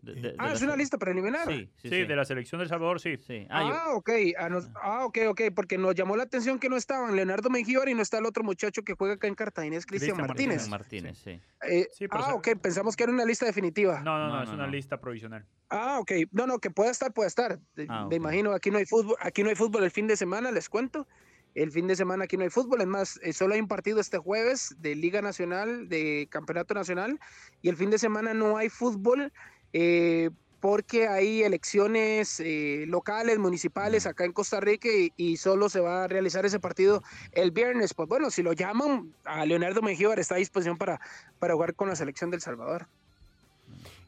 De- 0.00 0.14
de- 0.14 0.20
de 0.30 0.34
ah, 0.38 0.52
es 0.52 0.62
una 0.62 0.74
lista 0.74 0.96
preliminar. 0.96 1.46
Sí, 1.46 1.68
sí, 1.76 1.88
Sí, 1.90 2.04
de 2.04 2.16
la 2.16 2.24
selección 2.24 2.60
del 2.60 2.68
Salvador, 2.68 2.98
sí. 3.00 3.16
sí. 3.18 3.46
Ah, 3.50 3.62
yo- 3.62 3.74
Ah, 3.74 3.94
ok. 3.94 4.10
Ah, 4.38 4.48
nos- 4.48 4.70
ah, 4.80 5.04
ok, 5.04 5.18
ok. 5.28 5.40
Porque 5.54 5.76
nos 5.76 5.94
llamó 5.94 6.16
la 6.16 6.22
atención 6.22 6.58
que 6.58 6.68
no 6.68 6.76
estaban 6.76 7.14
Leonardo 7.14 7.50
Mengíbar 7.50 7.88
y 7.88 7.94
no 7.94 8.00
está 8.00 8.18
el 8.18 8.24
otro 8.26 8.42
muchacho 8.42 8.82
que 8.82 8.94
juega 8.94 9.14
acá 9.14 9.26
en 9.26 9.34
Cartagena, 9.34 9.76
es 9.76 9.84
Cristian 9.84 10.16
Cristian 10.16 10.26
Martínez. 10.28 10.68
Martínez, 10.68 11.18
sí. 11.18 11.40
Eh, 11.68 11.88
Sí, 11.92 12.08
pero 12.08 12.24
ah, 12.24 12.34
ok. 12.34 12.48
Pensamos 12.60 12.96
que 12.96 13.02
era 13.04 13.12
una 13.12 13.24
lista 13.24 13.44
definitiva. 13.44 14.00
No, 14.00 14.18
no, 14.18 14.28
no, 14.28 14.36
No, 14.36 14.42
es 14.42 14.48
no, 14.48 14.54
una 14.54 14.66
no. 14.66 14.72
lista 14.72 14.98
provisional. 15.00 15.44
Ah, 15.68 15.98
ok. 16.00 16.12
No, 16.30 16.46
no, 16.46 16.58
que 16.58 16.70
pueda 16.70 16.90
estar, 16.90 17.12
puede 17.12 17.28
estar. 17.28 17.58
De- 17.74 17.86
Ah, 17.88 18.06
Me 18.08 18.16
imagino, 18.16 18.52
aquí 18.52 18.70
no 18.70 18.78
hay 18.78 18.86
fútbol, 18.86 19.16
aquí 19.20 19.42
no 19.42 19.50
hay 19.50 19.56
fútbol 19.56 19.84
el 19.84 19.90
fin 19.90 20.06
de 20.06 20.16
semana, 20.16 20.50
les 20.52 20.68
cuento. 20.68 21.06
El 21.54 21.70
fin 21.70 21.86
de 21.86 21.96
semana 21.96 22.24
aquí 22.24 22.36
no 22.36 22.44
hay 22.44 22.50
fútbol, 22.50 22.80
es 22.80 22.86
más, 22.86 23.20
eh, 23.22 23.32
solo 23.32 23.54
hay 23.54 23.60
un 23.60 23.68
partido 23.68 24.00
este 24.00 24.18
jueves 24.18 24.74
de 24.78 24.94
Liga 24.94 25.20
Nacional, 25.20 25.88
de 25.88 26.26
Campeonato 26.30 26.72
Nacional, 26.72 27.20
y 27.60 27.68
el 27.68 27.76
fin 27.76 27.90
de 27.90 27.98
semana 27.98 28.32
no 28.32 28.56
hay 28.56 28.70
fútbol 28.70 29.32
eh, 29.74 30.30
porque 30.60 31.08
hay 31.08 31.42
elecciones 31.42 32.40
eh, 32.40 32.84
locales, 32.86 33.38
municipales 33.38 34.06
acá 34.06 34.24
en 34.24 34.32
Costa 34.32 34.60
Rica 34.60 34.88
y, 34.88 35.12
y 35.16 35.36
solo 35.36 35.68
se 35.68 35.80
va 35.80 36.04
a 36.04 36.08
realizar 36.08 36.46
ese 36.46 36.60
partido 36.60 37.02
el 37.32 37.50
viernes. 37.50 37.94
Pues 37.94 38.08
bueno, 38.08 38.30
si 38.30 38.42
lo 38.42 38.52
llaman, 38.52 39.12
a 39.24 39.44
Leonardo 39.44 39.82
Mengíbar 39.82 40.20
está 40.20 40.36
a 40.36 40.38
disposición 40.38 40.78
para, 40.78 41.00
para 41.40 41.54
jugar 41.54 41.74
con 41.74 41.88
la 41.88 41.96
selección 41.96 42.30
del 42.30 42.40
Salvador. 42.40 42.86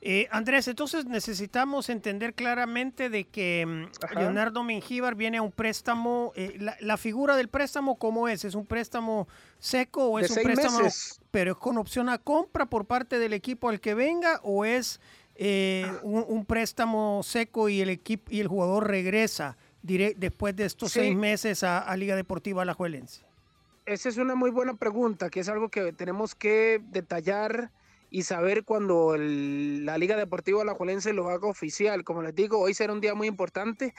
Eh, 0.06 0.28
Andrés, 0.30 0.68
entonces 0.68 1.06
necesitamos 1.06 1.88
entender 1.88 2.34
claramente 2.34 3.08
de 3.08 3.24
que 3.24 3.64
mm, 3.66 4.04
Ajá. 4.04 4.20
Leonardo 4.20 4.62
Mengíbar 4.62 5.14
viene 5.14 5.38
a 5.38 5.42
un 5.42 5.50
préstamo. 5.50 6.32
eh, 6.36 6.56
la, 6.60 6.76
la 6.80 6.98
figura 6.98 7.36
del 7.36 7.48
préstamo, 7.48 7.96
¿cómo 7.96 8.28
es? 8.28 8.44
¿Es 8.44 8.54
un 8.54 8.66
préstamo 8.66 9.26
seco 9.58 10.10
o 10.10 10.18
De 10.18 10.26
es 10.26 10.30
un 10.36 10.42
préstamo, 10.42 10.80
meses. 10.80 11.20
pero 11.30 11.52
es 11.52 11.56
con 11.56 11.78
opción 11.78 12.10
a 12.10 12.18
compra 12.18 12.66
por 12.66 12.84
parte 12.84 13.18
del 13.18 13.32
equipo 13.32 13.70
al 13.70 13.80
que 13.80 13.94
venga 13.94 14.40
o 14.42 14.66
es 14.66 15.00
eh, 15.36 15.86
Ah. 15.88 16.00
un, 16.02 16.24
un 16.28 16.44
préstamo 16.44 17.22
seco 17.24 17.70
y 17.70 17.80
el 17.80 17.88
equipo 17.88 18.30
y 18.30 18.40
el 18.40 18.46
jugador 18.48 18.86
regresa 18.86 19.56
después 19.82 20.54
de 20.54 20.66
estos 20.66 20.92
Sí. 20.92 21.00
seis 21.00 21.16
meses 21.16 21.62
a, 21.62 21.78
a 21.78 21.96
Liga 21.96 22.14
Deportiva 22.14 22.60
Alajuelense? 22.62 23.22
Esa 23.86 24.10
es 24.10 24.16
una 24.18 24.34
muy 24.34 24.50
buena 24.50 24.74
pregunta, 24.74 25.30
que 25.30 25.40
es 25.40 25.48
algo 25.48 25.70
que 25.70 25.92
tenemos 25.94 26.34
que 26.34 26.80
detallar 26.90 27.70
y 28.10 28.22
saber 28.22 28.64
cuando 28.64 29.16
la 29.16 29.98
Liga 29.98 30.16
Deportiva 30.16 30.62
Alajuelense 30.62 31.12
lo 31.12 31.28
haga 31.28 31.48
oficial. 31.48 32.04
Como 32.04 32.22
les 32.22 32.34
digo, 32.34 32.58
hoy 32.58 32.74
será 32.74 32.92
un 32.92 33.00
día 33.00 33.14
muy 33.14 33.26
importante 33.26 33.94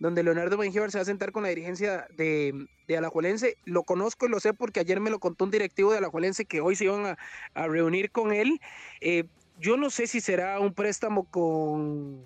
donde 0.00 0.22
Leonardo 0.22 0.56
Mengíbar 0.56 0.90
se 0.90 0.98
va 0.98 1.02
a 1.02 1.04
sentar 1.04 1.30
con 1.30 1.42
la 1.42 1.50
dirigencia 1.50 2.06
de, 2.16 2.66
de 2.88 2.96
Alajuelense. 2.96 3.58
Lo 3.64 3.82
conozco 3.82 4.26
y 4.26 4.30
lo 4.30 4.40
sé 4.40 4.54
porque 4.54 4.80
ayer 4.80 4.98
me 4.98 5.10
lo 5.10 5.20
contó 5.20 5.44
un 5.44 5.50
directivo 5.50 5.92
de 5.92 5.98
Alajuelense 5.98 6.46
que 6.46 6.62
hoy 6.62 6.74
se 6.74 6.84
iban 6.84 7.04
a, 7.06 7.18
a 7.54 7.68
reunir 7.68 8.10
con 8.10 8.32
él. 8.32 8.60
Eh, 9.02 9.24
yo 9.58 9.76
no 9.76 9.90
sé 9.90 10.06
si 10.06 10.22
será 10.22 10.58
un 10.58 10.72
préstamo 10.72 11.24
con, 11.24 12.24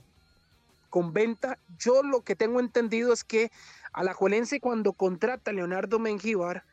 con 0.89 1.12
venta. 1.12 1.59
Yo 1.78 2.05
lo 2.05 2.22
que 2.22 2.37
tengo 2.37 2.61
entendido 2.61 3.12
es 3.12 3.24
que 3.24 3.51
Alajuelense 3.93 4.61
cuando 4.61 4.93
contrata 4.93 5.51
a 5.51 5.55
Leonardo 5.55 5.99
Mengíbar, 5.99 6.64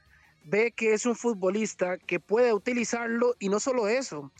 ve 0.44 0.72
que 0.72 0.94
es 0.94 1.06
un 1.06 1.16
futbolista 1.16 1.98
que 1.98 2.20
puede 2.20 2.54
utilizarlo 2.54 3.36
y 3.40 3.50
no 3.50 3.60
solo 3.60 3.88
eso. 3.88 4.32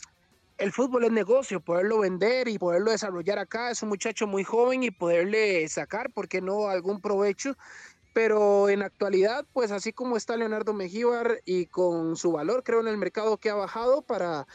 El 0.62 0.72
fútbol 0.72 1.06
es 1.06 1.12
negocio, 1.12 1.60
poderlo 1.60 1.98
vender 1.98 2.48
y 2.48 2.60
poderlo 2.60 2.92
desarrollar 2.92 3.40
acá. 3.40 3.72
Es 3.72 3.82
un 3.82 3.90
muchacho 3.90 4.28
muy 4.28 4.44
joven 4.44 4.84
y 4.84 4.92
poderle 4.92 5.68
sacar, 5.68 6.12
¿por 6.14 6.28
qué 6.28 6.40
no?, 6.40 6.68
algún 6.68 7.02
provecho. 7.02 7.58
Pero 8.14 8.70
en 8.70 8.84
actualidad, 8.84 9.44
pues 9.54 9.72
así 9.72 9.92
como 9.92 10.18
está 10.18 10.38
Leonardo 10.38 10.76
Mengíbar 10.76 11.40
y 11.46 11.66
con 11.66 12.16
su 12.16 12.34
valor, 12.34 12.62
creo 12.64 12.80
en 12.80 12.90
el 12.90 13.00
mercado 13.00 13.38
que 13.38 13.50
ha 13.50 13.56
bajado 13.56 14.04
para 14.04 14.46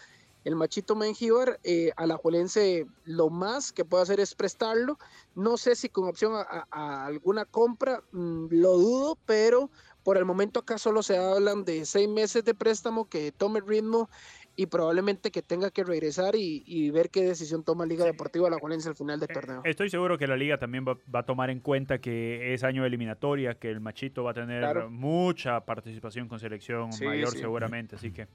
el 0.44 0.54
machito 0.54 0.94
Mengíbar, 0.94 1.58
eh, 1.64 1.90
a 1.96 2.06
lo 2.06 3.30
más 3.30 3.72
que 3.72 3.84
puede 3.84 4.04
hacer 4.04 4.20
es 4.20 4.36
prestarlo. 4.36 5.00
No 5.34 5.56
sé 5.56 5.74
si 5.74 5.88
con 5.88 6.06
opción 6.06 6.34
a 6.36 7.06
alguna 7.06 7.46
compra, 7.46 8.04
mm, 8.12 8.46
lo 8.50 8.78
dudo, 8.78 9.18
pero 9.26 9.72
por 10.04 10.18
el 10.18 10.24
momento 10.24 10.60
acá 10.60 10.78
solo 10.78 11.02
se 11.02 11.18
hablan 11.18 11.64
de 11.64 11.84
seis 11.84 12.08
meses 12.08 12.44
de 12.44 12.54
préstamo 12.54 13.08
que 13.08 13.32
tome 13.32 13.60
ritmo 13.60 14.08
y 14.56 14.66
probablemente 14.66 15.30
que 15.30 15.42
tenga 15.42 15.70
que 15.70 15.84
regresar 15.84 16.34
y, 16.34 16.62
y 16.66 16.90
ver 16.90 17.10
qué 17.10 17.22
decisión 17.22 17.62
toma 17.62 17.84
Liga 17.84 18.04
Deportiva 18.06 18.48
La 18.48 18.58
Juelense 18.58 18.88
al 18.88 18.96
final 18.96 19.20
del 19.20 19.28
torneo. 19.28 19.60
Estoy 19.64 19.90
seguro 19.90 20.16
que 20.16 20.26
la 20.26 20.36
liga 20.36 20.58
también 20.58 20.84
va, 20.88 20.96
va 21.14 21.20
a 21.20 21.24
tomar 21.26 21.50
en 21.50 21.60
cuenta 21.60 21.98
que 21.98 22.54
es 22.54 22.64
año 22.64 22.82
de 22.82 22.88
eliminatoria, 22.88 23.54
que 23.58 23.70
el 23.70 23.80
machito 23.80 24.24
va 24.24 24.30
a 24.30 24.34
tener 24.34 24.60
Claro. 24.60 24.88
mucha 24.90 25.60
participación 25.60 26.26
con 26.26 26.40
selección 26.40 26.92
Sí, 26.92 27.04
mayor 27.04 27.32
sí. 27.32 27.38
seguramente, 27.38 27.96
así 27.96 28.10
que 28.12 28.28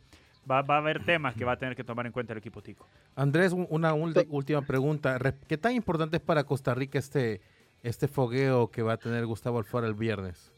va, 0.50 0.62
va 0.62 0.76
a 0.76 0.78
haber 0.78 1.04
temas 1.04 1.34
que 1.36 1.44
va 1.44 1.54
a 1.54 1.58
tener 1.58 1.76
que 1.76 1.84
tomar 1.84 2.06
en 2.06 2.12
cuenta 2.12 2.34
el 2.34 2.38
equipo 2.40 2.62
tico. 2.62 2.88
Andrés, 3.16 3.52
un- 3.52 3.66
una 3.72 3.96
ulti- 3.96 4.28
última 4.30 4.62
pregunta. 4.62 5.18
Re- 5.18 5.34
¿Qué 5.48 5.58
tan 5.58 5.74
importante 5.74 6.18
es 6.18 6.22
para 6.24 6.44
Costa 6.44 6.76
Rica 6.76 7.00
este, 7.00 7.42
este 7.82 8.08
fogueo 8.08 8.70
que 8.70 8.84
va 8.84 8.94
a 8.94 8.98
tener 8.98 9.26
Gustavo 9.26 9.58
Alfaro 9.58 9.88
el 9.88 9.96
viernes? 9.96 10.52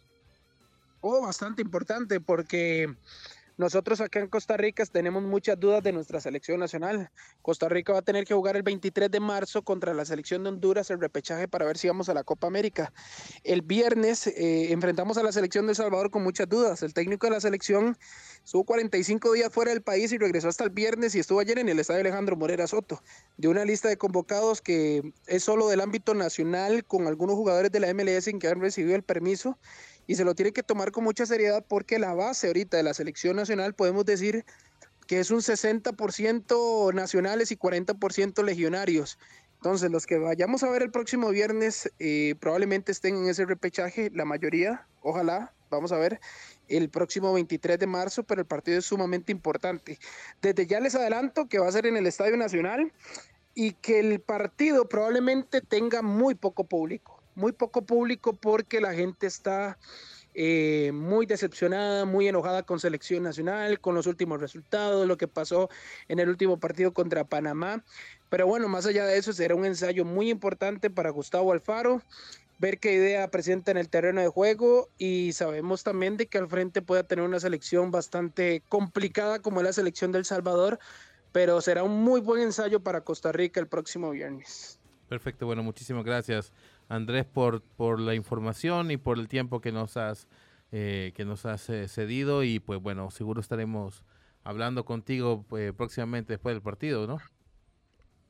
Oh, 1.00 1.22
bastante 1.22 1.62
importante 1.62 2.20
porque 2.20 2.94
nosotros 3.58 4.02
acá 4.02 4.20
en 4.20 4.28
Costa 4.28 4.58
Rica 4.58 4.84
tenemos 4.86 5.22
muchas 5.22 5.60
dudas 5.60 5.84
de 5.84 5.92
nuestra 5.92 6.20
selección 6.20 6.60
nacional. 6.60 7.12
Costa 7.42 7.70
Rica 7.70 7.94
va 7.94 8.00
a 8.00 8.02
tener 8.02 8.26
que 8.26 8.34
jugar 8.34 8.56
el 8.56 8.64
23 8.64 9.12
de 9.12 9.20
marzo 9.20 9.62
contra 9.62 9.94
la 9.94 10.06
selección 10.06 10.44
de 10.44 10.50
Honduras 10.50 10.90
el 10.90 11.00
repechaje 11.00 11.48
para 11.48 11.66
ver 11.66 11.78
si 11.78 11.88
vamos 11.88 12.10
a 12.10 12.16
la 12.16 12.24
Copa 12.24 12.48
América. 12.48 12.92
El 13.44 13.62
viernes 13.62 14.26
eh, 14.26 14.72
enfrentamos 14.72 15.18
a 15.18 15.24
la 15.24 15.32
selección 15.32 15.68
de 15.68 15.74
El 15.74 15.76
Salvador 15.76 16.10
con 16.10 16.24
muchas 16.24 16.50
dudas. 16.50 16.82
El 16.82 16.94
técnico 16.94 17.28
de 17.28 17.32
la 17.32 17.42
selección 17.42 17.96
estuvo 18.44 18.64
45 18.64 19.34
días 19.34 19.54
fuera 19.54 19.72
del 19.72 19.84
país 19.84 20.12
y 20.12 20.18
regresó 20.18 20.50
hasta 20.50 20.64
el 20.64 20.72
viernes 20.72 21.14
y 21.14 21.20
estuvo 21.20 21.40
ayer 21.40 21.60
en 21.60 21.70
el 21.70 21.80
estadio 21.80 22.02
Alejandro 22.02 22.36
Morera 22.36 22.66
Soto. 22.66 23.04
De 23.38 23.50
una 23.50 23.66
lista 23.66 23.88
de 23.88 23.98
convocados 23.98 24.62
que 24.62 25.14
es 25.28 25.44
solo 25.44 25.68
del 25.68 25.82
ámbito 25.82 26.16
nacional 26.16 26.86
con 26.86 27.06
algunos 27.06 27.36
jugadores 27.36 27.72
de 27.72 27.80
la 27.80 27.94
MLS 27.94 28.28
en 28.28 28.40
que 28.40 28.48
han 28.48 28.62
recibido 28.62 28.96
el 28.96 29.04
permiso 29.04 29.60
y 30.08 30.16
se 30.16 30.26
lo 30.26 30.36
tiene 30.36 30.52
que 30.52 30.64
tomar 30.64 30.92
con 30.92 31.04
mucha 31.04 31.26
seriedad 31.26 31.64
porque 31.68 32.00
la 32.00 32.14
base 32.14 32.48
ahorita 32.48 32.78
de 32.78 32.84
la 32.84 32.94
selección 32.94 33.36
nacional 33.36 33.74
podemos 33.74 34.06
decir 34.06 34.46
que 35.08 35.20
es 35.20 35.32
un 35.32 35.40
60% 35.40 36.94
nacionales 36.94 37.52
y 37.52 37.58
40% 37.58 38.44
legionarios. 38.44 39.18
Entonces, 39.56 39.92
los 39.92 40.06
que 40.06 40.18
vayamos 40.18 40.64
a 40.64 40.70
ver 40.70 40.82
el 40.82 40.92
próximo 40.92 41.30
viernes 41.30 41.92
eh, 42.00 42.36
probablemente 42.40 42.92
estén 42.92 43.16
en 43.16 43.30
ese 43.30 43.46
repechaje, 43.46 44.12
la 44.14 44.26
mayoría, 44.26 44.86
ojalá, 45.02 45.54
vamos 45.70 45.92
a 45.92 45.98
ver, 45.98 46.20
el 46.68 46.90
próximo 46.90 47.34
23 47.34 47.80
de 47.80 47.88
marzo, 47.88 48.24
pero 48.24 48.42
el 48.42 48.48
partido 48.48 48.80
es 48.80 48.86
sumamente 48.86 49.32
importante. 49.32 50.00
Desde 50.42 50.68
ya 50.68 50.80
les 50.80 50.96
adelanto 50.96 51.48
que 51.48 51.60
va 51.60 51.68
a 51.68 51.72
ser 51.72 51.86
en 51.86 51.98
el 51.98 52.08
Estadio 52.08 52.38
Nacional 52.38 52.92
y 53.56 53.74
que 53.74 54.00
el 54.00 54.20
partido 54.20 54.88
probablemente 54.90 55.62
tenga 55.62 56.02
muy 56.02 56.36
poco 56.36 56.66
público, 56.66 57.13
muy 57.36 57.52
poco 57.52 57.84
público 57.84 58.34
porque 58.34 58.82
la 58.82 58.94
gente 58.94 59.28
está 59.28 59.78
eh, 60.36 60.92
muy 60.94 61.28
decepcionada, 61.28 62.06
muy 62.06 62.28
enojada 62.28 62.64
con 62.64 62.80
selección 62.80 63.24
nacional, 63.24 63.80
con 63.80 63.94
los 63.94 64.08
últimos 64.08 64.42
resultados, 64.42 65.08
lo 65.08 65.18
que 65.18 65.28
pasó 65.28 65.70
en 66.08 66.20
el 66.20 66.30
último 66.30 66.60
partido 66.60 66.92
contra 66.92 67.24
Panamá. 67.24 67.84
Pero 68.30 68.48
bueno, 68.48 68.68
más 68.68 68.88
allá 68.88 69.06
de 69.06 69.18
eso, 69.18 69.32
será 69.32 69.54
un 69.54 69.66
ensayo 69.66 70.06
muy 70.06 70.32
importante 70.32 70.90
para 70.90 71.12
Gustavo 71.12 71.52
Alfaro, 71.52 72.02
ver 72.58 72.80
qué 72.80 72.94
idea 72.94 73.30
presenta 73.30 73.70
en 73.70 73.78
el 73.78 73.90
terreno 73.90 74.22
de 74.22 74.28
juego 74.28 74.90
y 74.98 75.34
sabemos 75.34 75.84
también 75.84 76.18
de 76.18 76.26
que 76.26 76.40
al 76.40 76.48
frente 76.48 76.82
pueda 76.82 77.04
tener 77.04 77.26
una 77.26 77.40
selección 77.40 77.92
bastante 77.92 78.64
complicada 78.70 79.40
como 79.40 79.62
la 79.62 79.72
selección 79.72 80.12
del 80.12 80.26
Salvador, 80.26 80.80
pero 81.32 81.62
será 81.62 81.84
un 81.84 82.04
muy 82.04 82.22
buen 82.22 82.42
ensayo 82.42 82.80
para 82.80 83.02
Costa 83.02 83.32
Rica 83.32 83.60
el 83.60 83.68
próximo 83.68 84.10
viernes. 84.10 84.80
Perfecto, 85.10 85.46
bueno, 85.46 85.62
muchísimas 85.62 86.04
gracias 86.04 86.52
Andrés 86.94 87.26
por, 87.26 87.62
por 87.62 88.00
la 88.00 88.14
información 88.14 88.92
y 88.92 88.98
por 88.98 89.18
el 89.18 89.28
tiempo 89.28 89.62
que 89.62 89.72
nos 89.72 89.98
has, 89.98 90.28
eh, 90.72 91.12
que 91.16 91.26
nos 91.26 91.46
has 91.46 91.68
eh, 91.70 91.88
cedido 91.88 92.44
y 92.44 92.60
pues 92.60 92.80
bueno, 92.80 93.10
seguro 93.10 93.42
estaremos 93.42 94.04
hablando 94.44 94.86
contigo 94.86 95.46
eh, 95.58 95.74
próximamente 95.76 96.34
después 96.34 96.54
del 96.54 96.62
partido, 96.62 97.08
¿no? 97.08 97.18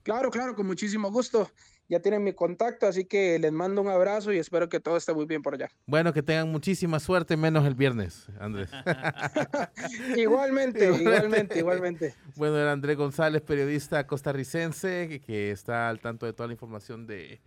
Claro, 0.04 0.32
claro, 0.32 0.56
con 0.56 0.66
muchísimo 0.66 1.12
gusto. 1.12 1.50
Ya 1.90 2.00
tienen 2.00 2.24
mi 2.24 2.34
contacto, 2.34 2.88
así 2.88 3.06
que 3.06 3.38
les 3.40 3.52
mando 3.52 3.82
un 3.82 3.90
abrazo 3.90 4.32
y 4.32 4.38
espero 4.38 4.70
que 4.70 4.80
todo 4.80 4.96
esté 4.96 5.14
muy 5.14 5.26
bien 5.26 5.42
por 5.42 5.54
allá. 5.54 5.70
Bueno, 5.86 6.14
que 6.14 6.24
tengan 6.24 6.50
muchísima 6.50 7.00
suerte, 7.00 7.36
menos 7.36 7.66
el 7.66 7.76
viernes, 7.76 8.28
Andrés. 8.40 8.70
igualmente, 10.16 10.86
Igualmente. 10.86 10.86
igualmente, 11.06 11.60
igualmente. 11.60 12.16
bueno, 12.36 12.58
era 12.58 12.72
Andrés 12.72 12.98
González, 12.98 13.42
periodista 13.42 14.08
costarricense, 14.08 15.08
que, 15.10 15.20
que 15.20 15.52
está 15.52 15.90
al 15.90 16.00
tanto 16.00 16.26
de 16.26 16.34
toda 16.34 16.48
la 16.48 16.54
información 16.54 17.06
de, 17.06 17.42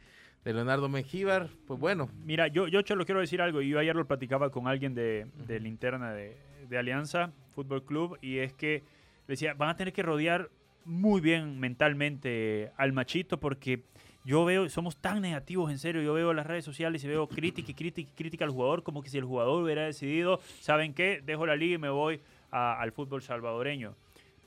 de 0.47 0.55
Leonardo 0.55 0.89
Mengíbar. 0.89 1.49
Pues 1.67 1.79
bueno, 1.81 2.09
Mira, 2.25 2.47
yo, 2.47 2.69
yo 2.69 2.81
Cholo, 2.83 3.05
quiero 3.05 3.21
decir 3.21 3.43
algo. 3.43 3.61
y 3.63 3.69
Yo 3.69 3.81
ayer 3.81 3.97
lo 3.97 4.07
platicaba 4.07 4.51
con 4.51 4.69
alguien 4.69 4.95
de, 4.95 5.27
de 5.47 5.59
linterna 5.59 6.13
de, 6.13 6.37
de 6.69 6.79
Alianza 6.79 7.33
Fútbol 7.55 7.85
Club 7.85 8.17
y 8.23 8.39
es 8.39 8.53
que 8.53 8.85
decía, 9.27 9.55
van 9.55 9.71
a 9.71 9.77
tener 9.77 9.93
que 9.93 10.03
rodear 10.05 10.49
muy 10.85 11.21
bien 11.21 11.59
mentalmente 11.59 12.71
al 12.77 12.93
machito 12.93 13.41
porque 13.41 13.83
yo 14.25 14.45
veo, 14.45 14.69
somos 14.69 14.97
tan 14.97 15.21
negativos, 15.21 15.71
en 15.73 15.79
serio, 15.79 16.01
yo 16.03 16.15
veo 16.15 16.33
las 16.33 16.47
redes 16.47 16.65
sociales 16.65 17.03
y 17.03 17.09
veo 17.09 17.27
crítica 17.29 17.71
y 17.71 17.75
crítica 17.75 18.09
y 18.11 18.15
crítica 18.15 18.45
al 18.45 18.51
jugador 18.53 18.85
como 18.85 19.03
que 19.03 19.09
si 19.09 19.19
el 19.19 19.25
jugador 19.25 19.65
hubiera 19.65 19.83
decidido, 19.85 20.39
¿saben 20.61 20.95
qué? 20.95 21.23
Dejo 21.25 21.45
la 21.47 21.57
liga 21.57 21.75
y 21.75 21.79
me 21.79 21.89
voy 21.91 22.21
a- 22.53 22.81
al 22.81 22.93
fútbol 22.93 23.21
salvadoreño. 23.23 23.97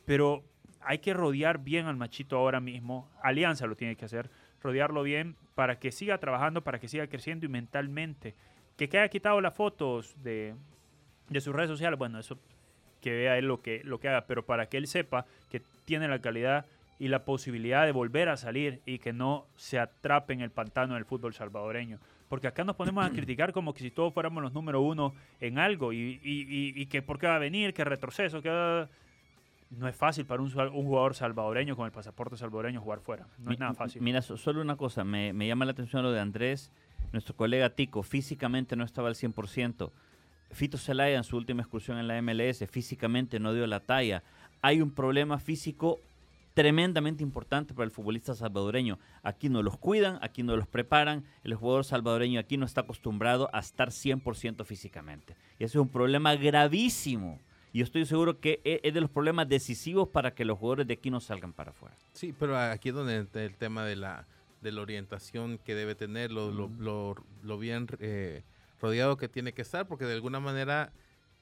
Pero 0.05 0.43
hay 0.81 0.99
que 0.99 1.13
rodear 1.13 1.59
bien 1.61 1.87
al 1.87 1.97
machito 1.97 2.37
ahora 2.37 2.61
mismo. 2.61 3.09
Alianza 3.21 3.67
lo 3.67 3.75
tiene 3.75 3.95
que 3.97 4.05
hacer, 4.05 4.29
rodearlo 4.61 5.03
bien 5.03 5.35
para 5.55 5.79
que 5.79 5.91
siga 5.91 6.17
trabajando, 6.17 6.61
para 6.63 6.79
que 6.79 6.87
siga 6.87 7.07
creciendo 7.07 7.45
y 7.45 7.49
mentalmente. 7.49 8.35
Que, 8.77 8.87
que 8.89 8.97
haya 8.99 9.09
quitado 9.09 9.41
las 9.41 9.53
fotos 9.55 10.15
de, 10.23 10.55
de 11.29 11.41
sus 11.41 11.53
redes 11.55 11.69
sociales, 11.69 11.97
bueno, 11.99 12.19
eso 12.19 12.37
que 13.01 13.11
vea 13.11 13.37
él 13.37 13.45
lo 13.45 13.61
que, 13.61 13.81
lo 13.83 13.99
que 13.99 14.09
haga, 14.09 14.25
pero 14.25 14.45
para 14.45 14.67
que 14.67 14.77
él 14.77 14.87
sepa 14.87 15.25
que 15.49 15.61
tiene 15.85 16.07
la 16.07 16.19
calidad 16.19 16.65
y 16.97 17.07
la 17.07 17.23
posibilidad 17.23 17.85
de 17.85 17.93
volver 17.93 18.27
a 18.27 18.35
salir 18.35 18.81
y 18.85 18.99
que 18.99 19.13
no 19.13 19.45
se 19.55 19.79
atrape 19.79 20.33
en 20.33 20.41
el 20.41 20.49
pantano 20.51 20.95
del 20.95 21.05
fútbol 21.05 21.33
salvadoreño. 21.33 21.97
Porque 22.27 22.47
acá 22.47 22.63
nos 22.65 22.75
ponemos 22.75 23.05
a 23.05 23.09
criticar 23.15 23.53
como 23.53 23.73
que 23.73 23.79
si 23.79 23.89
todos 23.89 24.13
fuéramos 24.13 24.43
los 24.43 24.53
número 24.53 24.81
uno 24.81 25.13
en 25.39 25.57
algo 25.59 25.93
y, 25.93 26.19
y- 26.23 26.41
y- 26.41 26.73
y 26.81 26.85
que 26.87 27.01
por 27.01 27.17
qué 27.17 27.27
va 27.27 27.35
a 27.37 27.39
venir, 27.39 27.73
que 27.73 27.83
retroceso, 27.85 28.41
que 28.41 28.49
va- 28.49 28.89
no 29.69 29.87
es 29.87 29.95
fácil 29.95 30.25
para 30.25 30.41
un, 30.41 30.49
jugador 30.51 31.15
salvadoreño 31.15 31.75
con 31.75 31.85
el 31.85 31.91
pasaporte 31.91 32.37
salvadoreño 32.37 32.81
jugar 32.81 32.99
fuera. 33.01 33.27
No 33.37 33.51
es 33.51 33.59
nada 33.59 33.73
fácil. 33.73 34.01
Mira, 34.01 34.21
so- 34.21 34.37
solo 34.37 34.61
una 34.61 34.75
cosa, 34.75 35.03
me, 35.03 35.33
me 35.33 35.47
llama 35.47 35.65
la 35.65 35.71
atención 35.71 36.03
lo 36.03 36.11
de 36.11 36.19
Andrés, 36.19 36.71
nuestro 37.11 37.35
colega 37.35 37.69
Tico, 37.69 38.03
físicamente 38.03 38.75
no 38.75 38.83
estaba 38.83 39.07
al 39.09 39.15
100%. 39.15 39.91
Fito 40.51 40.77
Zelaya 40.77 41.17
en 41.17 41.23
su 41.23 41.37
última 41.37 41.61
excursión 41.61 41.97
en 41.99 42.07
la 42.07 42.19
MLS, 42.21 42.65
físicamente 42.69 43.39
no 43.39 43.53
dio 43.53 43.67
la 43.67 43.79
talla. 43.81 44.23
Hay 44.61 44.81
un 44.81 44.91
problema 44.91 45.37
físico 45.37 45.99
tremendamente 46.55 47.23
importante 47.23 47.73
para 47.73 47.85
el 47.85 47.91
futbolista 47.91 48.33
salvadoreño. 48.33 48.97
Aquí 49.23 49.47
no 49.47 49.61
los 49.61 49.77
cuidan, 49.77 50.17
aquí 50.21 50.43
no 50.43 50.57
los 50.57 50.67
preparan. 50.67 51.23
El 51.43 51.53
jugador 51.53 51.85
salvadoreño 51.85 52.39
aquí 52.39 52.57
no 52.57 52.65
está 52.65 52.81
acostumbrado 52.81 53.49
a 53.53 53.59
estar 53.59 53.89
100% 53.89 54.65
físicamente. 54.65 55.35
Y 55.59 55.63
ese 55.63 55.77
es 55.77 55.81
un 55.81 55.89
problema 55.89 56.35
gravísimo. 56.35 57.39
Y 57.71 57.79
yo 57.79 57.83
estoy 57.83 58.05
seguro 58.05 58.39
que 58.39 58.61
e- 58.63 58.79
es 58.83 58.93
de 58.93 59.01
los 59.01 59.09
problemas 59.09 59.47
decisivos 59.47 60.09
para 60.09 60.33
que 60.33 60.43
los 60.45 60.57
jugadores 60.57 60.87
de 60.87 60.93
aquí 60.95 61.09
no 61.11 61.19
salgan 61.19 61.53
para 61.53 61.71
afuera. 61.71 61.95
sí, 62.13 62.33
pero 62.37 62.57
aquí 62.57 62.89
es 62.89 62.95
donde 62.95 63.15
entra 63.17 63.43
el 63.43 63.55
tema 63.55 63.85
de 63.85 63.95
la, 63.95 64.25
de 64.61 64.71
la 64.71 64.81
orientación 64.81 65.57
que 65.59 65.75
debe 65.75 65.95
tener, 65.95 66.31
lo, 66.31 66.51
lo- 66.51 66.69
lo- 66.79 67.15
lo 67.43 67.57
bien 67.59 67.87
eh, 67.99 68.43
rodeado 68.81 69.17
que 69.17 69.27
tiene 69.29 69.53
que 69.53 69.61
estar, 69.61 69.87
porque 69.87 70.05
de 70.05 70.13
alguna 70.15 70.39
manera 70.39 70.91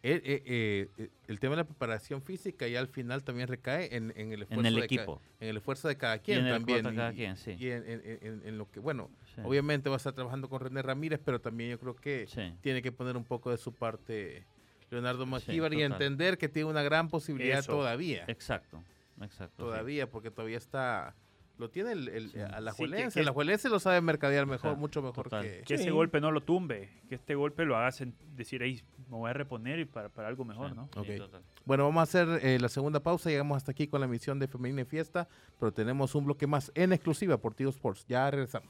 eh, 0.03 0.21
eh, 0.23 0.43
eh, 0.45 0.89
eh, 0.99 1.09
el 1.27 1.39
tema 1.39 1.55
de 1.55 1.63
la 1.63 1.63
preparación 1.65 2.21
física 2.21 2.67
y 2.67 2.75
al 2.75 2.87
final 2.87 3.23
también 3.23 3.47
recae 3.47 3.95
en, 3.95 4.13
en 4.15 4.31
el 4.31 4.43
esfuerzo 4.43 4.59
En 4.59 4.65
el 4.67 4.75
de 4.75 4.79
ca- 4.81 4.85
equipo. 4.85 5.21
en 5.39 5.49
el 5.49 5.57
esfuerzo 5.57 5.87
de 5.87 5.97
cada 5.97 6.17
Y 6.17 6.19
quien 6.19 6.39
en 6.39 6.45
el 6.47 6.53
también. 6.53 6.77
esfuerzo 6.77 6.91
de 6.91 6.95
cada 6.97 7.13
y- 7.13 7.15
quien, 7.15 7.37
sí. 7.37 7.55
y 7.59 7.69
en, 7.71 7.83
en- 7.89 8.19
en- 8.21 8.41
en 8.45 8.57
lo 8.59 8.69
que, 8.69 8.79
bueno, 8.79 9.09
Sí. 9.33 9.41
obviamente 9.43 9.89
va 9.89 9.95
a 9.95 9.97
estar 9.97 10.13
trabajando 10.13 10.49
con 10.49 10.59
René 10.59 10.81
Ramírez, 10.83 11.19
pero 11.25 11.41
también 11.41 11.71
yo 11.71 11.79
creo 11.79 11.95
que 11.95 12.27
Sí. 12.27 12.53
tiene 12.61 12.81
que 12.83 12.91
poner 12.91 13.17
un 13.17 13.23
poco 13.23 13.49
de 13.49 13.57
su 13.57 13.73
parte 13.73 14.45
Leonardo 14.89 15.25
Mangíbar 15.25 15.73
y 15.73 15.77
total. 15.77 15.91
entender 15.93 16.37
que 16.37 16.47
tiene 16.49 16.69
una 16.69 16.81
gran 16.83 17.09
posibilidad 17.09 17.59
Eso. 17.59 17.71
todavía. 17.73 18.23
Exacto, 18.27 18.83
exacto. 19.21 19.55
sí. 19.57 19.63
Todavía, 19.63 20.09
porque 20.09 20.31
todavía 20.31 20.57
está. 20.57 21.15
Lo 21.57 21.71
tiene 21.71 21.93
el, 21.93 22.07
el, 22.09 22.41
a 22.53 22.61
la 22.61 22.71
Sí, 22.71 22.83
que- 22.83 22.89
Juelense. 22.89 23.19
que- 23.19 23.25
la 23.25 23.31
Juelense 23.33 23.67
lo 23.67 23.79
sabe 23.79 23.99
mercadear 23.99 24.45
mejor, 24.45 24.77
mucho 24.77 25.01
mejor 25.01 25.23
total. 25.23 25.43
que. 25.43 25.63
Que 25.65 25.73
ese 25.73 25.85
Sí. 25.85 25.89
golpe 25.89 26.21
no 26.21 26.31
lo 26.31 26.41
tumbe, 26.41 26.91
que 27.09 27.15
este 27.15 27.33
golpe 27.33 27.65
lo 27.65 27.75
haga 27.75 27.89
decir, 28.35 28.61
ahí 28.61 28.79
me 29.09 29.17
voy 29.17 29.29
a 29.31 29.33
reponer 29.33 29.79
y 29.79 29.85
para, 29.85 30.09
para 30.09 30.27
algo 30.27 30.45
mejor, 30.45 30.69
Sí, 30.69 30.75
¿no? 30.75 30.87
sí, 30.93 30.99
Ok. 30.99 31.17
total. 31.17 31.41
Bueno, 31.65 31.85
vamos 31.85 31.99
a 32.01 32.03
hacer 32.03 32.45
eh, 32.45 32.59
la 32.59 32.69
segunda 32.69 32.99
pausa. 33.01 33.31
Llegamos 33.31 33.57
hasta 33.57 33.71
aquí 33.71 33.87
con 33.87 34.01
la 34.01 34.05
emisión 34.05 34.37
de 34.37 34.47
Femenina 34.47 34.81
y 34.83 34.85
Fiesta, 34.85 35.27
pero 35.59 35.71
tenemos 35.73 36.13
un 36.13 36.25
bloque 36.25 36.45
más 36.45 36.71
en 36.75 36.93
exclusiva 36.93 37.37
por 37.39 37.55
Tigo 37.55 37.71
Sports. 37.71 38.05
Ya 38.07 38.29
regresamos. 38.29 38.69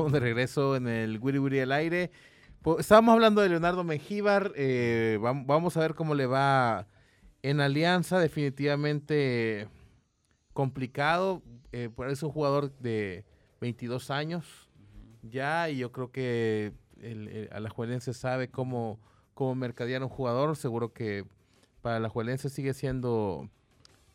Estamos 0.00 0.12
de 0.14 0.20
regreso 0.20 0.76
en 0.76 0.88
el 0.88 1.18
Wiri 1.20 1.38
Wiri 1.38 1.60
al 1.60 1.72
aire. 1.72 2.10
Estábamos 2.78 3.12
hablando 3.12 3.42
de 3.42 3.50
Leonardo 3.50 3.84
Mengíbar. 3.84 4.50
eh, 4.56 5.18
vam- 5.20 5.44
vamos 5.46 5.76
a 5.76 5.80
ver 5.80 5.94
cómo 5.94 6.14
le 6.14 6.24
va 6.24 6.86
en 7.42 7.60
Alianza. 7.60 8.18
Definitivamente 8.18 9.68
complicado. 10.54 11.42
eh, 11.72 11.90
es 12.08 12.22
un 12.22 12.30
jugador 12.30 12.72
de 12.78 13.26
22 13.60 14.10
años 14.10 14.70
ya 15.22 15.68
y 15.68 15.76
yo 15.76 15.92
creo 15.92 16.10
que 16.10 16.72
el, 17.02 17.28
el 17.28 17.48
Alajuelense 17.52 18.14
sabe 18.14 18.48
cómo, 18.48 18.98
cómo 19.34 19.54
mercadear 19.54 20.02
un 20.02 20.08
jugador. 20.08 20.56
Seguro 20.56 20.94
que 20.94 21.26
para 21.82 21.96
Alajuelense 21.96 22.48
sigue 22.48 22.72
siendo 22.72 23.50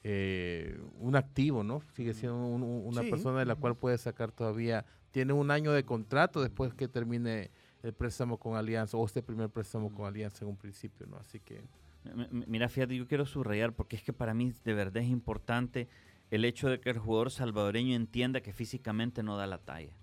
eh, 0.04 0.80
un 1.00 1.16
activo, 1.16 1.64
¿no? 1.64 1.82
Sigue 1.94 2.16
siendo 2.16 2.44
un- 2.44 2.64
un- 2.64 2.88
una 2.88 3.04
Sí. 3.04 3.10
persona 3.12 3.38
de 3.38 3.46
la 3.46 3.54
cual 3.56 3.76
puede 3.78 4.00
sacar 4.00 4.32
todavía. 4.32 4.84
Tiene 5.16 5.32
un 5.32 5.50
año 5.50 5.72
de 5.72 5.86
contrato 5.86 6.42
después 6.42 6.74
que 6.74 6.90
termine 6.90 7.50
el 7.84 7.94
préstamo 7.94 8.38
con 8.38 8.58
Alianza 8.58 8.98
o 8.98 9.06
este 9.06 9.22
primer 9.22 9.50
préstamo 9.50 9.90
con 9.90 10.08
Alianza 10.08 10.44
en 10.44 10.50
un 10.50 10.58
principio, 10.58 11.08
¿no? 11.08 11.16
Así 11.16 11.40
que 11.40 11.62
Mira, 12.32 12.68
fíjate, 12.68 12.98
yo 12.98 13.08
quiero 13.08 13.26
subrayar 13.26 13.72
porque 13.72 13.96
es 13.96 14.04
que 14.04 14.12
para 14.12 14.34
mí 14.34 14.52
de 14.66 14.74
verdad 14.74 15.02
es 15.04 15.08
importante 15.08 15.88
el 16.32 16.44
hecho 16.44 16.68
de 16.68 16.82
que 16.82 16.90
el 16.90 17.00
jugador 17.00 17.32
salvadoreño 17.32 17.96
entienda 17.96 18.42
que 18.42 18.52
físicamente 18.52 19.24
no 19.24 19.38
da 19.38 19.48
la 19.48 19.60
talla. 19.60 19.94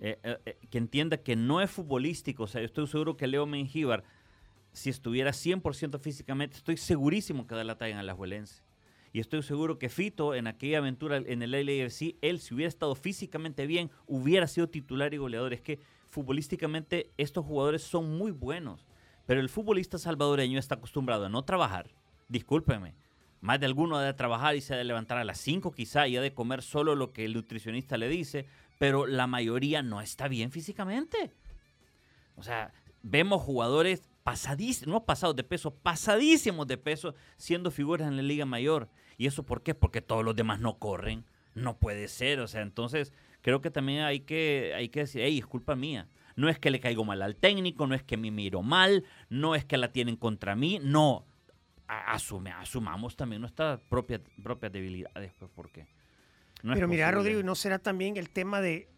Eh, 0.00 0.18
eh, 0.24 0.38
eh, 0.44 0.58
que 0.68 0.78
entienda 0.78 1.18
que 1.18 1.36
no 1.36 1.60
es 1.60 1.70
futbolístico. 1.70 2.42
O 2.42 2.46
sea, 2.48 2.60
yo 2.60 2.66
estoy 2.66 2.88
seguro 2.88 3.16
que 3.16 3.28
Leo 3.28 3.46
Mengíbar, 3.46 4.02
si 4.72 4.90
estuviera 4.90 5.30
100% 5.30 6.00
físicamente, 6.00 6.56
estoy 6.56 6.76
segurísimo 6.76 7.46
que 7.46 7.54
da 7.54 7.62
la 7.62 7.78
talla 7.78 7.92
en 7.92 7.98
Alajuelense. 7.98 8.63
Y 9.14 9.20
estoy 9.20 9.44
seguro 9.44 9.78
que 9.78 9.88
Fito, 9.90 10.34
en 10.34 10.48
aquella 10.48 10.78
aventura 10.78 11.18
en 11.18 11.40
el 11.40 11.52
LAFC, 11.52 12.16
él, 12.20 12.40
si 12.40 12.52
hubiera 12.52 12.68
estado 12.68 12.96
físicamente 12.96 13.64
bien, 13.64 13.92
hubiera 14.08 14.48
sido 14.48 14.68
titular 14.68 15.14
y 15.14 15.18
goleador. 15.18 15.54
Es 15.54 15.60
que 15.60 15.78
futbolísticamente 16.08 17.12
estos 17.16 17.46
jugadores 17.46 17.84
son 17.84 18.18
muy 18.18 18.32
buenos. 18.32 18.88
Pero 19.24 19.40
el 19.40 19.48
futbolista 19.48 19.98
salvadoreño 19.98 20.58
está 20.58 20.74
acostumbrado 20.74 21.26
a 21.26 21.28
no 21.28 21.44
trabajar. 21.44 21.90
Discúlpeme. 22.26 22.96
Más 23.40 23.60
de 23.60 23.66
alguno 23.66 23.98
ha 23.98 24.02
de 24.02 24.14
trabajar 24.14 24.56
y 24.56 24.60
se 24.60 24.74
ha 24.74 24.78
de 24.78 24.82
levantar 24.82 25.18
a 25.18 25.24
las 25.24 25.38
5 25.38 25.70
quizá 25.70 26.08
y 26.08 26.16
ha 26.16 26.20
de 26.20 26.34
comer 26.34 26.60
solo 26.60 26.96
lo 26.96 27.12
que 27.12 27.24
el 27.24 27.34
nutricionista 27.34 27.96
le 27.96 28.08
dice, 28.08 28.46
pero 28.80 29.06
la 29.06 29.28
mayoría 29.28 29.80
no 29.84 30.00
está 30.00 30.26
bien 30.26 30.50
físicamente. 30.50 31.30
O 32.34 32.42
sea, 32.42 32.72
vemos 33.04 33.42
jugadores 33.42 34.02
pasadísimos, 34.24 34.92
no 34.92 35.04
pasados 35.04 35.36
de 35.36 35.44
peso, 35.44 35.72
pasadísimos 35.72 36.66
de 36.66 36.78
peso, 36.78 37.14
siendo 37.36 37.70
figuras 37.70 38.08
en 38.08 38.16
la 38.16 38.22
Liga 38.24 38.44
Mayor. 38.44 38.88
¿Y 39.16 39.26
eso 39.26 39.44
por 39.44 39.62
qué? 39.62 39.74
Porque 39.74 40.00
todos 40.00 40.24
los 40.24 40.36
demás 40.36 40.60
no 40.60 40.78
corren. 40.78 41.24
No 41.54 41.78
puede 41.78 42.08
ser. 42.08 42.40
O 42.40 42.48
sea, 42.48 42.62
entonces 42.62 43.12
creo 43.42 43.60
que 43.60 43.70
también 43.70 44.02
hay 44.02 44.20
que, 44.20 44.72
hay 44.74 44.88
que 44.88 45.00
decir, 45.00 45.22
hey, 45.22 45.38
es 45.38 45.46
culpa 45.46 45.76
mía. 45.76 46.08
No 46.36 46.48
es 46.48 46.58
que 46.58 46.70
le 46.70 46.80
caigo 46.80 47.04
mal 47.04 47.22
al 47.22 47.36
técnico, 47.36 47.86
no 47.86 47.94
es 47.94 48.02
que 48.02 48.16
me 48.16 48.30
miro 48.30 48.62
mal, 48.62 49.04
no 49.28 49.54
es 49.54 49.64
que 49.64 49.76
la 49.76 49.92
tienen 49.92 50.16
contra 50.16 50.56
mí, 50.56 50.80
no. 50.82 51.26
Asume, 51.86 52.50
asumamos 52.50 53.14
también 53.14 53.42
nuestras 53.42 53.78
propias, 53.88 54.22
propias 54.42 54.72
debilidades, 54.72 55.32
pues, 55.38 55.50
porque. 55.54 55.86
no 56.62 56.74
Pero 56.74 56.88
mira. 56.88 57.10
Rodrigo, 57.10 57.42
¿no 57.42 57.54
será 57.54 57.78
también 57.78 58.16
el 58.16 58.30
tema 58.30 58.60
de, 58.60 58.88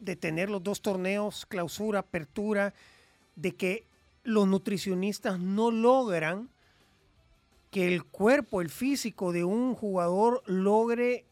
de 0.00 0.16
tener 0.16 0.50
los 0.50 0.62
dos 0.62 0.82
torneos, 0.82 1.46
clausura, 1.46 2.00
apertura, 2.00 2.74
de 3.36 3.54
que 3.54 3.86
los 4.24 4.46
nutricionistas 4.46 5.38
no 5.38 5.70
logran 5.70 6.50
que 7.72 7.88
el 7.88 8.04
cuerpo, 8.04 8.60
el 8.60 8.68
físico 8.68 9.32
de 9.32 9.44
un 9.44 9.74
jugador 9.74 10.42
logre 10.44 11.24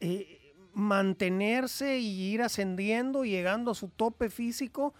eh, 0.00 0.54
mantenerse 0.72 1.98
y 1.98 2.32
ir 2.32 2.40
ascendiendo, 2.40 3.26
llegando 3.26 3.70
a 3.70 3.74
su 3.74 3.88
tope 3.88 4.30
físico 4.30 4.94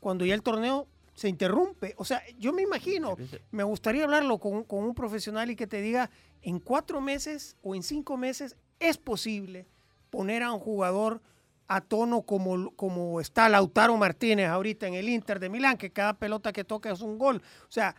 cuando 0.00 0.24
ya 0.24 0.34
el 0.34 0.42
torneo 0.42 0.86
se 1.14 1.28
interrumpe? 1.28 1.94
O 1.98 2.04
sea, 2.06 2.22
yo 2.38 2.54
me 2.54 2.62
imagino, 2.62 3.14
me 3.50 3.62
gustaría 3.62 4.04
hablarlo 4.04 4.38
con, 4.38 4.64
con 4.64 4.84
un 4.84 4.94
profesional 4.94 5.50
y 5.50 5.56
que 5.56 5.66
te 5.66 5.82
diga, 5.82 6.08
en 6.40 6.60
cuatro 6.60 7.02
meses 7.02 7.58
o 7.62 7.74
en 7.74 7.82
cinco 7.82 8.16
meses 8.16 8.56
es 8.80 8.96
posible 8.96 9.66
poner 10.08 10.42
a 10.42 10.52
un 10.52 10.60
jugador 10.60 11.20
a 11.66 11.82
tono 11.82 12.22
como, 12.22 12.70
como 12.74 13.20
está 13.20 13.50
Lautaro 13.50 13.98
Martínez 13.98 14.48
ahorita 14.48 14.86
en 14.86 14.94
el 14.94 15.10
Inter 15.10 15.40
de 15.40 15.50
Milán, 15.50 15.76
que 15.76 15.90
cada 15.90 16.14
pelota 16.14 16.54
que 16.54 16.64
toca 16.64 16.90
es 16.90 17.02
un 17.02 17.18
gol. 17.18 17.42
O 17.68 17.70
sea, 17.70 17.94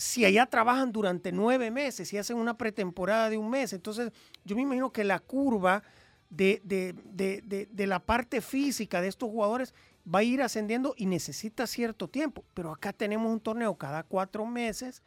si 0.00 0.24
allá 0.24 0.46
trabajan 0.46 0.92
durante 0.92 1.30
nueve 1.30 1.70
meses 1.70 2.12
y 2.12 2.18
hacen 2.18 2.38
una 2.38 2.56
pretemporada 2.56 3.28
de 3.28 3.36
un 3.36 3.50
mes, 3.50 3.72
entonces 3.74 4.12
yo 4.44 4.56
me 4.56 4.62
imagino 4.62 4.90
que 4.90 5.04
la 5.04 5.18
curva 5.18 5.82
de, 6.30 6.60
de- 6.64 6.94
de- 7.04 7.68
de- 7.70 7.86
la 7.86 7.98
parte 7.98 8.40
física 8.40 9.00
de 9.02 9.08
estos 9.08 9.28
jugadores 9.28 9.74
va 10.12 10.20
a 10.20 10.22
ir 10.22 10.40
ascendiendo 10.42 10.94
y 10.96 11.04
necesita 11.06 11.66
cierto 11.66 12.08
tiempo. 12.08 12.44
Pero 12.54 12.72
acá 12.72 12.92
tenemos 12.92 13.30
un 13.30 13.40
torneo 13.40 13.74
cada 13.76 14.02
cuatro 14.04 14.46
meses, 14.46 15.02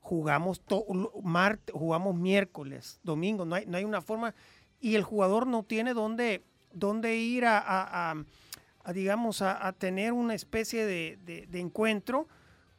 jugamos, 0.00 0.60
to- 0.60 0.86
mart- 1.22 1.70
jugamos 1.72 2.14
miércoles, 2.14 3.00
domingo, 3.02 3.44
no 3.44 3.56
hay, 3.56 3.66
no 3.66 3.76
hay 3.78 3.84
una 3.84 4.00
forma, 4.00 4.34
y 4.80 4.94
el 4.94 5.02
jugador 5.02 5.46
no 5.46 5.62
tiene 5.64 5.92
dónde, 5.92 6.44
dónde 6.72 7.16
ir 7.16 7.46
a, 7.46 8.12
a- 8.12 8.92
digamos, 8.92 9.42
a, 9.42 9.72
tener 9.72 10.12
una 10.12 10.34
especie 10.34 10.86
de 10.86 11.48
encuentro, 11.60 12.28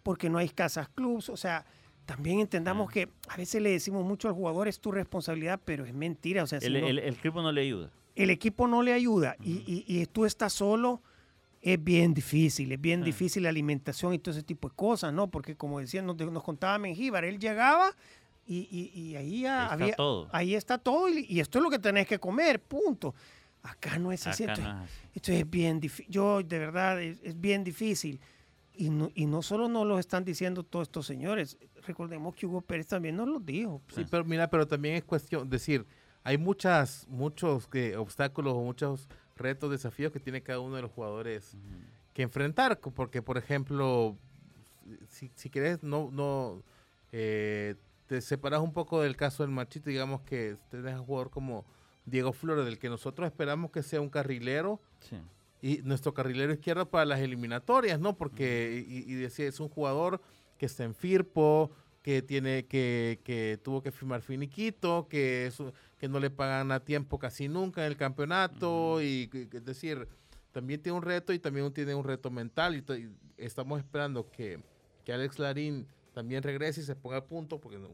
porque 0.04 0.30
no 0.30 0.38
hay 0.38 0.50
casas 0.50 0.90
clubs, 0.90 1.30
o 1.30 1.38
sea, 1.38 1.66
también 2.06 2.40
entendamos 2.40 2.90
que 2.92 3.10
a 3.30 3.38
veces 3.38 3.62
le 3.62 3.70
decimos 3.70 4.04
mucho 4.06 4.28
al 4.28 4.34
jugador 4.34 4.68
es 4.68 4.80
tu 4.80 4.92
responsabilidad, 4.92 5.60
pero 5.64 5.86
es 5.86 5.94
mentira, 5.94 6.44
o 6.44 6.48
sea, 6.48 6.60
si 6.60 6.66
El, 6.68 6.82
no- 6.82 6.88
el- 6.88 7.00
el 7.00 7.14
equipo 7.14 7.42
no 7.42 7.52
le 7.52 7.62
ayuda. 7.62 7.92
el 8.16 8.30
equipo 8.30 8.68
no 8.68 8.82
le 8.84 8.94
ayuda 8.94 9.36
y, 9.42 9.52
y- 9.66 9.86
y 9.88 10.06
tú 10.08 10.26
estás 10.26 10.52
solo, 10.54 11.02
es 11.62 11.82
bien 11.82 12.14
difícil, 12.14 12.72
es 12.72 12.82
bien 12.82 13.02
Sí. 13.02 13.06
difícil 13.06 13.44
la 13.44 13.50
alimentación 13.50 14.14
y 14.14 14.20
todo 14.20 14.34
ese 14.34 14.44
tipo 14.44 14.68
de 14.70 14.76
cosas, 14.76 15.14
¿no? 15.14 15.30
Porque 15.30 15.56
como 15.56 15.80
decía, 15.80 16.02
nos, 16.02 16.18
nos 16.18 16.44
contaba 16.44 16.78
Mengíbar, 16.80 17.24
él 17.24 17.38
llegaba 17.40 17.96
y, 18.48 18.68
y- 18.72 19.00
y 19.00 19.16
ahí, 19.16 19.42
ya 19.42 19.58
Ahí 19.60 19.64
está 19.72 19.74
había, 19.84 19.96
todo. 19.96 20.30
ahí 20.34 20.56
está 20.56 20.78
todo 20.80 21.08
y, 21.08 21.40
esto 21.40 21.60
es 21.60 21.64
lo 21.64 21.70
que 21.70 21.78
tenés 21.80 22.08
que 22.08 22.18
comer, 22.20 22.60
punto. 22.62 23.14
Acá 23.62 24.00
no 24.00 24.12
es 24.12 24.26
así. 24.26 24.44
Acá 24.44 24.54
entonces, 24.54 24.74
no 24.74 24.84
es 24.84 24.90
así. 24.90 25.10
esto 25.14 25.32
es 25.34 25.50
bien 25.50 25.80
difícil. 25.80 26.12
Yo, 26.12 26.42
de 26.42 26.58
verdad, 26.60 27.00
es, 27.00 27.20
es 27.22 27.40
bien 27.40 27.64
difícil. 27.64 28.20
Y 28.74 28.90
no, 28.90 29.12
y 29.14 29.26
no 29.26 29.42
solo 29.42 29.68
nos 29.68 29.86
lo 29.86 30.00
están 30.00 30.24
diciendo 30.24 30.64
todos 30.64 30.88
estos 30.88 31.06
señores. 31.06 31.58
Recordemos 31.86 32.36
que 32.36 32.46
Hugo 32.46 32.62
Pérez 32.62 32.88
también 32.88 33.16
nos 33.16 33.28
lo 33.28 33.40
dijo. 33.40 33.82
Sí, 33.94 34.06
pero 34.10 34.24
mira, 34.24 34.50
pero 34.50 34.66
también 34.68 34.96
es 34.96 35.04
cuestión, 35.04 35.50
decir, 35.50 35.86
hay 36.24 36.38
muchas, 36.38 37.06
muchos 37.10 37.68
que, 37.68 37.98
obstáculos 37.98 38.54
o 38.54 38.62
muchos 38.62 39.10
retos, 39.36 39.72
desafíos 39.72 40.12
que 40.12 40.20
tiene 40.20 40.42
cada 40.42 40.60
uno 40.60 40.76
de 40.76 40.84
los 40.84 40.92
jugadores 40.92 41.58
que 42.14 42.22
enfrentar, 42.22 42.80
porque 42.80 43.22
por 43.22 43.38
ejemplo, 43.38 44.16
si, 45.10 45.32
si 45.36 45.50
querés, 45.50 45.84
no, 45.84 46.10
no, 46.12 46.64
eh, 47.12 47.76
te 48.08 48.22
separas 48.22 48.62
un 48.62 48.74
poco 48.74 49.02
del 49.02 49.16
caso 49.16 49.44
del 49.44 49.52
machito, 49.52 49.90
digamos 49.90 50.22
que 50.22 50.56
tenés 50.70 50.96
un 50.96 51.06
jugador 51.06 51.30
como 51.30 51.66
Diego 52.06 52.34
Flores, 52.34 52.66
del 52.66 52.78
que 52.80 52.90
nosotros 52.90 53.26
esperamos 53.26 53.72
que 53.72 53.84
sea 53.84 54.02
un 54.02 54.10
carrilero, 54.10 54.80
Sí. 55.00 55.18
Y 55.62 55.78
nuestro 55.84 56.14
carrilero 56.14 56.52
izquierdo 56.54 56.90
para 56.90 57.06
las 57.06 57.20
eliminatorias, 57.20 58.00
¿no? 58.00 58.18
Porque, 58.18 58.84
y, 58.88 59.00
y 59.12 59.16
decía, 59.16 59.48
es 59.48 59.60
un 59.60 59.70
jugador 59.70 60.22
que 60.58 60.66
está 60.66 60.84
en 60.84 60.96
Firpo, 60.96 61.72
que 62.02 62.24
tiene, 62.24 62.66
que, 62.66 63.20
que 63.24 63.60
tuvo 63.64 63.84
que 63.84 63.92
firmar 63.92 64.22
finiquito, 64.24 65.08
que, 65.08 65.46
es, 65.46 65.58
que 66.00 66.08
no 66.10 66.20
le 66.20 66.32
pagan 66.32 66.72
a 66.72 66.80
tiempo 66.80 67.20
casi 67.20 67.48
nunca 67.48 67.86
en 67.86 67.92
el 67.92 67.98
campeonato, 67.98 69.02
y 69.04 69.28
que- 69.28 69.48
que 69.50 69.58
es 69.58 69.66
decir, 69.66 70.08
también 70.52 70.82
tiene 70.82 70.98
un 70.98 71.04
reto 71.04 71.32
y 71.32 71.38
también 71.40 71.72
tiene 71.74 71.94
un 71.94 72.04
reto 72.04 72.32
mental, 72.32 72.76
y, 72.76 72.80
y 73.02 73.10
estamos 73.38 73.80
esperando 73.80 74.30
que, 74.32 74.60
que 75.06 75.14
Alex 75.14 75.38
Larín 75.38 75.86
también 76.14 76.42
regrese 76.42 76.82
y 76.82 76.84
se 76.84 76.96
ponga 76.96 77.18
a 77.18 77.26
punto, 77.26 77.60
porque 77.62 77.78
no- 77.78 77.90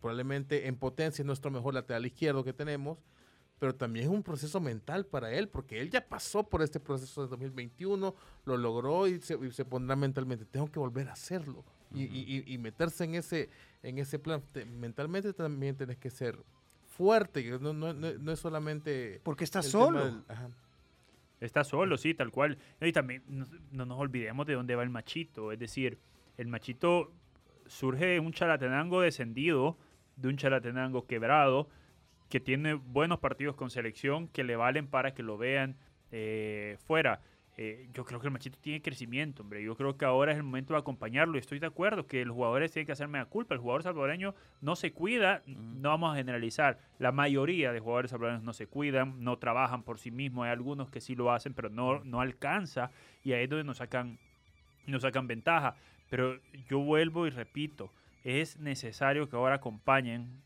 probablemente 0.00 0.66
en 0.68 0.76
potencia 0.76 1.22
es 1.22 1.26
nuestro 1.26 1.50
mejor 1.50 1.74
lateral 1.74 2.06
izquierdo 2.06 2.44
que 2.44 2.52
tenemos, 2.52 2.98
pero 3.62 3.76
también 3.76 4.06
es 4.06 4.10
un 4.10 4.24
proceso 4.24 4.58
mental 4.58 5.06
para 5.06 5.30
él, 5.30 5.48
porque 5.48 5.80
él 5.80 5.88
ya 5.88 6.04
pasó 6.04 6.42
por 6.42 6.62
este 6.62 6.80
proceso 6.80 7.22
de 7.22 7.28
2021, 7.28 8.12
lo 8.44 8.56
logró 8.56 9.06
y 9.06 9.20
se, 9.20 9.34
y 9.40 9.52
se 9.52 9.64
pondrá 9.64 9.94
mentalmente, 9.94 10.44
tengo 10.44 10.66
que 10.66 10.80
volver 10.80 11.08
a 11.08 11.12
hacerlo. 11.12 11.64
Y, 11.94 12.02
y- 12.02 12.42
y- 12.48 12.54
y 12.54 12.58
meterse 12.58 13.04
en 13.04 13.14
ese, 13.14 13.50
en 13.84 13.98
ese 13.98 14.18
plan. 14.18 14.42
Te- 14.50 14.64
mentalmente 14.64 15.32
también 15.32 15.76
tienes 15.76 15.96
que 15.96 16.10
ser 16.10 16.36
fuerte, 16.88 17.48
no, 17.60 17.72
no- 17.72 17.94
no- 17.94 18.12
no 18.18 18.32
es 18.32 18.40
solamente... 18.40 19.20
Porque 19.22 19.44
está 19.44 19.60
el 19.60 19.70
tema 19.70 19.84
solo. 19.84 20.04
del- 20.06 20.22
ajá. 20.26 20.48
Está 21.38 21.62
solo, 21.62 21.96
sí, 21.98 22.14
tal 22.14 22.32
cual. 22.32 22.58
Y 22.80 22.90
también 22.90 23.22
no, 23.28 23.46
no 23.70 23.86
nos 23.86 24.00
olvidemos 24.00 24.44
de 24.44 24.54
dónde 24.54 24.74
va 24.74 24.82
el 24.82 24.90
machito. 24.90 25.52
Es 25.52 25.60
decir, 25.60 26.00
el 26.36 26.48
machito 26.48 27.12
surge 27.66 28.06
de 28.06 28.18
un 28.18 28.32
chalatenango 28.32 29.00
descendido, 29.02 29.76
de 30.16 30.26
un 30.28 30.36
chalatenango 30.36 31.06
quebrado, 31.06 31.68
que 32.32 32.40
tiene 32.40 32.72
buenos 32.72 33.18
partidos 33.18 33.56
con 33.56 33.68
selección 33.68 34.26
que 34.26 34.42
le 34.42 34.56
valen 34.56 34.86
para 34.86 35.12
que 35.12 35.22
lo 35.22 35.36
vean 35.36 35.76
eh, 36.12 36.78
fuera. 36.86 37.20
Eh, 37.58 37.90
yo 37.92 38.06
creo 38.06 38.20
que 38.20 38.28
el 38.28 38.32
machito 38.32 38.58
tiene 38.58 38.80
crecimiento, 38.80 39.42
hombre. 39.42 39.62
Yo 39.62 39.76
creo 39.76 39.98
que 39.98 40.06
ahora 40.06 40.32
es 40.32 40.38
el 40.38 40.42
momento 40.42 40.72
de 40.72 40.78
acompañarlo. 40.80 41.36
Y 41.36 41.40
estoy 41.40 41.58
de 41.58 41.66
acuerdo 41.66 42.06
que 42.06 42.24
los 42.24 42.34
jugadores 42.34 42.72
tienen 42.72 42.86
que 42.86 42.92
hacerme 42.92 43.18
la 43.18 43.26
culpa. 43.26 43.54
El 43.54 43.60
jugador 43.60 43.82
salvadoreño 43.82 44.34
no 44.62 44.76
se 44.76 44.94
cuida, 44.94 45.42
no 45.44 45.90
vamos 45.90 46.14
a 46.14 46.16
generalizar. 46.16 46.78
La 46.98 47.12
mayoría 47.12 47.70
de 47.70 47.80
jugadores 47.80 48.12
salvadoreños 48.12 48.44
no 48.44 48.54
se 48.54 48.66
cuidan, 48.66 49.22
no 49.22 49.36
trabajan 49.36 49.82
por 49.82 49.98
sí 49.98 50.10
mismos. 50.10 50.46
Hay 50.46 50.52
algunos 50.52 50.88
que 50.88 51.02
sí 51.02 51.14
lo 51.14 51.32
hacen, 51.32 51.52
pero 51.52 51.68
no, 51.68 52.02
no 52.02 52.22
alcanza. 52.22 52.92
Y 53.22 53.34
ahí 53.34 53.44
es 53.44 53.50
donde 53.50 53.64
nos 53.64 53.76
sacan, 53.76 54.18
nos 54.86 55.02
sacan 55.02 55.26
ventaja. 55.26 55.76
Pero 56.08 56.40
yo 56.66 56.78
vuelvo 56.78 57.26
y 57.26 57.30
repito, 57.30 57.92
es 58.24 58.58
necesario 58.58 59.28
que 59.28 59.36
ahora 59.36 59.56
acompañen 59.56 60.40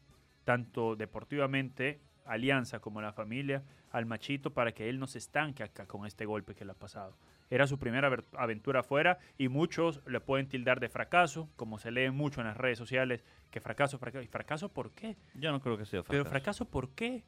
tanto 0.47 0.95
deportivamente, 0.95 2.01
Alianza 2.25 2.79
como 2.79 3.03
la 3.03 3.13
familia, 3.13 3.65
al 3.91 4.07
machito 4.07 4.53
para 4.53 4.73
que 4.73 4.89
él 4.89 5.01
no 5.01 5.09
se 5.09 5.19
estanque 5.19 5.65
acá 5.65 5.87
con 5.87 6.07
este 6.07 6.25
golpe 6.25 6.55
que 6.55 6.65
le 6.65 6.71
ha 6.71 6.75
pasado. 6.75 7.17
Era 7.51 7.67
su 7.67 7.79
primera 7.79 8.17
aventura 8.33 8.81
afuera 8.81 9.19
y 9.39 9.49
muchos 9.49 10.01
le 10.07 10.21
pueden 10.21 10.49
tildar 10.49 10.79
de 10.79 10.89
fracaso, 10.89 11.49
como 11.57 11.79
se 11.79 11.91
lee 11.91 12.11
mucho 12.11 12.41
en 12.41 12.47
las 12.47 12.57
redes 12.57 12.79
sociales, 12.79 13.25
que 13.51 13.61
fracaso, 13.61 13.99
fracaso. 13.99 14.23
¿Y 14.23 14.29
fracaso 14.29 14.69
por 14.69 14.93
qué? 14.93 15.17
Yo 15.35 15.51
no 15.51 15.61
creo 15.61 15.77
que 15.77 15.85
sea 15.85 16.03
Pero 16.05 16.25
fracaso. 16.25 16.31
fracaso 16.31 16.65
por 16.71 16.91
qué? 16.91 17.25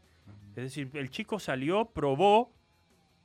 Es 0.50 0.62
decir, 0.62 0.90
el 0.94 1.10
chico 1.10 1.40
salió, 1.40 1.86
probó, 1.86 2.52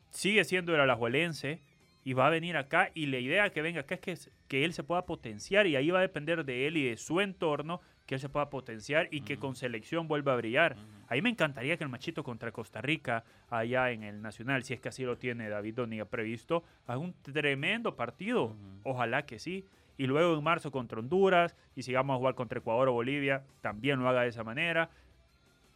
sigue 0.09 0.43
siendo 0.43 0.73
el 0.73 0.81
alajuelense 0.81 1.61
y 2.03 2.13
va 2.13 2.27
a 2.27 2.29
venir 2.31 2.57
acá 2.57 2.89
y 2.95 3.05
la 3.05 3.19
idea 3.19 3.51
que 3.51 3.61
venga 3.61 3.81
acá 3.81 3.95
es 3.95 4.01
que, 4.01 4.17
que 4.47 4.65
él 4.65 4.73
se 4.73 4.83
pueda 4.83 5.05
potenciar 5.05 5.67
y 5.67 5.75
ahí 5.75 5.91
va 5.91 5.99
a 5.99 6.01
depender 6.01 6.45
de 6.45 6.67
él 6.67 6.77
y 6.77 6.89
de 6.89 6.97
su 6.97 7.21
entorno 7.21 7.81
que 8.06 8.16
él 8.16 8.22
se 8.22 8.30
pueda 8.30 8.49
potenciar 8.49 9.08
y 9.12 9.22
que 9.22 9.38
con 9.38 9.56
selección 9.56 10.08
vuelva 10.08 10.34
a 10.34 10.38
brillar. 10.38 10.76
Ahí 11.08 11.22
me 11.22 11.30
encantaría 11.30 11.78
que 11.78 11.84
el 11.84 11.89
machito 11.89 12.24
contra 12.24 12.51
Costa 12.51 12.82
Rica, 12.82 13.24
allá 13.49 13.91
en 13.91 14.04
el 14.04 14.22
Nacional, 14.22 14.64
si 14.64 14.74
es 14.74 14.82
que 14.82 14.89
así 14.89 15.04
lo 15.04 15.18
tiene 15.18 15.49
David 15.49 15.76
Doniga 15.76 16.06
previsto, 16.06 16.64
haga 16.86 16.99
un 16.99 17.14
tremendo 17.22 17.95
partido. 17.95 18.56
Ojalá 18.84 19.26
que 19.26 19.39
sí. 19.39 19.66
Y 19.97 20.08
luego 20.08 20.36
en 20.36 20.43
marzo 20.43 20.72
contra 20.72 20.99
Honduras 20.99 21.56
y 21.76 21.84
sigamos 21.84 22.16
a 22.16 22.18
jugar 22.18 22.36
contra 22.36 22.60
Ecuador 22.60 22.89
o 22.89 22.93
Bolivia, 22.93 23.43
también 23.62 23.99
lo 23.99 24.10
haga 24.10 24.24
de 24.24 24.30
esa 24.30 24.43
manera 24.43 24.89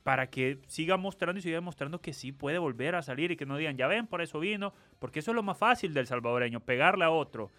para 0.08 0.28
que 0.28 0.60
siga 0.68 0.96
mostrando 0.96 1.38
y 1.38 1.42
siga 1.42 1.58
demostrando 1.58 2.00
que 2.00 2.14
sí 2.14 2.32
puede 2.32 2.60
volver 2.60 2.96
a 2.96 3.02
salir 3.02 3.32
y 3.32 3.36
que 3.36 3.46
no 3.46 3.58
digan, 3.58 3.76
ya 3.76 3.88
ven, 3.88 4.08
por 4.08 4.22
eso 4.22 4.40
vino, 4.40 4.74
porque 5.00 5.20
eso 5.20 5.32
es 5.32 5.36
lo 5.36 5.44
más 5.44 5.58
fácil 5.58 5.94
del 5.94 6.08
salvadoreño, 6.08 6.62
pegarle 6.62 7.04
a 7.04 7.10
otro. 7.10 7.52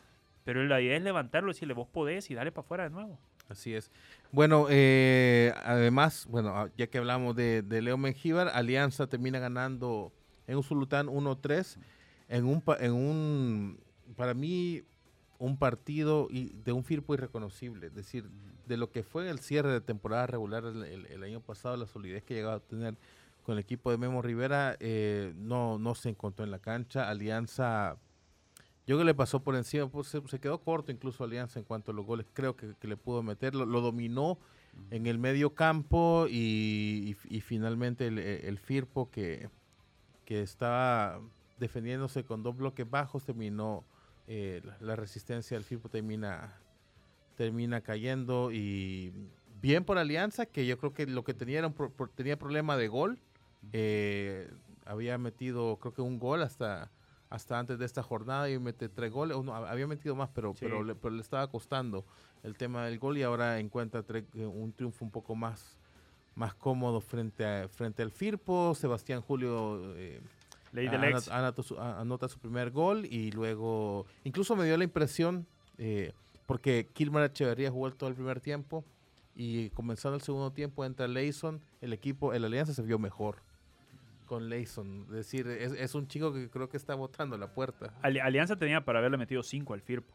Pero 0.45 0.64
la 0.64 0.81
idea 0.81 0.97
es 0.97 1.03
levantarlo 1.03 1.51
y 1.51 1.53
decirle, 1.53 1.75
vos 1.75 1.89
podés 1.89 2.31
y 2.31 2.35
dale 2.35 2.51
para 2.51 2.64
afuera 2.64 2.85
de 2.85 2.89
nuevo. 2.89 3.19
Así 3.49 3.74
es. 3.74 3.90
Bueno, 4.30 4.66
eh, 4.68 5.55
además, 5.64 6.26
bueno, 6.28 6.51
ah, 6.55 6.68
ya 6.76 6.86
que 6.88 6.99
hablamos 6.99 7.34
de, 7.34 7.62
de 7.62 7.80
Leo 7.80 7.96
Mengíbar, 7.96 8.49
Alianza 8.49 9.07
termina 9.07 9.38
ganando 9.38 10.12
en 10.46 10.59
Usulután 10.59 11.09
1-3 11.09 11.78
en 12.28 12.44
un, 12.44 12.62
en 12.78 12.92
un, 12.92 13.80
para 14.16 14.34
mí, 14.34 14.82
un 15.38 15.57
partido 15.57 16.28
y 16.30 16.51
de 16.62 16.72
un 16.72 16.84
Firpo 16.84 17.14
irreconocible. 17.14 17.86
Es 17.86 17.94
decir, 17.94 18.28
de 18.66 18.76
lo 18.76 18.90
que 18.90 19.03
fue 19.03 19.30
el 19.30 19.38
cierre 19.38 19.72
de 19.72 19.80
temporada 19.80 20.26
regular 20.26 20.64
el, 20.66 20.82
el- 20.84 21.07
el 21.07 21.22
año 21.22 21.40
pasado, 21.40 21.76
la 21.78 21.86
solidez 21.86 22.22
que 22.24 22.34
llegaba 22.34 22.57
a 22.57 22.61
tener 22.61 22.96
con 23.44 23.55
el 23.55 23.61
equipo 23.61 23.90
de 23.90 23.96
Memo 23.96 24.20
Rivera, 24.20 24.76
eh, 24.78 25.32
no, 25.36 25.78
no 25.78 25.94
se 25.94 26.11
encontró 26.11 26.44
en 26.44 26.51
la 26.51 26.59
cancha. 26.59 27.09
Alianza 27.09 27.96
yo 28.89 28.97
creo 28.97 28.99
que 29.01 29.05
le 29.05 29.14
pasó 29.14 29.41
por 29.45 29.55
encima, 29.55 29.86
pues, 29.89 30.09
se, 30.09 30.26
se 30.26 30.41
quedó 30.41 30.59
corto 30.62 30.91
incluso 30.91 31.22
Alianza 31.22 31.59
en 31.59 31.64
cuanto 31.66 31.93
a 31.93 31.95
los 31.95 32.07
goles, 32.07 32.26
creo 32.32 32.57
que, 32.57 32.74
que 32.80 32.89
le 32.89 32.97
pudo 32.97 33.22
meter, 33.22 33.55
lo, 33.55 33.66
lo 33.66 33.82
dominó 33.82 34.39
en 34.91 35.07
el 35.07 35.18
medio 35.18 35.55
campo 35.55 36.26
y, 36.28 37.14
y- 37.28 37.36
y 37.36 37.41
finalmente 37.43 38.07
el, 38.07 38.18
el 38.18 38.59
Firpo 38.59 39.11
que, 39.11 39.51
que 40.24 40.41
estaba 40.43 41.20
defendiéndose 41.59 42.24
con 42.24 42.43
dos 42.43 42.57
bloques 42.57 42.89
bajos 42.89 43.24
terminó, 43.24 43.84
eh, 44.26 44.62
la, 44.64 44.78
la 44.80 44.97
resistencia 44.97 45.57
del 45.57 45.64
Firpo 45.64 45.91
termina, 45.91 46.59
termina 47.36 47.82
cayendo 47.82 48.51
y 48.53 49.12
bien 49.61 49.84
por 49.84 49.99
Alianza, 49.99 50.47
que 50.47 50.66
yo 50.66 50.78
creo 50.78 50.95
que 50.95 51.07
lo 51.07 51.24
que 51.24 51.34
tenía 51.34 51.59
era 51.59 51.66
un 51.66 51.74
pro- 51.74 51.93
tenía 52.14 52.39
problema 52.39 52.76
de 52.78 52.89
gol, 52.89 53.18
eh, 53.74 54.51
había 54.86 55.18
metido 55.18 55.76
creo 55.76 55.93
que 55.93 56.01
un 56.01 56.18
gol 56.18 56.43
hasta 56.43 56.91
hasta 57.31 57.59
antes 57.59 57.79
de 57.79 57.85
esta 57.85 58.03
jornada 58.03 58.49
y 58.51 58.59
mete 58.59 58.89
tres 58.89 59.12
goles. 59.12 59.37
Uno, 59.37 59.55
había 59.55 59.87
metido 59.87 60.14
más, 60.16 60.31
pero, 60.35 60.53
Sí. 60.55 60.61
pero, 60.61 60.83
le, 60.83 60.95
pero 60.95 61.14
le 61.14 61.20
estaba 61.20 61.47
costando 61.51 62.05
el 62.43 62.57
tema 62.57 62.87
del 62.87 62.99
gol 62.99 63.18
y 63.18 63.22
ahora 63.22 63.59
encuentra 63.59 64.03
tre- 64.07 64.24
eh, 64.35 64.47
un 64.47 64.72
triunfo 64.72 65.05
un 65.05 65.11
poco 65.11 65.35
más, 65.35 65.76
más 66.35 66.55
cómodo 66.55 67.01
frente, 67.01 67.45
a, 67.45 67.68
frente 67.68 68.03
al 68.03 68.11
Firpo. 68.11 68.74
Sebastián 68.74 69.20
Julio 69.20 69.95
eh, 69.97 70.20
anot- 70.72 71.31
anota, 71.31 71.62
su, 71.62 71.79
anota 71.79 72.29
su 72.29 72.39
primer 72.39 72.70
gol 72.70 73.05
y 73.07 73.31
luego, 73.33 74.07
incluso 74.24 74.55
me 74.57 74.64
dio 74.64 74.76
la 74.76 74.85
impresión, 74.85 75.47
eh, 75.79 76.12
porque 76.47 76.87
Kilmar 76.95 77.24
Echeverría 77.24 77.70
jugó 77.70 77.91
todo 77.93 78.09
el 78.09 78.14
primer 78.14 78.41
tiempo 78.41 78.85
y 79.37 79.68
comenzando 79.70 80.16
el 80.16 80.22
segundo 80.22 80.51
tiempo 80.53 80.85
entra 80.85 81.07
Leison, 81.09 81.61
el 81.81 81.93
equipo, 81.93 82.33
el 82.33 82.45
Alianza 82.45 82.72
se 82.72 82.83
vio 82.83 82.99
mejor 82.99 83.37
con 84.29 84.49
Leison. 84.49 85.07
Es 85.09 85.16
decir, 85.16 85.49
es, 85.49 85.72
es 85.72 85.95
un 85.97 86.07
chico 86.07 86.33
que 86.33 86.49
creo 86.49 86.68
que 86.68 86.76
está 86.76 86.95
botando 86.95 87.37
la 87.37 87.53
puerta. 87.53 87.93
Ali- 88.03 88.20
Alianza 88.20 88.55
tenía 88.57 88.85
para 88.85 89.01
haberle 89.01 89.16
metido 89.18 89.43
5 89.43 89.74
al 89.74 89.81
Firpo. 89.81 90.14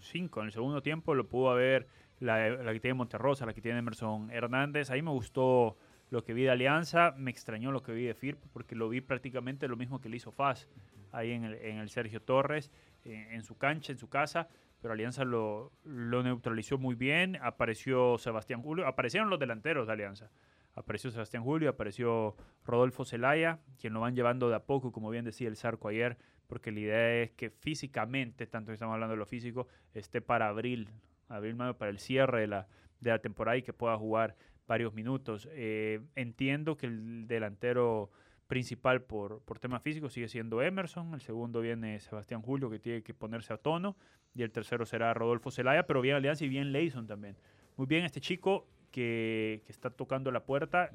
5. 0.00 0.40
En 0.40 0.46
el 0.46 0.52
segundo 0.52 0.82
tiempo 0.82 1.14
lo 1.14 1.28
pudo 1.28 1.50
haber 1.50 1.88
la, 2.20 2.48
la 2.50 2.72
que 2.72 2.80
tiene 2.80 2.94
Monterrosa, 2.94 3.46
la 3.46 3.52
que 3.54 3.60
tiene 3.60 3.78
Emerson 3.80 4.30
Hernández. 4.30 4.90
Ahí 4.90 5.02
me 5.02 5.10
gustó 5.10 5.76
lo 6.10 6.22
que 6.24 6.32
vi 6.34 6.42
de 6.44 6.50
Alianza. 6.50 7.14
Me 7.16 7.30
extrañó 7.30 7.72
lo 7.72 7.82
que 7.82 7.92
vi 7.92 8.04
de 8.04 8.14
Firpo 8.14 8.48
porque 8.52 8.74
lo 8.74 8.88
vi 8.88 9.00
prácticamente 9.00 9.66
lo 9.68 9.76
mismo 9.76 10.00
que 10.00 10.08
le 10.08 10.16
hizo 10.16 10.30
Faz 10.30 10.68
ahí 11.12 11.32
en 11.32 11.44
el, 11.44 11.54
en 11.54 11.78
el 11.78 11.88
Sergio 11.90 12.22
Torres, 12.22 12.70
eh, 13.04 13.28
en 13.32 13.42
su 13.42 13.56
cancha, 13.58 13.90
en 13.92 13.98
su 13.98 14.08
casa. 14.08 14.48
Pero 14.80 14.94
Alianza 14.94 15.24
lo, 15.24 15.72
lo 15.84 16.22
neutralizó 16.22 16.78
muy 16.78 16.94
bien. 16.94 17.36
Apareció 17.42 18.16
Sebastián 18.16 18.62
Julio. 18.62 18.86
Aparecieron 18.86 19.28
los 19.28 19.38
delanteros 19.38 19.86
de 19.86 19.92
Alianza. 19.92 20.30
Apareció 20.74 21.10
Sebastián 21.10 21.42
Julio, 21.42 21.70
apareció 21.70 22.36
Rodolfo 22.64 23.04
Zelaya, 23.04 23.58
quien 23.78 23.92
lo 23.92 24.00
van 24.00 24.14
llevando 24.14 24.48
de 24.48 24.56
a 24.56 24.64
poco, 24.64 24.92
como 24.92 25.10
bien 25.10 25.24
decía 25.24 25.48
el 25.48 25.56
Zarco 25.56 25.88
ayer, 25.88 26.16
porque 26.46 26.72
la 26.72 26.80
idea 26.80 27.22
es 27.22 27.30
que 27.32 27.50
físicamente, 27.50 28.46
tanto 28.46 28.68
que 28.68 28.74
estamos 28.74 28.94
hablando 28.94 29.12
de 29.12 29.18
lo 29.18 29.26
físico, 29.26 29.66
esté 29.94 30.20
para 30.20 30.48
abril, 30.48 30.88
abril 31.28 31.54
mayo, 31.56 31.76
para 31.76 31.90
el 31.90 31.98
cierre 31.98 32.40
de 32.40 32.46
la, 32.46 32.68
de 33.00 33.10
la 33.10 33.18
temporada 33.18 33.56
y 33.56 33.62
que 33.62 33.72
pueda 33.72 33.96
jugar 33.96 34.36
varios 34.66 34.94
minutos. 34.94 35.48
Eh, 35.52 36.00
entiendo 36.14 36.76
que 36.76 36.86
el 36.86 37.26
delantero 37.26 38.10
principal 38.46 39.02
por, 39.02 39.42
por 39.42 39.58
temas 39.60 39.82
físicos 39.82 40.12
sigue 40.12 40.28
siendo 40.28 40.60
Emerson, 40.60 41.14
el 41.14 41.20
segundo 41.20 41.60
viene 41.60 42.00
Sebastián 42.00 42.42
Julio, 42.42 42.68
que 42.68 42.80
tiene 42.80 43.02
que 43.02 43.14
ponerse 43.14 43.52
a 43.52 43.58
tono, 43.58 43.96
y 44.34 44.42
el 44.42 44.50
tercero 44.50 44.86
será 44.86 45.14
Rodolfo 45.14 45.50
Zelaya, 45.50 45.86
pero 45.86 46.00
bien 46.00 46.16
Alianza 46.16 46.44
y 46.44 46.48
bien 46.48 46.72
Leison 46.72 47.06
también. 47.06 47.36
Muy 47.76 47.86
bien 47.86 48.04
este 48.04 48.20
chico 48.20 48.66
que, 48.90 49.62
que 49.64 49.72
está 49.72 49.90
tocando 49.90 50.30
la 50.30 50.44
puerta. 50.44 50.90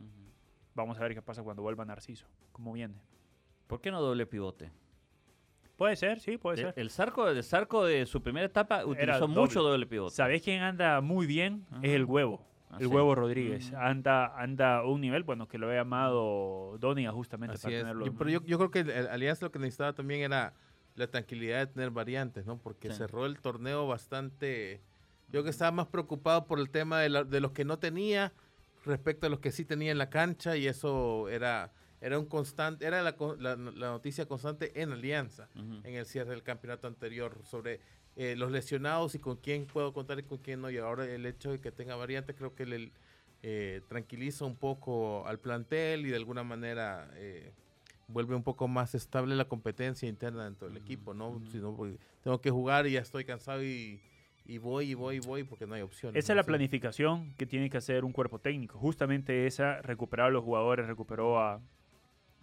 Vamos 0.74 0.98
a 0.98 1.02
ver 1.02 1.14
qué 1.14 1.22
pasa 1.22 1.42
cuando 1.44 1.62
vuelva 1.64 1.86
Narciso. 1.86 2.28
¿Cómo 2.52 2.74
viene? 2.74 2.96
¿Por 3.68 3.82
qué 3.82 3.92
no 3.92 4.02
doble 4.02 4.26
pivote? 4.26 4.72
Puede 5.78 5.96
ser, 5.98 6.20
sí, 6.22 6.38
puede 6.38 6.62
El, 6.62 6.66
ser. 6.68 6.74
el 6.80 6.90
Zarco, 6.90 7.28
el 7.28 7.44
Zarco 7.44 7.84
de 7.86 8.06
su 8.06 8.22
primera 8.22 8.46
etapa 8.46 8.86
utilizó 8.86 9.20
doble. 9.28 9.36
mucho 9.42 9.62
doble 9.62 9.86
pivote. 9.86 10.16
¿Sabés 10.16 10.42
quién 10.42 10.62
anda 10.62 11.02
muy 11.02 11.26
bien? 11.28 11.66
Es 11.82 11.92
el 11.92 12.06
huevo. 12.06 12.46
Ah, 12.70 12.78
el 12.80 12.88
sí. 12.88 12.94
huevo 12.94 13.14
Rodríguez. 13.14 13.68
Ujú. 13.68 13.78
Anda 13.78 14.38
anda 14.42 14.78
a 14.78 14.86
un 14.86 15.02
nivel, 15.02 15.24
bueno, 15.24 15.48
que 15.48 15.58
lo 15.58 15.72
he 15.72 15.76
llamado 15.76 16.78
Donia 16.80 17.12
justamente 17.12 17.56
Así 17.56 17.64
para 17.64 17.76
es. 17.76 17.82
tenerlo. 17.82 18.06
Yo- 18.06 18.14
pero 18.14 18.30
yo, 18.30 18.42
yo 18.46 18.58
creo 18.58 18.72
que 18.72 18.80
el, 18.80 19.36
lo 19.42 19.52
que 19.52 19.60
necesitaba 19.60 19.94
también 19.94 20.22
era 20.22 20.54
la 20.96 21.08
tranquilidad 21.08 21.60
de 21.60 21.68
tener 21.68 21.90
variantes, 21.92 22.46
¿no? 22.46 22.58
Porque 22.58 22.90
Sí. 22.92 22.98
cerró 22.98 23.26
el 23.26 23.40
torneo 23.42 23.86
bastante... 23.88 24.82
Yo 25.32 25.44
que 25.44 25.50
estaba 25.50 25.72
más 25.72 25.88
preocupado 25.88 26.46
por 26.46 26.60
el 26.60 26.70
tema 26.70 27.00
de, 27.02 27.10
la- 27.10 27.24
de 27.24 27.40
los 27.40 27.52
que 27.52 27.66
no 27.66 27.80
tenía 27.80 28.32
respecto 28.86 29.28
a 29.28 29.30
los 29.30 29.40
que 29.40 29.52
sí 29.52 29.66
tenía 29.66 29.92
en 29.92 29.98
la 29.98 30.10
cancha 30.10 30.56
y 30.58 30.68
eso 30.68 31.28
era, 31.30 31.72
era 32.02 32.20
un 32.20 32.26
constante, 32.26 32.86
era 32.86 33.02
la, 33.02 33.16
la- 33.40 33.56
la 33.56 33.88
noticia 33.90 34.28
constante 34.28 34.80
en 34.82 34.92
Alianza 34.92 35.50
en 35.84 35.96
el 35.96 36.06
cierre 36.06 36.32
del 36.32 36.44
campeonato 36.44 36.88
anterior 36.88 37.40
sobre 37.44 37.80
eh, 38.16 38.36
los 38.38 38.52
lesionados 38.52 39.14
y 39.16 39.20
con 39.20 39.38
quién 39.38 39.66
puedo 39.66 39.92
contar 39.94 40.20
y 40.20 40.24
con 40.24 40.38
quién 40.38 40.62
no. 40.62 40.70
Y 40.70 40.78
ahora 40.78 41.06
el 41.06 41.26
hecho 41.26 41.52
de 41.52 41.60
que 41.60 41.72
tenga 41.72 41.96
variantes 41.96 42.36
creo 42.36 42.54
que 42.56 42.66
le, 42.66 42.92
eh, 43.44 43.82
tranquiliza 43.90 44.46
un 44.46 44.56
poco 44.56 45.26
al 45.28 45.40
plantel 45.40 46.06
y 46.06 46.10
de 46.12 46.16
alguna 46.16 46.44
manera 46.44 47.10
eh, 47.16 47.52
vuelve 48.08 48.36
un 48.36 48.44
poco 48.44 48.68
más 48.68 48.96
estable 48.96 49.36
la 49.36 49.46
competencia 49.50 50.08
interna 50.08 50.46
dentro 50.46 50.68
del 50.68 50.78
equipo, 50.78 51.14
¿no? 51.14 51.42
Si 51.52 51.58
no, 51.58 51.76
pues, 51.76 51.98
tengo 52.24 52.40
que 52.40 52.52
jugar 52.52 52.88
y 52.88 52.92
ya 52.94 53.02
estoy 53.02 53.26
cansado 53.26 53.64
y, 53.64 54.00
y 54.46 54.58
voy 54.60 54.92
y 54.92 54.94
voy 54.94 55.18
y 55.18 55.20
voy 55.20 55.44
porque 55.44 55.66
no 55.66 55.76
hay 55.76 55.82
opciones. 55.82 56.24
Esa 56.24 56.34
es 56.34 56.38
la 56.38 56.44
planificación 56.44 57.34
que 57.36 57.46
tiene 57.46 57.70
que 57.70 57.78
hacer 57.78 58.06
un 58.06 58.12
cuerpo 58.12 58.40
técnico. 58.40 58.78
Justamente 58.78 59.48
esa, 59.48 59.82
recuperar 59.82 60.28
a 60.28 60.30
los 60.30 60.44
jugadores, 60.44 60.86
recuperó 60.88 61.40
a, 61.40 61.62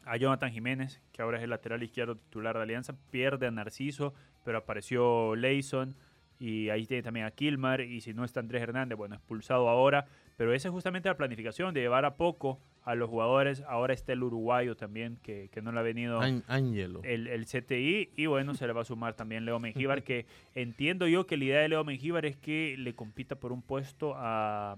a 0.04 0.16
Jonathan 0.16 0.50
Jiménez, 0.50 1.00
que 1.12 1.22
ahora 1.22 1.38
es 1.38 1.44
el 1.44 1.50
lateral 1.50 1.82
izquierdo 1.82 2.16
titular 2.16 2.56
de 2.56 2.62
Alianza, 2.62 2.94
pierde 3.10 3.46
a 3.46 3.50
Narciso, 3.50 4.14
pero 4.44 4.58
apareció 4.58 5.36
Leison 5.36 5.94
y 6.38 6.70
ahí 6.70 6.86
tiene 6.86 7.02
también 7.04 7.26
a 7.26 7.30
Kilmar 7.30 7.82
y 7.82 8.00
si 8.00 8.14
no 8.14 8.24
está 8.24 8.40
Andrés 8.40 8.62
Hernández, 8.62 8.98
bueno, 8.98 9.14
expulsado 9.14 9.68
ahora, 9.68 10.06
pero 10.36 10.52
esa 10.52 10.68
es 10.68 10.72
justamente 10.72 11.08
la 11.08 11.16
planificación 11.16 11.72
de 11.72 11.82
llevar 11.82 12.04
a 12.04 12.16
poco 12.16 12.60
a 12.84 12.94
los 12.94 13.08
jugadores. 13.08 13.62
Ahora 13.68 13.94
está 13.94 14.12
el 14.12 14.22
uruguayo 14.22 14.76
también, 14.76 15.18
que, 15.22 15.48
que 15.50 15.62
no 15.62 15.72
le 15.72 15.80
ha 15.80 15.82
venido 15.82 16.20
Ángelo. 16.20 17.00
El, 17.04 17.26
el 17.28 17.46
CTI 17.46 18.10
y 18.16 18.26
bueno, 18.26 18.54
se 18.54 18.66
le 18.66 18.72
va 18.72 18.82
a 18.82 18.84
sumar 18.84 19.14
también 19.14 19.44
Leo 19.44 19.58
Mengíbar, 19.60 20.02
que 20.02 20.26
entiendo 20.54 21.06
yo 21.06 21.26
que 21.26 21.36
la 21.36 21.44
idea 21.44 21.60
de 21.60 21.68
Leo 21.68 21.84
Mengíbar 21.84 22.26
es 22.26 22.36
que 22.36 22.76
le 22.78 22.94
compita 22.94 23.36
por 23.36 23.52
un 23.52 23.62
puesto 23.62 24.14
a, 24.16 24.76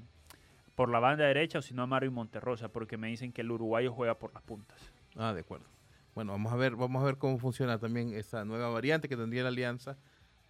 por 0.75 0.91
la 0.91 1.01
banda 1.01 1.25
derecha 1.25 1.59
o 1.59 1.63
si 1.63 1.75
no 1.75 1.83
a 1.83 1.87
Marvin 1.87 2.13
Monterrosa, 2.13 2.69
porque 2.69 2.97
me 2.97 3.09
dicen 3.09 3.33
que 3.33 3.41
el 3.41 3.51
uruguayo 3.51 3.93
juega 3.93 4.19
por 4.19 4.33
las 4.35 4.43
puntas. 4.43 4.79
Ah, 5.17 5.33
de 5.33 5.41
acuerdo. 5.41 5.67
Bueno, 6.15 6.33
vamos 6.33 6.53
a 6.53 6.57
ver, 6.57 6.77
vamos 6.77 7.03
a 7.03 7.07
ver 7.07 7.19
cómo 7.19 7.39
funciona 7.39 7.79
también 7.79 8.15
esa 8.15 8.45
nueva 8.45 8.69
variante 8.69 9.09
que 9.09 9.17
tendría 9.17 9.43
la 9.43 9.49
alianza 9.49 9.97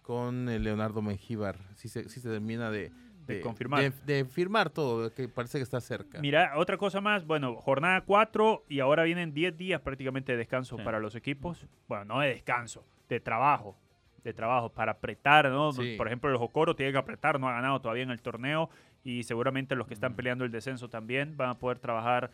con 0.03 0.47
eh, 0.49 0.59
Leonardo 0.59 1.01
Mengíbar, 1.01 1.57
si 1.75 1.89
se, 1.89 2.07
si 2.09 2.19
se 2.19 2.29
termina 2.29 2.69
de, 2.69 2.91
De 3.27 3.41
confirmar. 3.41 3.81
de, 3.81 3.91
de 4.13 4.25
firmar 4.25 4.69
todo, 4.69 5.13
que 5.13 5.27
parece 5.27 5.57
que 5.57 5.63
está 5.63 5.81
cerca. 5.81 6.19
Mira, 6.19 6.53
otra 6.57 6.77
cosa 6.77 7.01
más, 7.01 7.25
bueno, 7.25 7.55
jornada 7.55 8.01
4 8.01 8.65
y 8.69 8.79
ahora 8.79 9.03
vienen 9.03 9.33
10 9.33 9.57
días 9.57 9.81
prácticamente 9.81 10.31
de 10.33 10.37
descanso 10.37 10.77
Sí. 10.77 10.83
para 10.83 10.99
los 10.99 11.15
equipos. 11.15 11.65
Bueno, 11.87 12.05
no 12.05 12.19
de 12.19 12.29
descanso, 12.29 12.85
de 13.09 13.19
trabajo. 13.19 13.77
De 14.23 14.33
trabajo 14.33 14.69
para 14.69 14.93
apretar, 14.93 15.49
¿no? 15.49 15.71
Sí. 15.71 15.95
Por 15.97 16.07
ejemplo, 16.07 16.29
el 16.31 16.37
Jocoro 16.37 16.75
tiene 16.75 16.91
que 16.91 16.97
apretar, 16.97 17.39
no 17.39 17.47
ha 17.47 17.53
ganado 17.53 17.79
todavía 17.79 18.03
en 18.03 18.09
el 18.11 18.21
torneo 18.21 18.69
y 19.03 19.21
seguramente 19.23 19.75
los 19.75 19.85
que 19.87 19.93
Mm. 19.93 19.97
están 19.97 20.15
peleando 20.15 20.45
el 20.45 20.51
descenso 20.51 20.89
también 20.89 21.37
van 21.37 21.49
a 21.49 21.53
poder 21.59 21.77
trabajar 21.77 22.31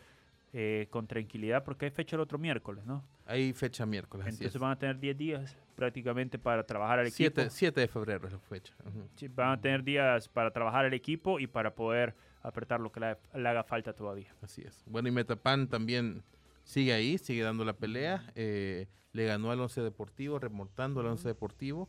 eh, 0.52 0.86
con 0.90 1.06
tranquilidad 1.06 1.64
porque 1.64 1.86
hay 1.86 1.90
fecha 1.90 2.16
el 2.16 2.20
otro 2.20 2.38
miércoles, 2.38 2.84
¿no? 2.84 3.02
Hay 3.26 3.52
fecha 3.52 3.86
miércoles. 3.86 4.26
Entonces 4.26 4.54
es. 4.54 4.60
van 4.60 4.72
a 4.72 4.78
tener 4.78 4.98
10 4.98 5.16
días 5.16 5.56
prácticamente 5.74 6.38
para 6.38 6.64
trabajar 6.64 6.98
al 6.98 7.06
equipo. 7.06 7.40
7, 7.40 7.48
7 7.50 7.80
de 7.80 7.88
febrero 7.88 8.26
es 8.26 8.32
la 8.32 8.38
fecha. 8.38 8.74
Ujú. 8.86 9.08
Sí, 9.16 9.28
van 9.28 9.52
a 9.52 9.60
tener 9.60 9.82
días 9.82 10.28
para 10.28 10.50
trabajar 10.50 10.84
el 10.84 10.94
equipo 10.94 11.40
y 11.40 11.46
para 11.46 11.74
poder 11.74 12.14
apretar 12.42 12.80
lo 12.80 12.92
que 12.92 13.00
le, 13.00 13.16
le 13.34 13.48
haga 13.48 13.64
falta 13.64 13.92
todavía. 13.94 14.34
Así 14.42 14.62
es. 14.62 14.82
Bueno, 14.86 15.08
y 15.08 15.12
Metapan 15.12 15.68
también 15.68 16.22
sigue 16.64 16.92
ahí, 16.92 17.18
sigue 17.18 17.42
dando 17.42 17.64
la 17.64 17.72
pelea. 17.72 18.30
eh, 18.34 18.86
le 19.12 19.26
ganó 19.26 19.50
al 19.50 19.60
Once 19.60 19.80
Deportivo, 19.80 20.38
remontando 20.38 21.00
al 21.00 21.06
Once 21.06 21.26
Deportivo. 21.28 21.88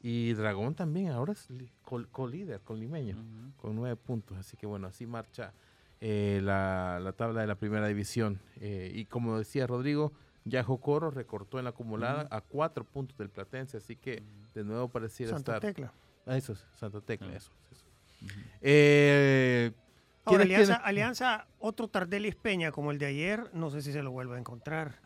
Y 0.00 0.34
Dragón 0.34 0.74
también, 0.74 1.08
ahora 1.08 1.32
es 1.32 1.48
co-líder, 2.10 2.60
con 2.60 2.78
limeño, 2.78 3.16
con 3.56 3.74
nueve 3.74 3.96
puntos. 3.96 4.36
Así 4.36 4.56
que 4.56 4.66
bueno, 4.66 4.86
así 4.88 5.06
marcha 5.06 5.54
eh, 6.06 6.40
la, 6.42 7.00
la 7.02 7.12
tabla 7.14 7.40
de 7.40 7.46
la 7.46 7.54
primera 7.54 7.86
división. 7.88 8.38
Eh, 8.60 8.92
y 8.94 9.06
como 9.06 9.38
decía 9.38 9.66
Rodrigo, 9.66 10.12
ya 10.44 10.62
Jocoro 10.62 11.10
recortó 11.10 11.58
en 11.58 11.64
la 11.64 11.70
acumulada 11.70 12.28
a 12.30 12.42
cuatro 12.42 12.84
puntos 12.84 13.16
del 13.16 13.30
Platense. 13.30 13.78
Así 13.78 13.96
que 13.96 14.22
de 14.54 14.64
nuevo 14.64 14.88
pareciera 14.88 15.32
Santa 15.32 15.54
estar. 15.56 15.60
Tecla. 15.72 15.92
Ah, 16.26 16.36
eso 16.36 16.52
es, 16.52 16.64
Santa 16.78 17.00
Tecla, 17.00 17.28
Ah. 17.32 17.36
eso. 17.36 17.50
eso. 17.72 17.84
Eh, 18.60 19.72
Ahora, 20.26 20.44
¿quiénes- 20.44 20.68
Alianza, 20.70 20.86
Alianza, 20.86 21.46
otro 21.58 21.88
Tardelis 21.88 22.34
Peña 22.34 22.70
como 22.72 22.90
el 22.90 22.98
de 22.98 23.06
ayer, 23.06 23.50
no 23.54 23.70
sé 23.70 23.82
si 23.82 23.92
se 23.92 24.02
lo 24.02 24.10
vuelva 24.10 24.36
a 24.36 24.38
encontrar. 24.38 24.96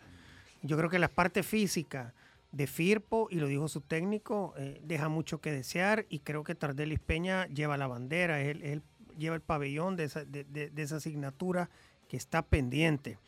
Yo 0.63 0.77
creo 0.77 0.91
que 0.91 0.99
la 0.99 1.09
parte 1.09 1.43
física 1.43 2.15
de 2.53 2.67
Firpo, 2.67 3.29
y 3.31 3.37
lo 3.37 3.47
dijo 3.47 3.69
su 3.69 3.81
técnico, 3.81 4.55
eh, 4.59 4.81
deja 4.85 5.09
mucho 5.09 5.41
que 5.41 5.53
desear 5.53 6.07
y 6.09 6.21
creo 6.21 6.45
que 6.45 6.55
Tardelis 6.55 6.99
Peña 7.01 7.47
lleva 7.47 7.77
la 7.77 7.87
bandera, 7.89 8.41
él, 8.41 8.63
él 8.63 8.83
lleva 9.19 9.35
el 9.37 9.43
pabellón 9.43 9.97
de 9.97 10.05
esa, 10.05 10.25
de, 10.25 10.45
de- 10.45 10.71
de 10.71 10.83
esa 10.83 10.97
asignatura 10.97 11.69
que 12.09 12.17
está 12.17 12.43
pendiente. 12.43 13.19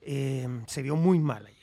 Eh, 0.00 0.46
se 0.66 0.82
vio 0.82 0.96
muy 0.96 1.18
mal 1.18 1.46
ayer. 1.46 1.58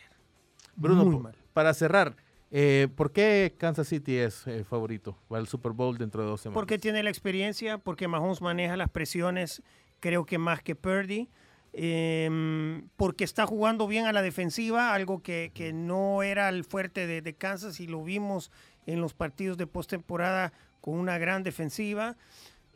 Bruno, 0.76 1.06
muy 1.06 1.20
mal. 1.20 1.36
para 1.54 1.74
cerrar, 1.74 2.16
eh, 2.52 2.88
¿por 2.96 3.12
qué 3.12 3.54
Kansas 3.58 3.88
City 3.88 4.18
es 4.18 4.46
el 4.48 4.66
favorito 4.66 5.18
para 5.30 5.42
el 5.42 5.48
Super 5.48 5.72
Bowl 5.74 5.98
dentro 5.98 6.22
de 6.24 6.28
dos 6.30 6.42
semanas? 6.42 6.56
Porque 6.56 6.78
tiene 6.78 7.02
la 7.04 7.10
experiencia, 7.10 7.78
porque 7.78 8.08
Mahomes 8.08 8.42
maneja 8.42 8.76
las 8.78 8.90
presiones, 8.90 9.62
creo 10.00 10.26
que 10.26 10.38
más 10.38 10.62
que 10.64 10.76
Purdy. 10.76 11.30
em, 11.78 12.88
porque 12.96 13.24
está 13.26 13.46
jugando 13.46 13.88
bien 13.88 14.06
a 14.06 14.14
la 14.14 14.22
defensiva, 14.22 14.94
algo 14.94 15.22
que, 15.22 15.52
que 15.54 15.74
no 15.74 16.24
era 16.24 16.48
el 16.50 16.64
fuerte 16.64 17.06
de, 17.08 17.22
de 17.22 17.34
Kansas 17.36 17.80
y 17.80 17.88
lo 17.88 18.04
vimos 18.04 18.50
en 18.86 19.02
los 19.02 19.14
partidos 19.14 19.58
de 19.58 19.68
postemporada 19.68 20.54
con 20.82 20.96
una 20.98 21.18
gran 21.18 21.44
defensiva. 21.44 22.16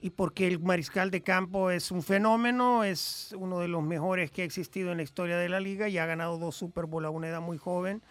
Y 0.02 0.12
porque 0.12 0.48
el 0.48 0.60
mariscal 0.60 1.12
de 1.12 1.22
campo 1.22 1.72
es 1.72 1.92
un 1.92 2.02
fenómeno, 2.02 2.84
es 2.84 3.36
uno 3.38 3.60
de 3.60 3.68
los 3.68 3.84
mejores 3.84 4.32
que 4.32 4.44
ha 4.44 4.46
existido 4.46 4.92
en 4.92 4.98
la 4.98 5.04
historia 5.04 5.38
de 5.38 5.50
la 5.50 5.60
liga 5.60 5.90
y 5.90 5.98
ha 5.98 6.06
ganado 6.06 6.38
dos 6.38 6.56
Super 6.56 6.86
Bowl 6.86 7.06
a 7.06 7.10
una 7.10 7.28
edad 7.28 7.42
muy 7.42 7.58
joven 7.58 8.02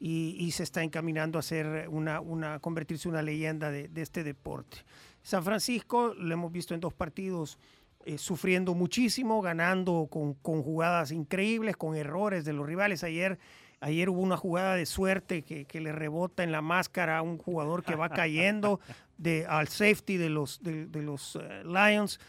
y, 0.00 0.34
y 0.38 0.50
se 0.50 0.62
está 0.62 0.82
encaminando 0.82 1.38
a 1.38 1.42
ser 1.42 1.88
una, 1.88 2.20
una 2.20 2.58
convertirse 2.58 3.08
en 3.08 3.14
una 3.14 3.22
leyenda 3.22 3.70
de, 3.70 3.88
este 3.96 4.24
deporte. 4.24 4.78
San 5.22 5.44
Francisco 5.44 6.14
lo 6.14 6.32
hemos 6.32 6.50
visto 6.50 6.74
en 6.74 6.80
dos 6.80 6.94
partidos 6.94 7.58
eh, 8.06 8.16
sufriendo 8.16 8.74
muchísimo, 8.74 9.42
ganando 9.42 10.08
con, 10.10 10.32
con 10.34 10.62
jugadas 10.62 11.12
increíbles, 11.12 11.76
con 11.76 11.96
errores 11.96 12.46
de 12.46 12.54
los 12.54 12.66
rivales. 12.66 13.04
Ayer, 13.04 13.38
ayer 13.80 14.08
hubo 14.10 14.20
una 14.20 14.36
jugada 14.36 14.74
de 14.76 14.86
suerte 14.86 15.42
que, 15.42 15.64
que 15.64 15.80
le 15.80 15.92
rebota 15.92 16.42
en 16.42 16.52
la 16.52 16.60
máscara 16.62 17.18
a 17.18 17.22
un 17.22 17.38
jugador 17.38 17.82
que 17.82 17.94
va 17.94 18.08
cayendo 18.10 18.80
de, 19.18 19.46
al 19.48 19.68
safety 19.68 20.16
de 20.16 20.28
los, 20.30 20.62
de, 20.62 20.86
de 20.86 21.02
los 21.02 21.36
eh, 21.36 21.62
Lions, 21.64 22.20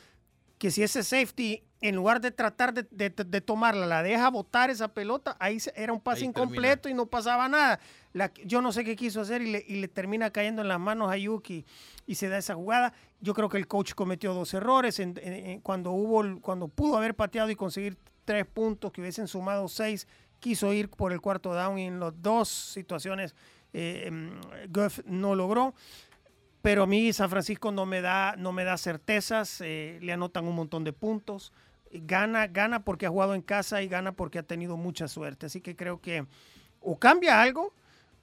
que 0.58 0.72
si 0.72 0.84
ese 0.84 1.04
safety, 1.04 1.64
en 1.82 1.96
lugar 1.96 2.22
de 2.22 2.30
tratar 2.30 2.72
de, 2.74 3.42
tomarla, 3.42 3.88
la 3.88 4.04
deja 4.04 4.30
botar 4.30 4.70
esa 4.70 4.90
pelota, 4.94 5.36
ahí 5.40 5.58
era 5.76 5.92
un 5.92 6.00
pase 6.00 6.22
Ahí 6.22 6.28
incompleto 6.28 6.88
y 6.88 6.94
no 6.94 7.08
pasaba 7.08 7.50
nada. 7.50 7.80
La- 8.14 8.32
yo 8.46 8.62
no 8.62 8.72
sé 8.72 8.84
qué 8.84 8.96
quiso 8.96 9.22
hacer 9.22 9.42
y 9.42 9.52
le, 9.52 9.66
y 9.68 9.82
le 9.82 9.88
termina 9.88 10.30
cayendo 10.30 10.62
en 10.62 10.68
las 10.68 10.80
manos 10.80 11.12
a 11.12 11.18
Yuki 11.18 11.66
y 12.06 12.14
se 12.16 12.30
da 12.30 12.38
esa 12.38 12.54
jugada. 12.54 12.94
Yo 13.22 13.34
creo 13.34 13.50
que 13.50 13.58
el 13.58 13.68
coach 13.68 13.94
cometió 13.96 14.36
dos 14.36 14.54
errores 14.54 15.00
en- 15.00 15.20
en- 15.24 15.34
en- 15.34 15.62
cuando 15.62 15.92
hubo, 15.92 16.40
cuando 16.42 16.68
pudo 16.68 16.96
haber 16.98 17.16
pateado 17.16 17.50
y 17.50 17.56
conseguir 17.56 17.98
tres 18.24 18.46
puntos 18.46 18.92
que 18.92 19.02
hubiesen 19.02 19.28
sumado 19.28 19.68
seis, 19.68 20.08
quiso 20.42 20.74
ir 20.74 20.90
por 20.90 21.14
el 21.14 21.22
cuarto 21.22 21.54
down 21.54 21.80
y 21.80 21.86
en 21.86 22.02
las 22.02 22.22
dos 22.22 22.50
situaciones 22.50 23.34
eh, 23.72 24.04
em, 24.08 24.32
Goff 24.70 25.00
no 25.06 25.34
logró. 25.36 25.74
Pero 26.62 26.84
a 26.84 26.88
mí 26.88 27.14
San 27.14 27.30
Francisco 27.30 27.72
no 27.72 27.86
me 27.86 28.02
da, 28.02 28.36
no 28.38 28.52
me 28.52 28.64
da 28.66 28.78
certezas, 28.78 29.62
eh, 29.62 29.98
le 30.02 30.12
anotan 30.14 30.46
un 30.46 30.56
montón 30.56 30.84
de 30.84 30.92
puntos. 30.94 31.54
Gana, 31.92 32.48
gana 32.48 32.84
porque 32.84 33.06
ha 33.06 33.10
jugado 33.10 33.34
en 33.34 33.42
casa 33.42 33.82
y 33.82 33.88
gana 33.88 34.12
porque 34.12 34.40
ha 34.40 34.44
tenido 34.44 34.78
mucha 34.78 35.08
suerte. 35.08 35.46
Así 35.48 35.62
que 35.62 35.76
creo 35.76 36.02
que 36.02 36.26
o 36.82 37.00
cambia 37.00 37.42
algo 37.42 37.74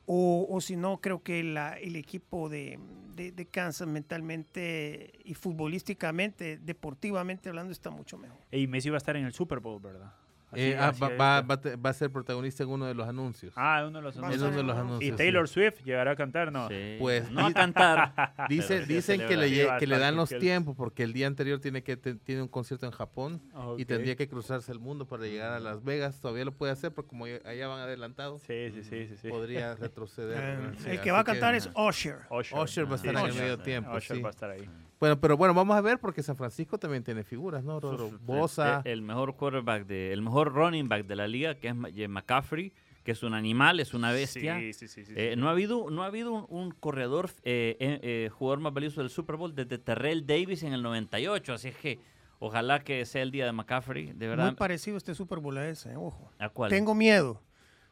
o, 0.06 0.46
o 0.48 0.60
si 0.60 0.76
no, 0.76 1.00
creo 1.00 1.22
que 1.22 1.42
la- 1.42 1.78
el 1.78 1.96
equipo 1.96 2.48
de, 2.48 2.78
de- 3.16 3.32
de 3.32 3.46
Kansas 3.46 3.88
mentalmente 3.88 5.12
y 5.24 5.34
futbolísticamente, 5.34 6.58
deportivamente 6.58 7.48
hablando, 7.48 7.72
está 7.72 7.90
mucho 7.90 8.16
mejor. 8.18 8.38
Y 8.52 8.66
Messi 8.68 8.88
va 8.90 8.96
a 8.96 8.98
estar 8.98 9.16
en 9.16 9.26
el 9.26 9.32
Super 9.32 9.60
Bowl, 9.60 9.80
¿verdad? 9.82 10.12
Eh, 10.54 10.76
ah, 10.80 10.92
va, 10.92 11.38
a 11.38 11.60
te- 11.60 11.76
va 11.76 11.90
a 11.90 11.92
ser 11.92 12.10
protagonista 12.10 12.62
en 12.62 12.70
uno 12.70 12.86
de 12.86 12.94
los 12.94 13.06
anuncios. 13.06 13.52
Ah, 13.56 13.84
uno 13.86 13.98
de 13.98 14.02
los 14.04 14.16
anuncios. 14.16 14.42
uno 14.42 14.56
de 14.56 14.62
los 14.62 14.76
Y 14.76 14.80
anuncios. 14.80 15.02
¿Y 15.02 15.10
sí. 15.10 15.16
Taylor 15.16 15.48
Swift 15.48 15.84
llegará 15.84 16.12
a 16.12 16.16
cantar? 16.16 16.50
No. 16.50 16.68
Sí. 16.68 16.96
Pues, 16.98 17.30
no 17.30 17.46
a 17.46 17.52
cantar. 17.52 18.14
Dice, 18.48 18.86
dicen 18.86 19.20
que 19.26 19.36
le, 19.36 19.68
que 19.78 19.86
dan 19.86 20.16
los 20.16 20.30
tiempos 20.30 20.74
porque 20.76 21.02
el 21.02 21.12
día 21.12 21.26
anterior 21.26 21.60
tiene 21.60 21.82
que 21.82 21.96
te- 21.98 22.14
tiene 22.14 22.40
un 22.42 22.48
concierto 22.48 22.86
en 22.86 22.92
Japón 22.92 23.42
y 23.76 23.84
tendría 23.84 24.16
que 24.16 24.26
cruzarse 24.28 24.72
el 24.72 24.78
mundo 24.78 25.06
para 25.06 25.24
llegar 25.24 25.52
a 25.52 25.60
Las 25.60 25.84
Vegas. 25.84 26.20
Todavía 26.20 26.44
lo 26.46 26.52
puede 26.52 26.72
hacer, 26.72 26.92
pero 26.94 27.06
como 27.06 27.26
allá 27.26 27.68
van 27.68 27.80
adelantados, 27.80 28.40
Sí, 28.42 28.70
sí, 28.72 28.82
sí, 28.82 29.06
sí. 29.08 29.16
sí. 29.16 29.28
podría 29.28 29.74
retroceder. 29.76 30.38
Eh, 30.38 30.68
Sí, 30.78 30.90
el 30.90 30.96
que 30.96 31.00
así 31.00 31.10
va 31.10 31.18
a 31.20 31.24
cantar 31.24 31.54
es 31.54 31.68
Usher. 31.76 32.18
Usher. 32.30 32.58
Usher 32.58 32.86
va 32.86 32.92
a 32.92 32.96
estar 32.96 33.14
Sí, 33.14 33.20
en 33.22 33.26
el 33.28 33.34
medio 33.34 33.58
tiempo, 33.58 33.90
Usher 33.96 34.16
sí. 34.16 34.22
va 34.22 34.28
a 34.28 34.30
estar 34.30 34.50
ahí. 34.50 34.68
Bueno, 35.00 35.20
pero 35.20 35.36
bueno, 35.36 35.54
vamos 35.54 35.76
a 35.76 35.80
ver 35.80 35.98
porque 36.00 36.22
San 36.24 36.34
Francisco 36.36 36.76
también 36.78 37.04
tiene 37.04 37.22
figuras, 37.22 37.62
¿no? 37.62 37.78
Rodro? 37.78 38.10
Bosa. 38.20 38.82
El, 38.84 38.92
el 38.94 39.02
mejor 39.02 39.36
quarterback, 39.36 39.86
de, 39.86 40.12
el 40.12 40.22
mejor 40.22 40.37
running 40.44 40.88
back 40.88 41.06
de 41.06 41.16
la 41.16 41.26
liga, 41.28 41.54
que 41.56 41.68
es 41.68 41.74
eh, 41.96 42.08
McCaffrey, 42.08 42.72
que 43.04 43.12
es 43.12 43.22
un 43.22 43.34
animal, 43.34 43.80
es 43.80 43.94
una 43.94 44.12
bestia. 44.12 44.58
Sí, 44.58 44.72
sí, 44.72 44.86
sí. 44.88 45.04
sí, 45.04 45.12
Eh, 45.16 45.30
sí. 45.34 45.40
no 45.40 45.48
ha 45.48 45.52
habido, 45.52 45.90
no 45.90 46.02
ha 46.02 46.06
habido 46.06 46.32
un, 46.32 46.46
un 46.48 46.70
corredor, 46.72 47.30
eh, 47.42 47.76
eh, 47.80 48.00
eh, 48.02 48.30
jugador 48.30 48.60
más 48.60 48.74
valioso 48.74 49.00
del 49.00 49.10
Super 49.10 49.36
Bowl 49.36 49.54
desde 49.54 49.78
Terrell 49.78 50.26
Davis 50.26 50.62
en 50.62 50.72
el 50.72 50.82
98. 50.82 51.54
Así 51.54 51.68
es 51.68 51.76
que 51.76 51.98
ojalá 52.38 52.80
que 52.80 53.04
sea 53.06 53.22
el 53.22 53.30
día 53.30 53.46
de 53.46 53.52
McCaffrey. 53.52 54.06
De 54.12 54.12
Muy 54.12 54.36
verdad. 54.36 54.56
parecido 54.56 54.96
este 54.96 55.14
Super 55.14 55.38
Bowl 55.38 55.56
a 55.58 55.68
ese, 55.68 55.96
ojo. 55.96 56.30
¿A 56.38 56.48
cuál? 56.50 56.70
Tengo 56.70 56.94
miedo. 56.94 57.40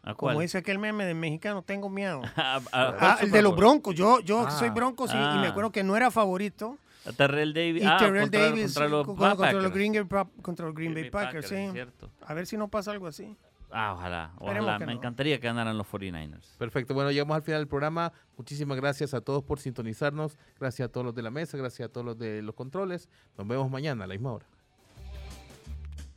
¿A 0.02 0.14
cuál? 0.14 0.34
Como 0.34 0.40
dice 0.42 0.58
aquel 0.58 0.78
meme 0.78 1.04
de 1.04 1.14
mexicano, 1.14 1.62
tengo 1.62 1.88
miedo. 1.88 2.22
¿A- 2.36 2.56
a- 2.56 2.62
Ah, 2.72 2.96
cuál 2.98 3.18
el 3.22 3.30
de 3.32 3.42
los 3.42 3.56
broncos. 3.56 3.94
Yo, 3.94 4.20
yo 4.20 4.48
soy 4.50 4.68
Ah, 4.68 4.72
broncos 4.72 5.10
y, 5.10 5.16
y 5.16 5.18
me 5.18 5.46
ah. 5.46 5.48
acuerdo 5.48 5.72
que 5.72 5.82
no 5.82 5.96
era 5.96 6.10
favorito. 6.10 6.78
A 7.06 7.12
Terrell 7.12 7.52
Davis. 7.54 7.82
Y 7.82 7.86
ah, 7.86 7.96
Terrell 7.98 8.22
contra, 8.22 8.40
Davis 8.40 8.64
contra 8.74 8.88
los 8.88 9.06
co- 9.06 9.16
contra, 9.16 9.28
los 9.34 9.38
Packers. 9.38 9.74
Green, 9.74 9.92
Bay 9.92 10.04
Pa- 10.04 10.28
contra 10.42 10.66
los 10.66 10.74
Green 10.74 10.94
Bay 10.94 11.10
Packers, 11.10 11.48
sí. 11.48 11.68
cierto. 11.72 12.10
A 12.22 12.34
ver 12.34 12.46
si 12.46 12.56
no 12.56 12.68
pasa 12.68 12.90
algo 12.90 13.06
así. 13.06 13.36
Ah, 13.70 13.94
ojalá. 13.94 14.32
Ojalá. 14.38 14.78
Me 14.78 14.86
no. 14.86 14.92
encantaría 14.92 15.40
que 15.40 15.46
ganaran 15.46 15.76
los 15.76 15.86
49ers. 15.88 16.56
Perfecto, 16.56 16.94
bueno, 16.94 17.10
llegamos 17.10 17.34
al 17.36 17.42
final 17.42 17.60
del 17.60 17.68
programa. 17.68 18.12
Muchísimas 18.36 18.76
gracias 18.76 19.12
a 19.12 19.20
todos 19.20 19.42
por 19.42 19.58
sintonizarnos. 19.58 20.38
Gracias 20.58 20.88
a 20.88 20.92
todos 20.92 21.04
los 21.04 21.14
de 21.14 21.22
la 21.22 21.30
mesa, 21.30 21.56
gracias 21.58 21.88
a 21.88 21.92
todos 21.92 22.04
los 22.04 22.18
de 22.18 22.42
los 22.42 22.54
controles. 22.54 23.08
Nos 23.36 23.46
vemos 23.46 23.70
mañana 23.70 24.04
a 24.04 24.06
la 24.06 24.14
misma 24.14 24.32
hora. 24.32 24.46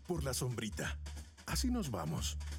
Por 0.07 0.23
la 0.23 0.33
sombrita. 0.33 0.97
Así 1.45 1.69
nos 1.71 1.89
vamos. 1.89 2.37